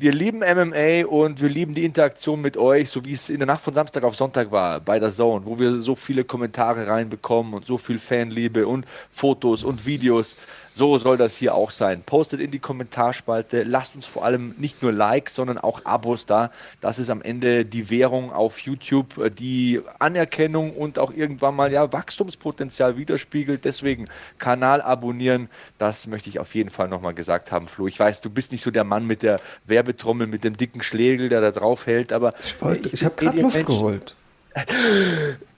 wir 0.00 0.12
lieben 0.12 0.38
MMA 0.38 1.06
und 1.06 1.42
wir 1.42 1.50
lieben 1.50 1.74
die 1.74 1.84
Interaktion 1.84 2.40
mit 2.40 2.56
euch, 2.56 2.88
so 2.88 3.04
wie 3.04 3.12
es 3.12 3.28
in 3.28 3.36
der 3.36 3.46
Nacht 3.46 3.62
von 3.62 3.74
Samstag 3.74 4.02
auf 4.02 4.16
Sonntag 4.16 4.50
war 4.50 4.80
bei 4.80 4.98
der 4.98 5.10
Zone, 5.10 5.44
wo 5.44 5.58
wir 5.58 5.76
so 5.76 5.94
viele 5.94 6.24
Kommentare 6.24 6.86
reinbekommen 6.88 7.52
und 7.52 7.66
so 7.66 7.76
viel 7.76 7.98
Fanliebe 7.98 8.66
und 8.66 8.86
Fotos 9.10 9.62
und 9.62 9.84
Videos. 9.84 10.38
So 10.72 10.98
soll 10.98 11.16
das 11.16 11.36
hier 11.36 11.54
auch 11.54 11.70
sein. 11.70 12.02
Postet 12.02 12.40
in 12.40 12.50
die 12.50 12.58
Kommentarspalte. 12.58 13.64
Lasst 13.64 13.96
uns 13.96 14.06
vor 14.06 14.24
allem 14.24 14.54
nicht 14.58 14.82
nur 14.82 14.92
Likes, 14.92 15.34
sondern 15.34 15.58
auch 15.58 15.84
Abos 15.84 16.26
da. 16.26 16.50
Das 16.80 16.98
ist 16.98 17.10
am 17.10 17.22
Ende 17.22 17.64
die 17.64 17.90
Währung 17.90 18.32
auf 18.32 18.60
YouTube, 18.60 19.18
äh, 19.18 19.30
die 19.30 19.80
Anerkennung 19.98 20.72
und 20.72 20.98
auch 20.98 21.12
irgendwann 21.12 21.56
mal 21.56 21.72
ja 21.72 21.92
Wachstumspotenzial 21.92 22.96
widerspiegelt. 22.96 23.64
Deswegen 23.64 24.06
Kanal 24.38 24.80
abonnieren. 24.80 25.48
Das 25.78 26.06
möchte 26.06 26.28
ich 26.28 26.38
auf 26.38 26.54
jeden 26.54 26.70
Fall 26.70 26.88
nochmal 26.88 27.14
gesagt 27.14 27.50
haben, 27.50 27.66
Flo. 27.66 27.88
Ich 27.88 27.98
weiß, 27.98 28.20
du 28.20 28.30
bist 28.30 28.52
nicht 28.52 28.62
so 28.62 28.70
der 28.70 28.84
Mann 28.84 29.06
mit 29.06 29.22
der 29.22 29.40
Werbetrommel, 29.66 30.26
mit 30.26 30.44
dem 30.44 30.56
dicken 30.56 30.82
Schlegel, 30.82 31.28
der 31.28 31.40
da 31.40 31.50
drauf 31.50 31.86
hält, 31.86 32.12
aber 32.12 32.30
ich, 32.44 32.60
wollte, 32.62 32.88
ich, 32.88 32.94
ich 32.94 33.04
habe 33.04 33.16
gerade 33.16 33.40
Luft 33.40 33.66
geholt. 33.66 34.16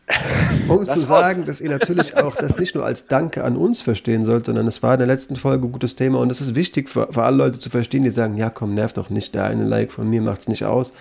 Um 0.68 0.86
das 0.86 0.94
zu 0.94 1.00
sagen, 1.00 1.44
dass 1.44 1.60
ihr 1.60 1.70
natürlich 1.70 2.16
auch 2.16 2.36
das 2.36 2.58
nicht 2.58 2.74
nur 2.74 2.84
als 2.84 3.06
Danke 3.06 3.44
an 3.44 3.56
uns 3.56 3.82
verstehen 3.82 4.24
sollt, 4.24 4.46
sondern 4.46 4.66
es 4.66 4.82
war 4.82 4.94
in 4.94 4.98
der 4.98 5.06
letzten 5.06 5.36
Folge 5.36 5.66
ein 5.66 5.72
gutes 5.72 5.96
Thema 5.96 6.20
und 6.20 6.30
es 6.30 6.40
ist 6.40 6.54
wichtig 6.54 6.88
für, 6.88 7.08
für 7.10 7.22
alle 7.22 7.36
Leute 7.36 7.58
zu 7.58 7.70
verstehen, 7.70 8.04
die 8.04 8.10
sagen, 8.10 8.36
ja 8.36 8.50
komm, 8.50 8.74
nervt 8.74 8.96
doch 8.96 9.10
nicht, 9.10 9.34
der 9.34 9.44
eine 9.44 9.64
Like 9.64 9.92
von 9.92 10.08
mir 10.08 10.22
macht 10.22 10.42
es 10.42 10.48
nicht 10.48 10.64
aus. 10.64 10.92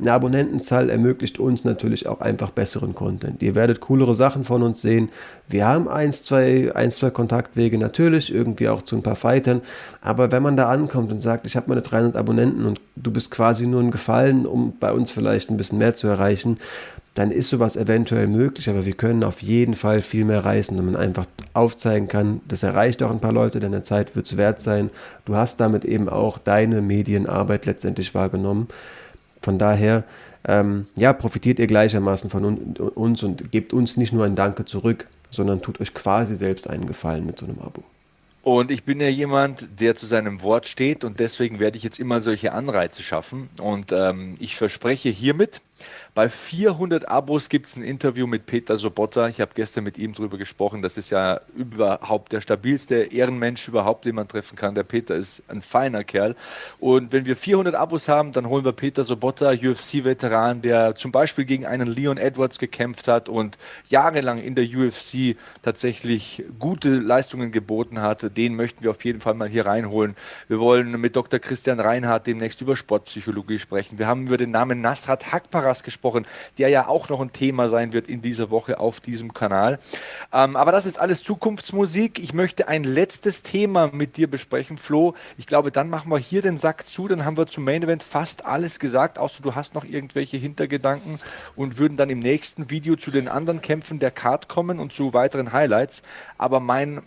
Eine 0.00 0.12
Abonnentenzahl 0.12 0.90
ermöglicht 0.90 1.38
uns 1.38 1.64
natürlich 1.64 2.06
auch 2.06 2.20
einfach 2.20 2.50
besseren 2.50 2.94
Content. 2.94 3.42
Ihr 3.42 3.54
werdet 3.54 3.80
coolere 3.80 4.14
Sachen 4.14 4.44
von 4.44 4.62
uns 4.62 4.82
sehen. 4.82 5.10
Wir 5.48 5.66
haben 5.66 5.88
ein, 5.88 6.12
zwei, 6.12 6.72
ein, 6.74 6.90
zwei 6.90 7.10
Kontaktwege 7.10 7.78
natürlich, 7.78 8.32
irgendwie 8.32 8.68
auch 8.68 8.82
zu 8.82 8.96
ein 8.96 9.02
paar 9.02 9.16
Fightern, 9.16 9.60
aber 10.00 10.32
wenn 10.32 10.42
man 10.42 10.56
da 10.56 10.68
ankommt 10.68 11.12
und 11.12 11.20
sagt, 11.20 11.46
ich 11.46 11.56
habe 11.56 11.68
meine 11.68 11.82
300 11.82 12.16
Abonnenten 12.16 12.64
und 12.64 12.80
du 12.96 13.10
bist 13.10 13.30
quasi 13.30 13.66
nur 13.66 13.82
ein 13.82 13.90
Gefallen, 13.90 14.46
um 14.46 14.74
bei 14.78 14.92
uns 14.92 15.10
vielleicht 15.10 15.50
ein 15.50 15.56
bisschen 15.56 15.78
mehr 15.78 15.94
zu 15.94 16.06
erreichen, 16.06 16.58
dann 17.14 17.32
ist 17.32 17.48
sowas 17.48 17.76
eventuell 17.76 18.28
möglich, 18.28 18.70
aber 18.70 18.86
wir 18.86 18.92
können 18.92 19.24
auf 19.24 19.42
jeden 19.42 19.74
Fall 19.74 20.00
viel 20.00 20.24
mehr 20.24 20.44
reißen, 20.44 20.76
wenn 20.78 20.84
man 20.84 20.96
einfach 20.96 21.26
aufzeigen 21.54 22.06
kann, 22.06 22.40
das 22.46 22.62
erreicht 22.62 23.02
auch 23.02 23.10
ein 23.10 23.20
paar 23.20 23.32
Leute, 23.32 23.58
deine 23.58 23.82
Zeit 23.82 24.14
wird 24.14 24.26
es 24.26 24.36
wert 24.36 24.62
sein. 24.62 24.90
Du 25.24 25.34
hast 25.34 25.58
damit 25.58 25.84
eben 25.84 26.08
auch 26.08 26.38
deine 26.38 26.80
Medienarbeit 26.82 27.66
letztendlich 27.66 28.14
wahrgenommen. 28.14 28.68
Von 29.42 29.58
daher, 29.58 30.04
ähm, 30.46 30.86
ja, 30.94 31.12
profitiert 31.12 31.58
ihr 31.58 31.66
gleichermaßen 31.66 32.30
von 32.30 32.76
uns 32.76 33.22
und 33.22 33.50
gebt 33.50 33.72
uns 33.72 33.96
nicht 33.96 34.12
nur 34.12 34.24
ein 34.24 34.36
Danke 34.36 34.64
zurück, 34.64 35.08
sondern 35.30 35.62
tut 35.62 35.80
euch 35.80 35.92
quasi 35.94 36.36
selbst 36.36 36.70
einen 36.70 36.86
Gefallen 36.86 37.26
mit 37.26 37.38
so 37.38 37.46
einem 37.46 37.58
Abo. 37.58 37.82
Und 38.42 38.70
ich 38.70 38.84
bin 38.84 39.00
ja 39.00 39.08
jemand, 39.08 39.68
der 39.80 39.96
zu 39.96 40.06
seinem 40.06 40.42
Wort 40.42 40.66
steht 40.66 41.04
und 41.04 41.20
deswegen 41.20 41.58
werde 41.58 41.76
ich 41.76 41.82
jetzt 41.82 42.00
immer 42.00 42.22
solche 42.22 42.52
Anreize 42.52 43.02
schaffen. 43.02 43.50
Und 43.60 43.92
ähm, 43.92 44.36
ich 44.38 44.56
verspreche 44.56 45.10
hiermit, 45.10 45.60
bei 46.12 46.28
400 46.28 47.08
Abos 47.08 47.48
gibt 47.48 47.68
es 47.68 47.76
ein 47.76 47.84
Interview 47.84 48.26
mit 48.26 48.46
Peter 48.46 48.76
Sobotta. 48.76 49.28
Ich 49.28 49.40
habe 49.40 49.52
gestern 49.54 49.84
mit 49.84 49.96
ihm 49.96 50.12
darüber 50.12 50.38
gesprochen. 50.38 50.82
Das 50.82 50.96
ist 50.96 51.10
ja 51.10 51.40
überhaupt 51.54 52.32
der 52.32 52.40
stabilste 52.40 53.12
Ehrenmensch 53.12 53.68
überhaupt, 53.68 54.06
den 54.06 54.16
man 54.16 54.26
treffen 54.26 54.56
kann. 54.56 54.74
Der 54.74 54.82
Peter 54.82 55.14
ist 55.14 55.44
ein 55.46 55.62
feiner 55.62 56.02
Kerl. 56.02 56.34
Und 56.80 57.12
wenn 57.12 57.26
wir 57.26 57.36
400 57.36 57.76
Abos 57.76 58.08
haben, 58.08 58.32
dann 58.32 58.48
holen 58.48 58.64
wir 58.64 58.72
Peter 58.72 59.04
Sobotta, 59.04 59.50
UFC-Veteran, 59.50 60.62
der 60.62 60.96
zum 60.96 61.12
Beispiel 61.12 61.44
gegen 61.44 61.64
einen 61.64 61.86
Leon 61.86 62.16
Edwards 62.16 62.58
gekämpft 62.58 63.06
hat 63.06 63.28
und 63.28 63.56
jahrelang 63.88 64.38
in 64.38 64.56
der 64.56 64.64
UFC 64.64 65.36
tatsächlich 65.62 66.44
gute 66.58 66.98
Leistungen 66.98 67.52
geboten 67.52 68.00
hatte. 68.00 68.30
Den 68.30 68.56
möchten 68.56 68.82
wir 68.82 68.90
auf 68.90 69.04
jeden 69.04 69.20
Fall 69.20 69.34
mal 69.34 69.48
hier 69.48 69.66
reinholen. 69.66 70.16
Wir 70.48 70.58
wollen 70.58 71.00
mit 71.00 71.14
Dr. 71.14 71.38
Christian 71.38 71.78
Reinhardt 71.78 72.26
demnächst 72.26 72.60
über 72.60 72.74
Sportpsychologie 72.74 73.60
sprechen. 73.60 73.98
Wir 73.98 74.08
haben 74.08 74.26
über 74.26 74.38
den 74.38 74.50
Namen 74.50 74.80
Nasrat 74.80 75.30
Hakparas 75.30 75.84
gesprochen 75.84 75.99
gesprochen, 76.00 76.26
der 76.56 76.70
ja 76.70 76.88
auch 76.88 77.10
noch 77.10 77.20
ein 77.20 77.32
Thema 77.32 77.68
sein 77.68 77.92
wird 77.92 78.08
in 78.08 78.22
dieser 78.22 78.48
Woche 78.48 78.80
auf 78.80 79.00
diesem 79.00 79.34
Kanal. 79.34 79.78
Ähm, 80.32 80.56
aber 80.56 80.72
das 80.72 80.86
ist 80.86 80.98
alles 80.98 81.22
Zukunftsmusik. 81.22 82.18
Ich 82.18 82.32
möchte 82.32 82.68
ein 82.68 82.84
letztes 82.84 83.42
Thema 83.42 83.90
mit 83.92 84.16
dir 84.16 84.30
besprechen, 84.30 84.78
Flo. 84.78 85.14
Ich 85.36 85.46
glaube, 85.46 85.70
dann 85.70 85.90
machen 85.90 86.10
wir 86.10 86.18
hier 86.18 86.40
den 86.40 86.56
Sack 86.56 86.86
zu. 86.86 87.06
Dann 87.06 87.26
haben 87.26 87.36
wir 87.36 87.46
zum 87.46 87.64
Main 87.64 87.82
Event 87.82 88.02
fast 88.02 88.46
alles 88.46 88.78
gesagt, 88.78 89.18
außer 89.18 89.42
du 89.42 89.54
hast 89.54 89.74
noch 89.74 89.84
irgendwelche 89.84 90.38
Hintergedanken 90.38 91.18
und 91.54 91.76
würden 91.76 91.98
dann 91.98 92.08
im 92.08 92.20
nächsten 92.20 92.70
Video 92.70 92.96
zu 92.96 93.10
den 93.10 93.28
anderen 93.28 93.60
Kämpfen 93.60 93.98
der 93.98 94.10
Card 94.10 94.48
kommen 94.48 94.80
und 94.80 94.94
zu 94.94 95.12
weiteren 95.12 95.52
Highlights. 95.52 96.02
Aber 96.38 96.60
mein 96.60 97.02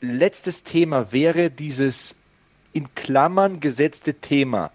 letztes 0.00 0.64
Thema 0.64 1.12
wäre 1.12 1.50
dieses 1.50 2.16
in 2.72 2.92
Klammern 2.96 3.60
gesetzte 3.60 4.14
Thema 4.14 4.72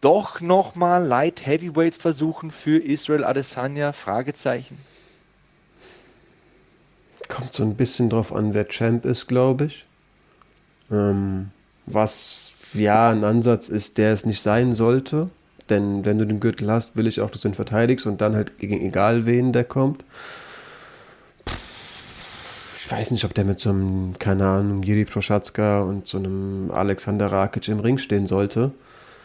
doch 0.00 0.40
nochmal 0.40 1.04
Light 1.04 1.46
Heavyweight 1.46 1.94
versuchen 1.94 2.50
für 2.50 2.78
Israel 2.78 3.24
Adesanya? 3.24 3.92
Fragezeichen. 3.92 4.78
Kommt 7.28 7.52
so 7.52 7.62
ein 7.62 7.76
bisschen 7.76 8.10
drauf 8.10 8.32
an, 8.32 8.54
wer 8.54 8.66
Champ 8.68 9.04
ist, 9.04 9.28
glaube 9.28 9.66
ich. 9.66 9.86
Ähm, 10.90 11.50
was 11.86 12.52
ja 12.72 13.10
ein 13.10 13.24
Ansatz 13.24 13.68
ist, 13.68 13.98
der 13.98 14.12
es 14.12 14.24
nicht 14.24 14.42
sein 14.42 14.74
sollte. 14.74 15.30
Denn 15.68 16.04
wenn 16.04 16.18
du 16.18 16.26
den 16.26 16.40
Gürtel 16.40 16.70
hast, 16.70 16.96
will 16.96 17.06
ich 17.06 17.20
auch, 17.20 17.30
dass 17.30 17.42
du 17.42 17.48
ihn 17.48 17.54
verteidigst 17.54 18.06
und 18.06 18.20
dann 18.20 18.34
halt 18.34 18.58
gegen 18.58 18.80
egal 18.80 19.26
wen 19.26 19.52
der 19.52 19.64
kommt. 19.64 20.04
Ich 22.76 22.90
weiß 22.90 23.12
nicht, 23.12 23.24
ob 23.24 23.34
der 23.34 23.44
mit 23.44 23.60
so 23.60 23.70
einem, 23.70 24.14
keine 24.18 24.48
Ahnung, 24.48 24.82
Jiri 24.82 25.04
Proschatska 25.04 25.82
und 25.82 26.08
so 26.08 26.18
einem 26.18 26.72
Alexander 26.72 27.30
Rakic 27.30 27.68
im 27.68 27.78
Ring 27.78 27.98
stehen 27.98 28.26
sollte. 28.26 28.72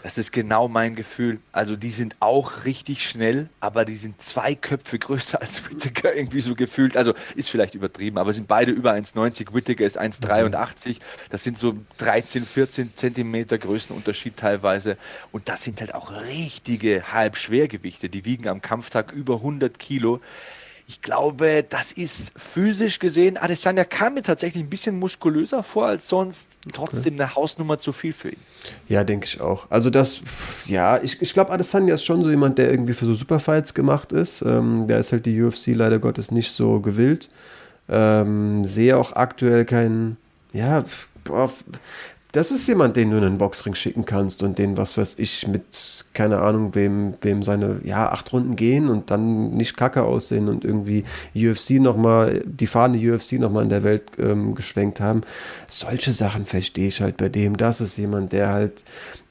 Das 0.05 0.19
ist 0.19 0.31
genau 0.31 0.67
mein 0.67 0.93
Gefühl. 0.93 1.39
Also 1.51 1.75
die 1.75 1.89
sind 1.89 2.17
auch 2.19 2.63
richtig 2.65 3.09
schnell, 3.09 3.49
aber 3.59 3.85
die 3.85 3.95
sind 3.95 4.21
zwei 4.21 4.53
Köpfe 4.53 4.99
größer 4.99 5.41
als 5.41 5.67
Whittaker 5.67 6.13
irgendwie 6.15 6.41
so 6.41 6.53
gefühlt. 6.53 6.95
Also 6.95 7.15
ist 7.35 7.49
vielleicht 7.49 7.73
übertrieben, 7.73 8.19
aber 8.19 8.31
sind 8.31 8.47
beide 8.47 8.71
über 8.71 8.93
1,90. 8.93 9.51
Whittaker 9.51 9.83
ist 9.83 9.99
1,83. 9.99 10.97
Das 11.31 11.43
sind 11.43 11.57
so 11.57 11.77
13, 11.97 12.45
14 12.45 12.91
Zentimeter 12.95 13.57
Größenunterschied 13.57 14.37
teilweise. 14.37 14.97
Und 15.31 15.49
das 15.49 15.63
sind 15.63 15.79
halt 15.79 15.95
auch 15.95 16.11
richtige 16.11 17.11
Halbschwergewichte. 17.11 18.07
Die 18.07 18.25
wiegen 18.25 18.47
am 18.47 18.61
Kampftag 18.61 19.11
über 19.11 19.37
100 19.37 19.79
Kilo. 19.79 20.21
Ich 20.87 21.01
glaube, 21.01 21.65
das 21.67 21.91
ist 21.91 22.31
physisch 22.37 22.99
gesehen, 22.99 23.37
Adesanya 23.37 23.85
kam 23.85 24.13
mir 24.13 24.21
tatsächlich 24.21 24.63
ein 24.63 24.69
bisschen 24.69 24.99
muskulöser 24.99 25.63
vor 25.63 25.87
als 25.87 26.07
sonst. 26.07 26.47
Trotzdem 26.73 27.15
eine 27.15 27.33
Hausnummer 27.33 27.79
zu 27.79 27.91
viel 27.91 28.13
für 28.13 28.29
ihn. 28.29 28.39
Ja, 28.87 29.03
denke 29.03 29.25
ich 29.25 29.41
auch. 29.41 29.65
Also 29.71 29.89
das, 29.89 30.21
ja, 30.65 31.01
ich, 31.01 31.19
ich 31.23 31.33
glaube, 31.33 31.51
Adesanya 31.51 31.95
ist 31.95 32.05
schon 32.05 32.23
so 32.23 32.29
jemand, 32.29 32.59
der 32.59 32.69
irgendwie 32.69 32.93
für 32.93 33.05
so 33.05 33.15
Superfights 33.15 33.73
gemacht 33.73 34.11
ist. 34.11 34.43
Ähm, 34.43 34.85
der 34.87 34.99
ist 34.99 35.11
halt 35.11 35.25
die 35.25 35.41
UFC 35.41 35.67
leider 35.69 35.97
Gottes 35.97 36.29
nicht 36.29 36.51
so 36.51 36.79
gewillt. 36.79 37.29
Ähm, 37.89 38.63
sehe 38.63 38.95
auch 38.95 39.13
aktuell 39.13 39.65
keinen, 39.65 40.17
ja, 40.53 40.83
boah, 41.23 41.51
das 42.35 42.51
ist 42.51 42.67
jemand, 42.67 42.97
den 42.97 43.11
du 43.11 43.17
in 43.17 43.23
einen 43.23 43.37
Boxring 43.37 43.75
schicken 43.75 44.03
kannst 44.03 44.43
und 44.43 44.57
den, 44.57 44.75
was 44.75 44.97
weiß 44.97 45.15
ich, 45.19 45.47
mit, 45.47 45.63
keine 46.13 46.41
Ahnung, 46.41 46.75
wem, 46.75 47.13
wem 47.21 47.43
seine, 47.43 47.79
ja, 47.85 48.11
acht 48.11 48.33
Runden 48.33 48.57
gehen 48.57 48.89
und 48.89 49.09
dann 49.09 49.51
nicht 49.51 49.77
kacke 49.77 50.03
aussehen 50.03 50.49
und 50.49 50.65
irgendwie 50.65 51.05
UFC 51.33 51.81
nochmal, 51.81 52.43
die 52.45 52.67
Fahne 52.67 52.97
UFC 52.97 53.33
nochmal 53.33 53.63
in 53.63 53.69
der 53.69 53.83
Welt 53.83 54.03
ähm, 54.17 54.53
geschwenkt 54.53 54.99
haben. 54.99 55.21
Solche 55.69 56.11
Sachen 56.11 56.45
verstehe 56.45 56.89
ich 56.89 56.99
halt 56.99 57.15
bei 57.15 57.29
dem. 57.29 57.55
Das 57.55 57.79
ist 57.79 57.95
jemand, 57.95 58.33
der 58.33 58.49
halt, 58.49 58.83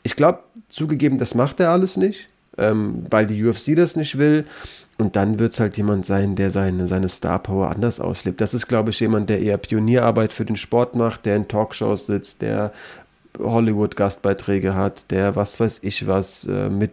ich 0.02 0.16
glaube, 0.16 0.38
zugegeben, 0.70 1.18
das 1.18 1.34
macht 1.34 1.60
er 1.60 1.70
alles 1.70 1.98
nicht, 1.98 2.28
ähm, 2.56 3.04
weil 3.10 3.26
die 3.26 3.44
UFC 3.44 3.76
das 3.76 3.96
nicht 3.96 4.16
will. 4.16 4.46
Und 4.96 5.16
dann 5.16 5.38
wird 5.38 5.52
es 5.52 5.60
halt 5.60 5.76
jemand 5.76 6.06
sein, 6.06 6.36
der 6.36 6.50
seine, 6.50 6.86
seine 6.86 7.08
Star 7.08 7.40
Power 7.40 7.70
anders 7.70 7.98
auslebt. 7.98 8.40
Das 8.40 8.54
ist, 8.54 8.68
glaube 8.68 8.90
ich, 8.90 9.00
jemand, 9.00 9.28
der 9.28 9.40
eher 9.40 9.58
Pionierarbeit 9.58 10.32
für 10.32 10.44
den 10.44 10.56
Sport 10.56 10.94
macht, 10.94 11.26
der 11.26 11.34
in 11.36 11.48
Talkshows 11.48 12.06
sitzt, 12.06 12.42
der 12.42 12.72
Hollywood-Gastbeiträge 13.38 14.74
hat, 14.74 15.10
der 15.10 15.34
was 15.34 15.58
weiß 15.58 15.80
ich 15.82 16.06
was 16.06 16.44
äh, 16.44 16.68
mit 16.68 16.92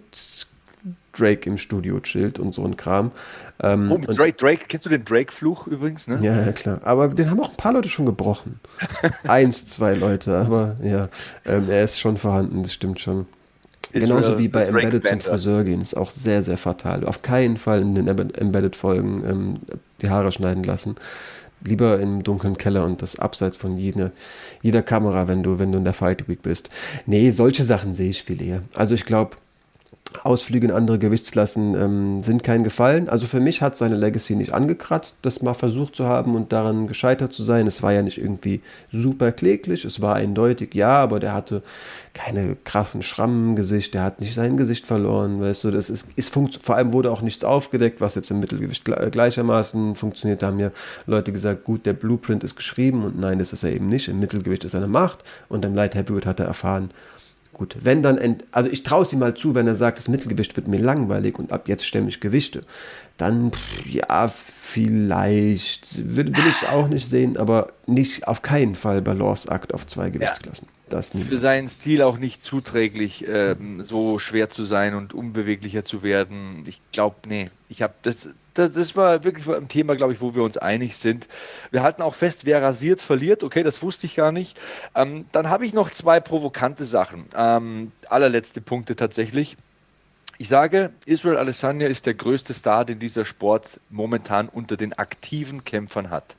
Drake 1.13 1.47
im 1.47 1.57
Studio 1.57 1.99
chillt 1.99 2.39
und 2.39 2.53
so 2.53 2.63
ein 2.63 2.77
Kram. 2.77 3.11
Ähm, 3.61 3.91
oh, 3.91 3.97
mit 3.97 4.09
Drake, 4.09 4.33
Drake, 4.33 4.65
kennst 4.67 4.85
du 4.85 4.89
den 4.89 5.05
Drake-Fluch 5.05 5.67
übrigens? 5.67 6.07
Ne? 6.07 6.19
Ja, 6.21 6.41
ja, 6.41 6.51
klar. 6.51 6.79
Aber 6.83 7.09
den 7.09 7.29
haben 7.29 7.39
auch 7.39 7.51
ein 7.51 7.57
paar 7.57 7.73
Leute 7.73 7.89
schon 7.89 8.05
gebrochen. 8.05 8.59
Eins, 9.23 9.65
zwei 9.65 9.93
Leute, 9.93 10.35
aber 10.37 10.75
ja, 10.81 11.09
ähm, 11.45 11.69
er 11.69 11.83
ist 11.83 11.99
schon 11.99 12.17
vorhanden, 12.17 12.63
das 12.63 12.73
stimmt 12.73 12.99
schon. 12.99 13.27
Genauso 13.91 14.37
wie 14.37 14.47
bei 14.47 14.65
Embedded 14.65 15.05
zum 15.05 15.19
Friseur 15.19 15.63
gehen, 15.63 15.81
ist 15.81 15.95
auch 15.95 16.11
sehr, 16.11 16.43
sehr 16.43 16.57
fatal. 16.57 17.05
Auf 17.05 17.21
keinen 17.21 17.57
Fall 17.57 17.81
in 17.81 17.95
den 17.95 18.07
Embedded-Folgen 18.07 19.23
ähm, 19.27 19.59
die 20.01 20.09
Haare 20.09 20.31
schneiden 20.31 20.63
lassen. 20.63 20.95
Lieber 21.63 21.99
im 21.99 22.23
dunklen 22.23 22.57
Keller 22.57 22.85
und 22.85 23.01
das 23.01 23.19
abseits 23.19 23.55
von 23.55 23.77
jeder, 23.77 24.11
jeder 24.63 24.81
Kamera, 24.81 25.27
wenn 25.27 25.43
du, 25.43 25.59
wenn 25.59 25.71
du 25.71 25.77
in 25.77 25.83
der 25.83 25.93
Fight 25.93 26.27
Week 26.27 26.41
bist. 26.41 26.69
Nee, 27.05 27.29
solche 27.29 27.63
Sachen 27.63 27.93
sehe 27.93 28.09
ich 28.09 28.23
viel 28.23 28.41
eher. 28.41 28.63
Also 28.73 28.95
ich 28.95 29.05
glaube, 29.05 29.37
Ausflüge 30.23 30.67
in 30.67 30.73
andere 30.73 30.99
Gewichtsklassen 30.99 31.75
ähm, 31.75 32.23
sind 32.23 32.43
kein 32.43 32.63
Gefallen. 32.63 33.09
Also 33.09 33.25
für 33.25 33.39
mich 33.39 33.61
hat 33.61 33.75
seine 33.75 33.95
Legacy 33.95 34.35
nicht 34.35 34.53
angekratzt, 34.53 35.15
das 35.21 35.41
mal 35.41 35.53
versucht 35.53 35.95
zu 35.95 36.05
haben 36.05 36.35
und 36.35 36.51
daran 36.51 36.87
gescheitert 36.87 37.33
zu 37.33 37.43
sein. 37.43 37.67
Es 37.67 37.81
war 37.81 37.93
ja 37.93 38.01
nicht 38.01 38.17
irgendwie 38.17 38.61
super 38.91 39.31
kläglich, 39.31 39.85
es 39.85 40.01
war 40.01 40.15
eindeutig, 40.15 40.75
ja, 40.75 40.97
aber 40.97 41.19
der 41.19 41.33
hatte 41.33 41.63
keine 42.13 42.57
krassen 42.63 43.03
Schrammen 43.03 43.49
im 43.49 43.55
Gesicht, 43.55 43.93
der 43.93 44.03
hat 44.03 44.19
nicht 44.19 44.33
sein 44.33 44.57
Gesicht 44.57 44.85
verloren, 44.85 45.39
weißt 45.39 45.63
du, 45.63 45.71
das 45.71 45.89
ist, 45.89 46.09
ist 46.15 46.33
vor 46.33 46.75
allem 46.75 46.93
wurde 46.93 47.09
auch 47.09 47.21
nichts 47.21 47.43
aufgedeckt, 47.43 48.01
was 48.01 48.15
jetzt 48.15 48.31
im 48.31 48.39
Mittelgewicht 48.39 48.83
gleichermaßen 48.83 49.95
funktioniert. 49.95 50.41
Da 50.41 50.47
haben 50.47 50.59
ja 50.59 50.71
Leute 51.05 51.31
gesagt, 51.31 51.63
gut, 51.63 51.85
der 51.85 51.93
Blueprint 51.93 52.43
ist 52.43 52.55
geschrieben 52.55 53.05
und 53.05 53.19
nein, 53.19 53.39
das 53.39 53.53
ist 53.53 53.63
er 53.63 53.73
eben 53.73 53.87
nicht. 53.87 54.09
Im 54.09 54.19
Mittelgewicht 54.19 54.63
ist 54.63 54.73
er 54.73 54.81
eine 54.81 54.87
Macht 54.87 55.23
und 55.47 55.63
im 55.63 55.73
Light 55.73 55.95
Heavyweight 55.95 56.25
hat 56.25 56.39
er 56.39 56.47
erfahren, 56.47 56.91
Gut, 57.61 57.75
wenn 57.81 58.01
dann, 58.01 58.37
also 58.51 58.71
ich 58.71 58.81
traue 58.81 59.03
es 59.03 59.13
ihm 59.13 59.19
mal 59.19 59.35
zu, 59.35 59.53
wenn 59.53 59.67
er 59.67 59.75
sagt, 59.75 59.99
das 59.99 60.07
Mittelgewicht 60.07 60.55
wird 60.55 60.67
mir 60.67 60.79
langweilig 60.79 61.37
und 61.37 61.51
ab 61.51 61.67
jetzt 61.67 61.85
stemme 61.85 62.09
ich 62.09 62.19
Gewichte, 62.19 62.61
dann 63.17 63.51
ja, 63.85 64.27
vielleicht 64.29 66.15
will, 66.15 66.35
will 66.35 66.43
ich 66.49 66.67
auch 66.69 66.87
nicht 66.87 67.07
sehen, 67.07 67.37
aber 67.37 67.73
nicht 67.85 68.27
auf 68.27 68.41
keinen 68.41 68.73
Fall 68.73 69.03
Balanceakt 69.03 69.75
auf 69.75 69.85
zwei 69.85 70.09
Gewichtsklassen. 70.09 70.69
Ja 70.71 70.80
das 70.91 71.09
für 71.09 71.39
seinen 71.39 71.69
Stil 71.69 72.01
auch 72.01 72.17
nicht 72.17 72.43
zuträglich, 72.43 73.25
ähm, 73.27 73.81
so 73.83 74.19
schwer 74.19 74.49
zu 74.49 74.63
sein 74.63 74.95
und 74.95 75.13
unbeweglicher 75.13 75.83
zu 75.83 76.03
werden. 76.03 76.63
Ich 76.67 76.81
glaube, 76.91 77.15
nee, 77.27 77.49
ich 77.69 77.81
habe 77.81 77.93
das, 78.01 78.29
das, 78.53 78.73
das, 78.73 78.95
war 78.95 79.23
wirklich 79.23 79.47
ein 79.47 79.67
Thema, 79.67 79.95
glaube 79.95 80.13
ich, 80.13 80.21
wo 80.21 80.35
wir 80.35 80.43
uns 80.43 80.57
einig 80.57 80.97
sind. 80.97 81.27
Wir 81.71 81.83
halten 81.83 82.01
auch 82.01 82.13
fest, 82.13 82.45
wer 82.45 82.61
rasiert, 82.61 83.01
verliert. 83.01 83.43
Okay, 83.43 83.63
das 83.63 83.81
wusste 83.81 84.05
ich 84.05 84.15
gar 84.15 84.31
nicht. 84.31 84.59
Ähm, 84.93 85.25
dann 85.31 85.49
habe 85.49 85.65
ich 85.65 85.73
noch 85.73 85.89
zwei 85.89 86.19
provokante 86.19 86.85
Sachen. 86.85 87.25
Ähm, 87.35 87.91
allerletzte 88.09 88.61
Punkte 88.61 88.95
tatsächlich. 88.95 89.57
Ich 90.37 90.47
sage, 90.47 90.91
Israel 91.05 91.37
Alessandria 91.37 91.87
ist 91.87 92.05
der 92.05 92.15
größte 92.15 92.53
Star, 92.53 92.83
den 92.83 92.99
dieser 92.99 93.25
Sport 93.25 93.79
momentan 93.89 94.49
unter 94.49 94.75
den 94.75 94.93
aktiven 94.93 95.63
Kämpfern 95.63 96.09
hat. 96.09 96.35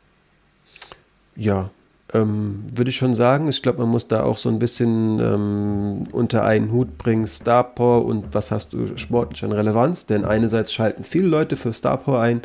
Ja, 1.37 1.71
ähm, 2.15 2.65
würde 2.75 2.91
ich 2.91 2.97
schon 2.97 3.15
sagen. 3.15 3.49
Ich 3.49 3.63
glaube, 3.63 3.81
man 3.81 3.89
muss 3.89 4.09
da 4.09 4.23
auch 4.23 4.39
so 4.39 4.49
ein 4.49 4.59
bisschen 4.59 5.19
ähm, 5.19 6.09
unter 6.13 6.45
einen 6.45 6.71
Hut 6.73 6.99
bringen, 6.99 7.27
Star 7.27 7.79
und 7.81 8.35
was 8.35 8.51
hast 8.51 8.73
du 8.73 8.97
sportlich 8.97 9.45
an 9.45 9.53
Relevanz. 9.53 10.07
Denn 10.07 10.25
einerseits 10.25 10.73
schalten 10.73 11.05
viele 11.05 11.29
Leute 11.29 11.57
für 11.57 11.73
Star 11.73 11.99
ein, 12.21 12.43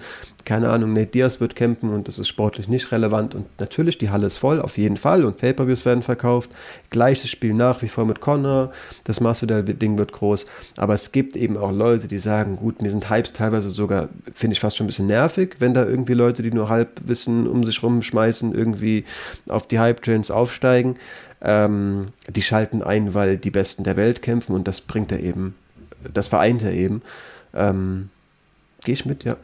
keine 0.48 0.70
Ahnung, 0.70 0.94
Nate 0.94 1.08
Diaz 1.08 1.42
wird 1.42 1.58
campen 1.58 1.94
und 1.94 2.08
das 2.08 2.20
ist 2.20 2.30
sportlich 2.30 2.70
nicht 2.70 2.94
relevant. 2.94 3.36
Und 3.36 3.48
natürlich, 3.60 3.98
die 3.98 4.12
Halle 4.12 4.28
ist 4.28 4.38
voll, 4.38 4.62
auf 4.62 4.78
jeden 4.78 4.96
Fall. 4.96 5.26
Und 5.26 5.36
Pay-Per-Views 5.40 5.84
werden 5.86 6.04
verkauft. 6.04 6.52
Gleiches 6.90 7.30
Spiel 7.30 7.54
nach 7.54 7.82
wie 7.82 7.90
vor 7.90 8.06
mit 8.06 8.22
Connor. 8.22 8.72
Das 9.04 9.20
Masvidal-Ding 9.20 9.98
wird 9.98 10.14
groß. 10.14 10.46
Aber 10.78 10.94
es 10.94 11.12
gibt 11.12 11.36
eben 11.36 11.58
auch 11.58 11.74
Leute, 11.74 12.08
die 12.08 12.20
sagen, 12.20 12.56
gut, 12.56 12.82
mir 12.82 12.90
sind 12.90 13.10
Hypes 13.10 13.34
teilweise 13.34 13.70
sogar, 13.70 14.08
finde 14.34 14.54
ich 14.54 14.62
fast 14.62 14.78
schon 14.78 14.86
ein 14.86 14.88
bisschen 14.88 15.08
nervig, 15.08 15.58
wenn 15.60 15.74
da 15.74 15.86
irgendwie 15.86 16.14
Leute, 16.14 16.44
die 16.44 16.52
nur 16.52 16.70
Halbwissen 16.70 17.46
um 17.46 17.66
sich 17.66 17.84
rumschmeißen, 17.84 18.56
irgendwie 18.56 19.04
auf 19.50 19.68
die 19.68 19.80
Hype-Trains 19.80 20.32
aufsteigen. 20.32 20.96
Ähm, 21.42 22.14
die 22.30 22.42
schalten 22.42 22.82
ein, 22.82 23.14
weil 23.14 23.36
die 23.36 23.52
Besten 23.52 23.84
der 23.84 23.98
Welt 23.98 24.22
kämpfen 24.22 24.56
und 24.56 24.66
das 24.66 24.80
bringt 24.80 25.12
er 25.12 25.20
eben, 25.20 25.56
das 26.14 26.30
vereint 26.30 26.64
er 26.64 26.72
eben. 26.72 27.02
Ähm, 27.54 28.12
Gehe 28.86 28.94
ich 28.94 29.06
mit, 29.06 29.26
ja. 29.26 29.36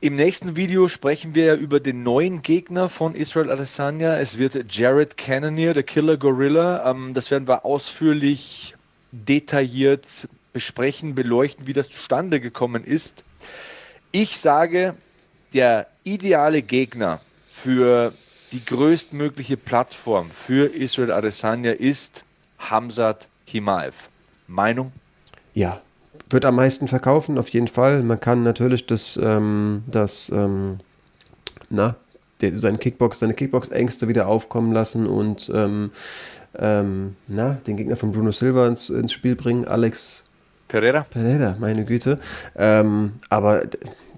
Im 0.00 0.14
nächsten 0.14 0.54
Video 0.54 0.86
sprechen 0.86 1.34
wir 1.34 1.54
über 1.54 1.80
den 1.80 2.04
neuen 2.04 2.42
Gegner 2.42 2.88
von 2.88 3.16
Israel 3.16 3.50
Adesanya. 3.50 4.16
Es 4.18 4.38
wird 4.38 4.72
Jared 4.72 5.16
Cannonier, 5.16 5.74
der 5.74 5.82
Killer 5.82 6.16
Gorilla. 6.16 6.88
Ähm, 6.88 7.14
das 7.14 7.32
werden 7.32 7.48
wir 7.48 7.64
ausführlich, 7.64 8.76
detailliert 9.10 10.28
besprechen, 10.52 11.16
beleuchten, 11.16 11.66
wie 11.66 11.72
das 11.72 11.90
zustande 11.90 12.40
gekommen 12.40 12.84
ist. 12.84 13.24
Ich 14.12 14.36
sage, 14.38 14.94
der 15.52 15.88
ideale 16.04 16.62
Gegner 16.62 17.20
für 17.48 18.12
die 18.52 18.64
größtmögliche 18.64 19.56
Plattform 19.56 20.30
für 20.30 20.72
Israel 20.72 21.10
Adesanya 21.10 21.72
ist 21.72 22.22
Hamzat 22.60 23.26
Himaev. 23.46 24.08
Meinung? 24.46 24.92
Ja, 25.54 25.80
wird 26.30 26.44
am 26.44 26.56
meisten 26.56 26.88
verkaufen, 26.88 27.38
auf 27.38 27.48
jeden 27.50 27.68
Fall. 27.68 28.02
Man 28.02 28.20
kann 28.20 28.42
natürlich 28.42 28.86
das, 28.86 29.18
ähm, 29.22 29.82
das 29.86 30.30
ähm, 30.34 30.78
na, 31.70 31.96
der, 32.40 32.58
seine 32.58 32.78
Kickbox, 32.78 33.18
seine 33.18 33.34
Kickbox-Ängste 33.34 34.08
wieder 34.08 34.28
aufkommen 34.28 34.72
lassen 34.72 35.06
und 35.06 35.50
ähm, 35.54 35.90
ähm, 36.58 37.16
na, 37.26 37.58
den 37.66 37.76
Gegner 37.76 37.96
von 37.96 38.12
Bruno 38.12 38.32
Silva 38.32 38.66
ins, 38.66 38.90
ins 38.90 39.12
Spiel 39.12 39.36
bringen, 39.36 39.66
Alex 39.66 40.24
Pereira. 40.68 41.06
Pereira, 41.10 41.56
meine 41.58 41.84
Güte. 41.84 42.18
Ähm, 42.56 43.14
aber 43.30 43.62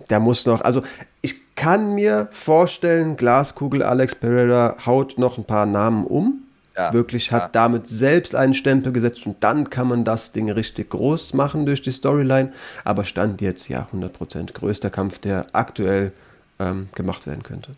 der 0.09 0.21
muss 0.21 0.47
noch, 0.47 0.63
also 0.63 0.83
ich 1.23 1.55
kann 1.55 1.95
mir 1.95 2.29
vorstellen, 2.33 3.17
Glaskugel 3.17 3.83
Alex 3.83 4.15
Pereira 4.15 4.77
haut 4.85 5.19
noch 5.19 5.39
ein 5.39 5.45
paar 5.45 5.67
Namen 5.67 6.05
um 6.05 6.43
ja, 6.81 6.93
wirklich 6.93 7.31
hat 7.33 7.43
ja. 7.43 7.49
damit 7.53 7.87
selbst 7.87 8.35
einen 8.35 8.55
Stempel 8.55 8.93
gesetzt 8.93 9.27
und 9.27 9.43
dann 9.45 9.71
kann 9.71 9.89
man 9.89 10.05
das 10.05 10.33
Ding 10.33 10.51
richtig 10.51 10.91
groß 10.91 11.35
machen 11.35 11.67
durch 11.67 11.83
die 11.83 11.93
Storyline. 11.93 12.53
Aber 12.85 13.05
Stand 13.05 13.41
jetzt 13.41 13.69
ja 13.69 13.89
100% 13.93 14.53
größter 14.53 14.91
Kampf, 14.91 15.19
der 15.19 15.47
aktuell 15.53 16.13
ähm, 16.59 16.89
gemacht 16.95 17.27
werden 17.27 17.43
könnte. 17.43 17.73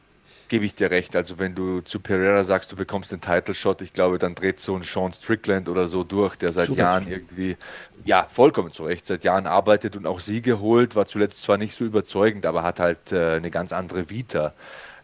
Gebe 0.48 0.66
ich 0.66 0.74
dir 0.74 0.90
recht. 0.90 1.16
Also, 1.16 1.38
wenn 1.38 1.55
du 1.55 1.80
zu 1.80 1.98
Pereira 1.98 2.44
sagst, 2.44 2.70
du 2.70 2.76
bekommst 2.76 3.11
den 3.11 3.22
Title 3.22 3.55
Shot, 3.55 3.80
ich 3.80 3.92
glaube, 3.92 4.18
dann 4.18 4.34
dreht 4.34 4.61
so 4.61 4.76
ein 4.76 4.82
Sean 4.82 5.11
Strickland 5.11 5.68
oder 5.68 5.86
so 5.86 6.05
durch, 6.05 6.36
der 6.36 6.53
seit 6.53 6.66
Super 6.66 6.80
Jahren 6.80 7.09
irgendwie, 7.09 7.57
ja, 8.05 8.26
vollkommen 8.30 8.70
zu 8.70 8.84
Recht, 8.84 9.07
seit 9.07 9.24
Jahren 9.24 9.46
arbeitet 9.46 9.96
und 9.96 10.07
auch 10.07 10.20
Siege 10.20 10.61
holt. 10.61 10.94
War 10.94 11.07
zuletzt 11.07 11.42
zwar 11.42 11.57
nicht 11.57 11.74
so 11.74 11.84
überzeugend, 11.84 12.44
aber 12.44 12.62
hat 12.62 12.80
halt 12.80 13.12
äh, 13.12 13.36
eine 13.36 13.50
ganz 13.50 13.72
andere 13.72 14.11
Vita 14.11 14.53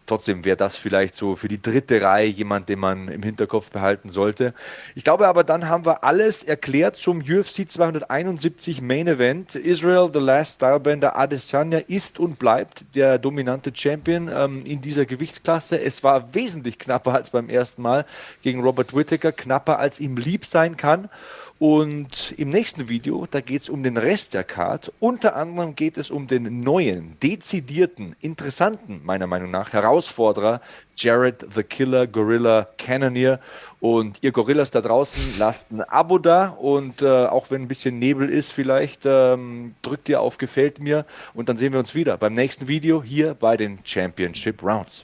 trotzdem 0.09 0.43
wäre 0.43 0.57
das 0.57 0.75
vielleicht 0.75 1.15
so 1.15 1.35
für 1.35 1.47
die 1.47 1.61
dritte 1.61 2.01
Reihe 2.01 2.27
jemand, 2.27 2.67
den 2.67 2.79
man 2.79 3.07
im 3.07 3.23
Hinterkopf 3.23 3.69
behalten 3.69 4.09
sollte. 4.09 4.53
Ich 4.95 5.03
glaube 5.03 5.27
aber, 5.27 5.43
dann 5.43 5.69
haben 5.69 5.85
wir 5.85 6.03
alles 6.03 6.43
erklärt 6.43 6.95
zum 6.95 7.19
UFC 7.19 7.69
271 7.69 8.81
Main 8.81 9.07
Event. 9.07 9.55
Israel, 9.55 10.09
The 10.11 10.19
Last 10.19 10.55
Stylebender 10.55 11.15
Adesanya 11.15 11.79
ist 11.87 12.19
und 12.19 12.39
bleibt 12.39 12.83
der 12.95 13.19
dominante 13.19 13.71
Champion 13.73 14.29
ähm, 14.33 14.65
in 14.65 14.81
dieser 14.81 15.05
Gewichtsklasse. 15.05 15.79
Es 15.79 16.03
war 16.03 16.33
wesentlich 16.33 16.79
knapper 16.79 17.13
als 17.13 17.29
beim 17.29 17.49
ersten 17.49 17.81
Mal 17.81 18.05
gegen 18.41 18.61
Robert 18.61 18.95
Whittaker, 18.95 19.31
knapper 19.31 19.79
als 19.79 19.99
ihm 19.99 20.17
lieb 20.17 20.45
sein 20.45 20.75
kann. 20.75 21.09
Und 21.59 22.33
im 22.37 22.51
nächsten 22.51 22.87
Video, 22.87 23.27
da 23.29 23.41
geht 23.41 23.63
es 23.63 23.69
um 23.69 23.83
den 23.83 23.97
Rest 23.97 24.33
der 24.33 24.45
Card. 24.45 24.93
Unter 25.01 25.35
anderem 25.35 25.75
geht 25.75 25.97
es 25.97 26.09
um 26.09 26.25
den 26.25 26.63
neuen, 26.63 27.17
dezidierten, 27.21 28.15
interessanten, 28.21 29.01
meiner 29.03 29.27
Meinung 29.27 29.51
nach, 29.51 29.73
Herausforderer 29.73 30.61
Jared 30.95 31.45
the 31.53 31.63
Killer 31.63 32.07
Gorilla 32.07 32.69
Cannoneer. 32.77 33.41
Und 33.81 34.19
ihr 34.21 34.31
Gorillas 34.31 34.71
da 34.71 34.79
draußen, 34.79 35.21
lasst 35.37 35.69
ein 35.69 35.81
Abo 35.81 36.17
da 36.17 36.47
und 36.47 37.01
äh, 37.01 37.25
auch 37.25 37.51
wenn 37.51 37.63
ein 37.63 37.67
bisschen 37.67 37.99
Nebel 37.99 38.29
ist, 38.29 38.53
vielleicht 38.53 39.01
ähm, 39.05 39.75
drückt 39.81 40.07
ihr 40.07 40.21
auf 40.21 40.37
Gefällt 40.37 40.79
mir 40.79 41.05
und 41.33 41.49
dann 41.49 41.57
sehen 41.57 41.73
wir 41.73 41.79
uns 41.79 41.93
wieder 41.93 42.15
beim 42.15 42.31
nächsten 42.31 42.69
Video 42.69 43.03
hier 43.03 43.33
bei 43.33 43.57
den 43.57 43.79
Championship 43.83 44.63
Rounds. 44.63 45.03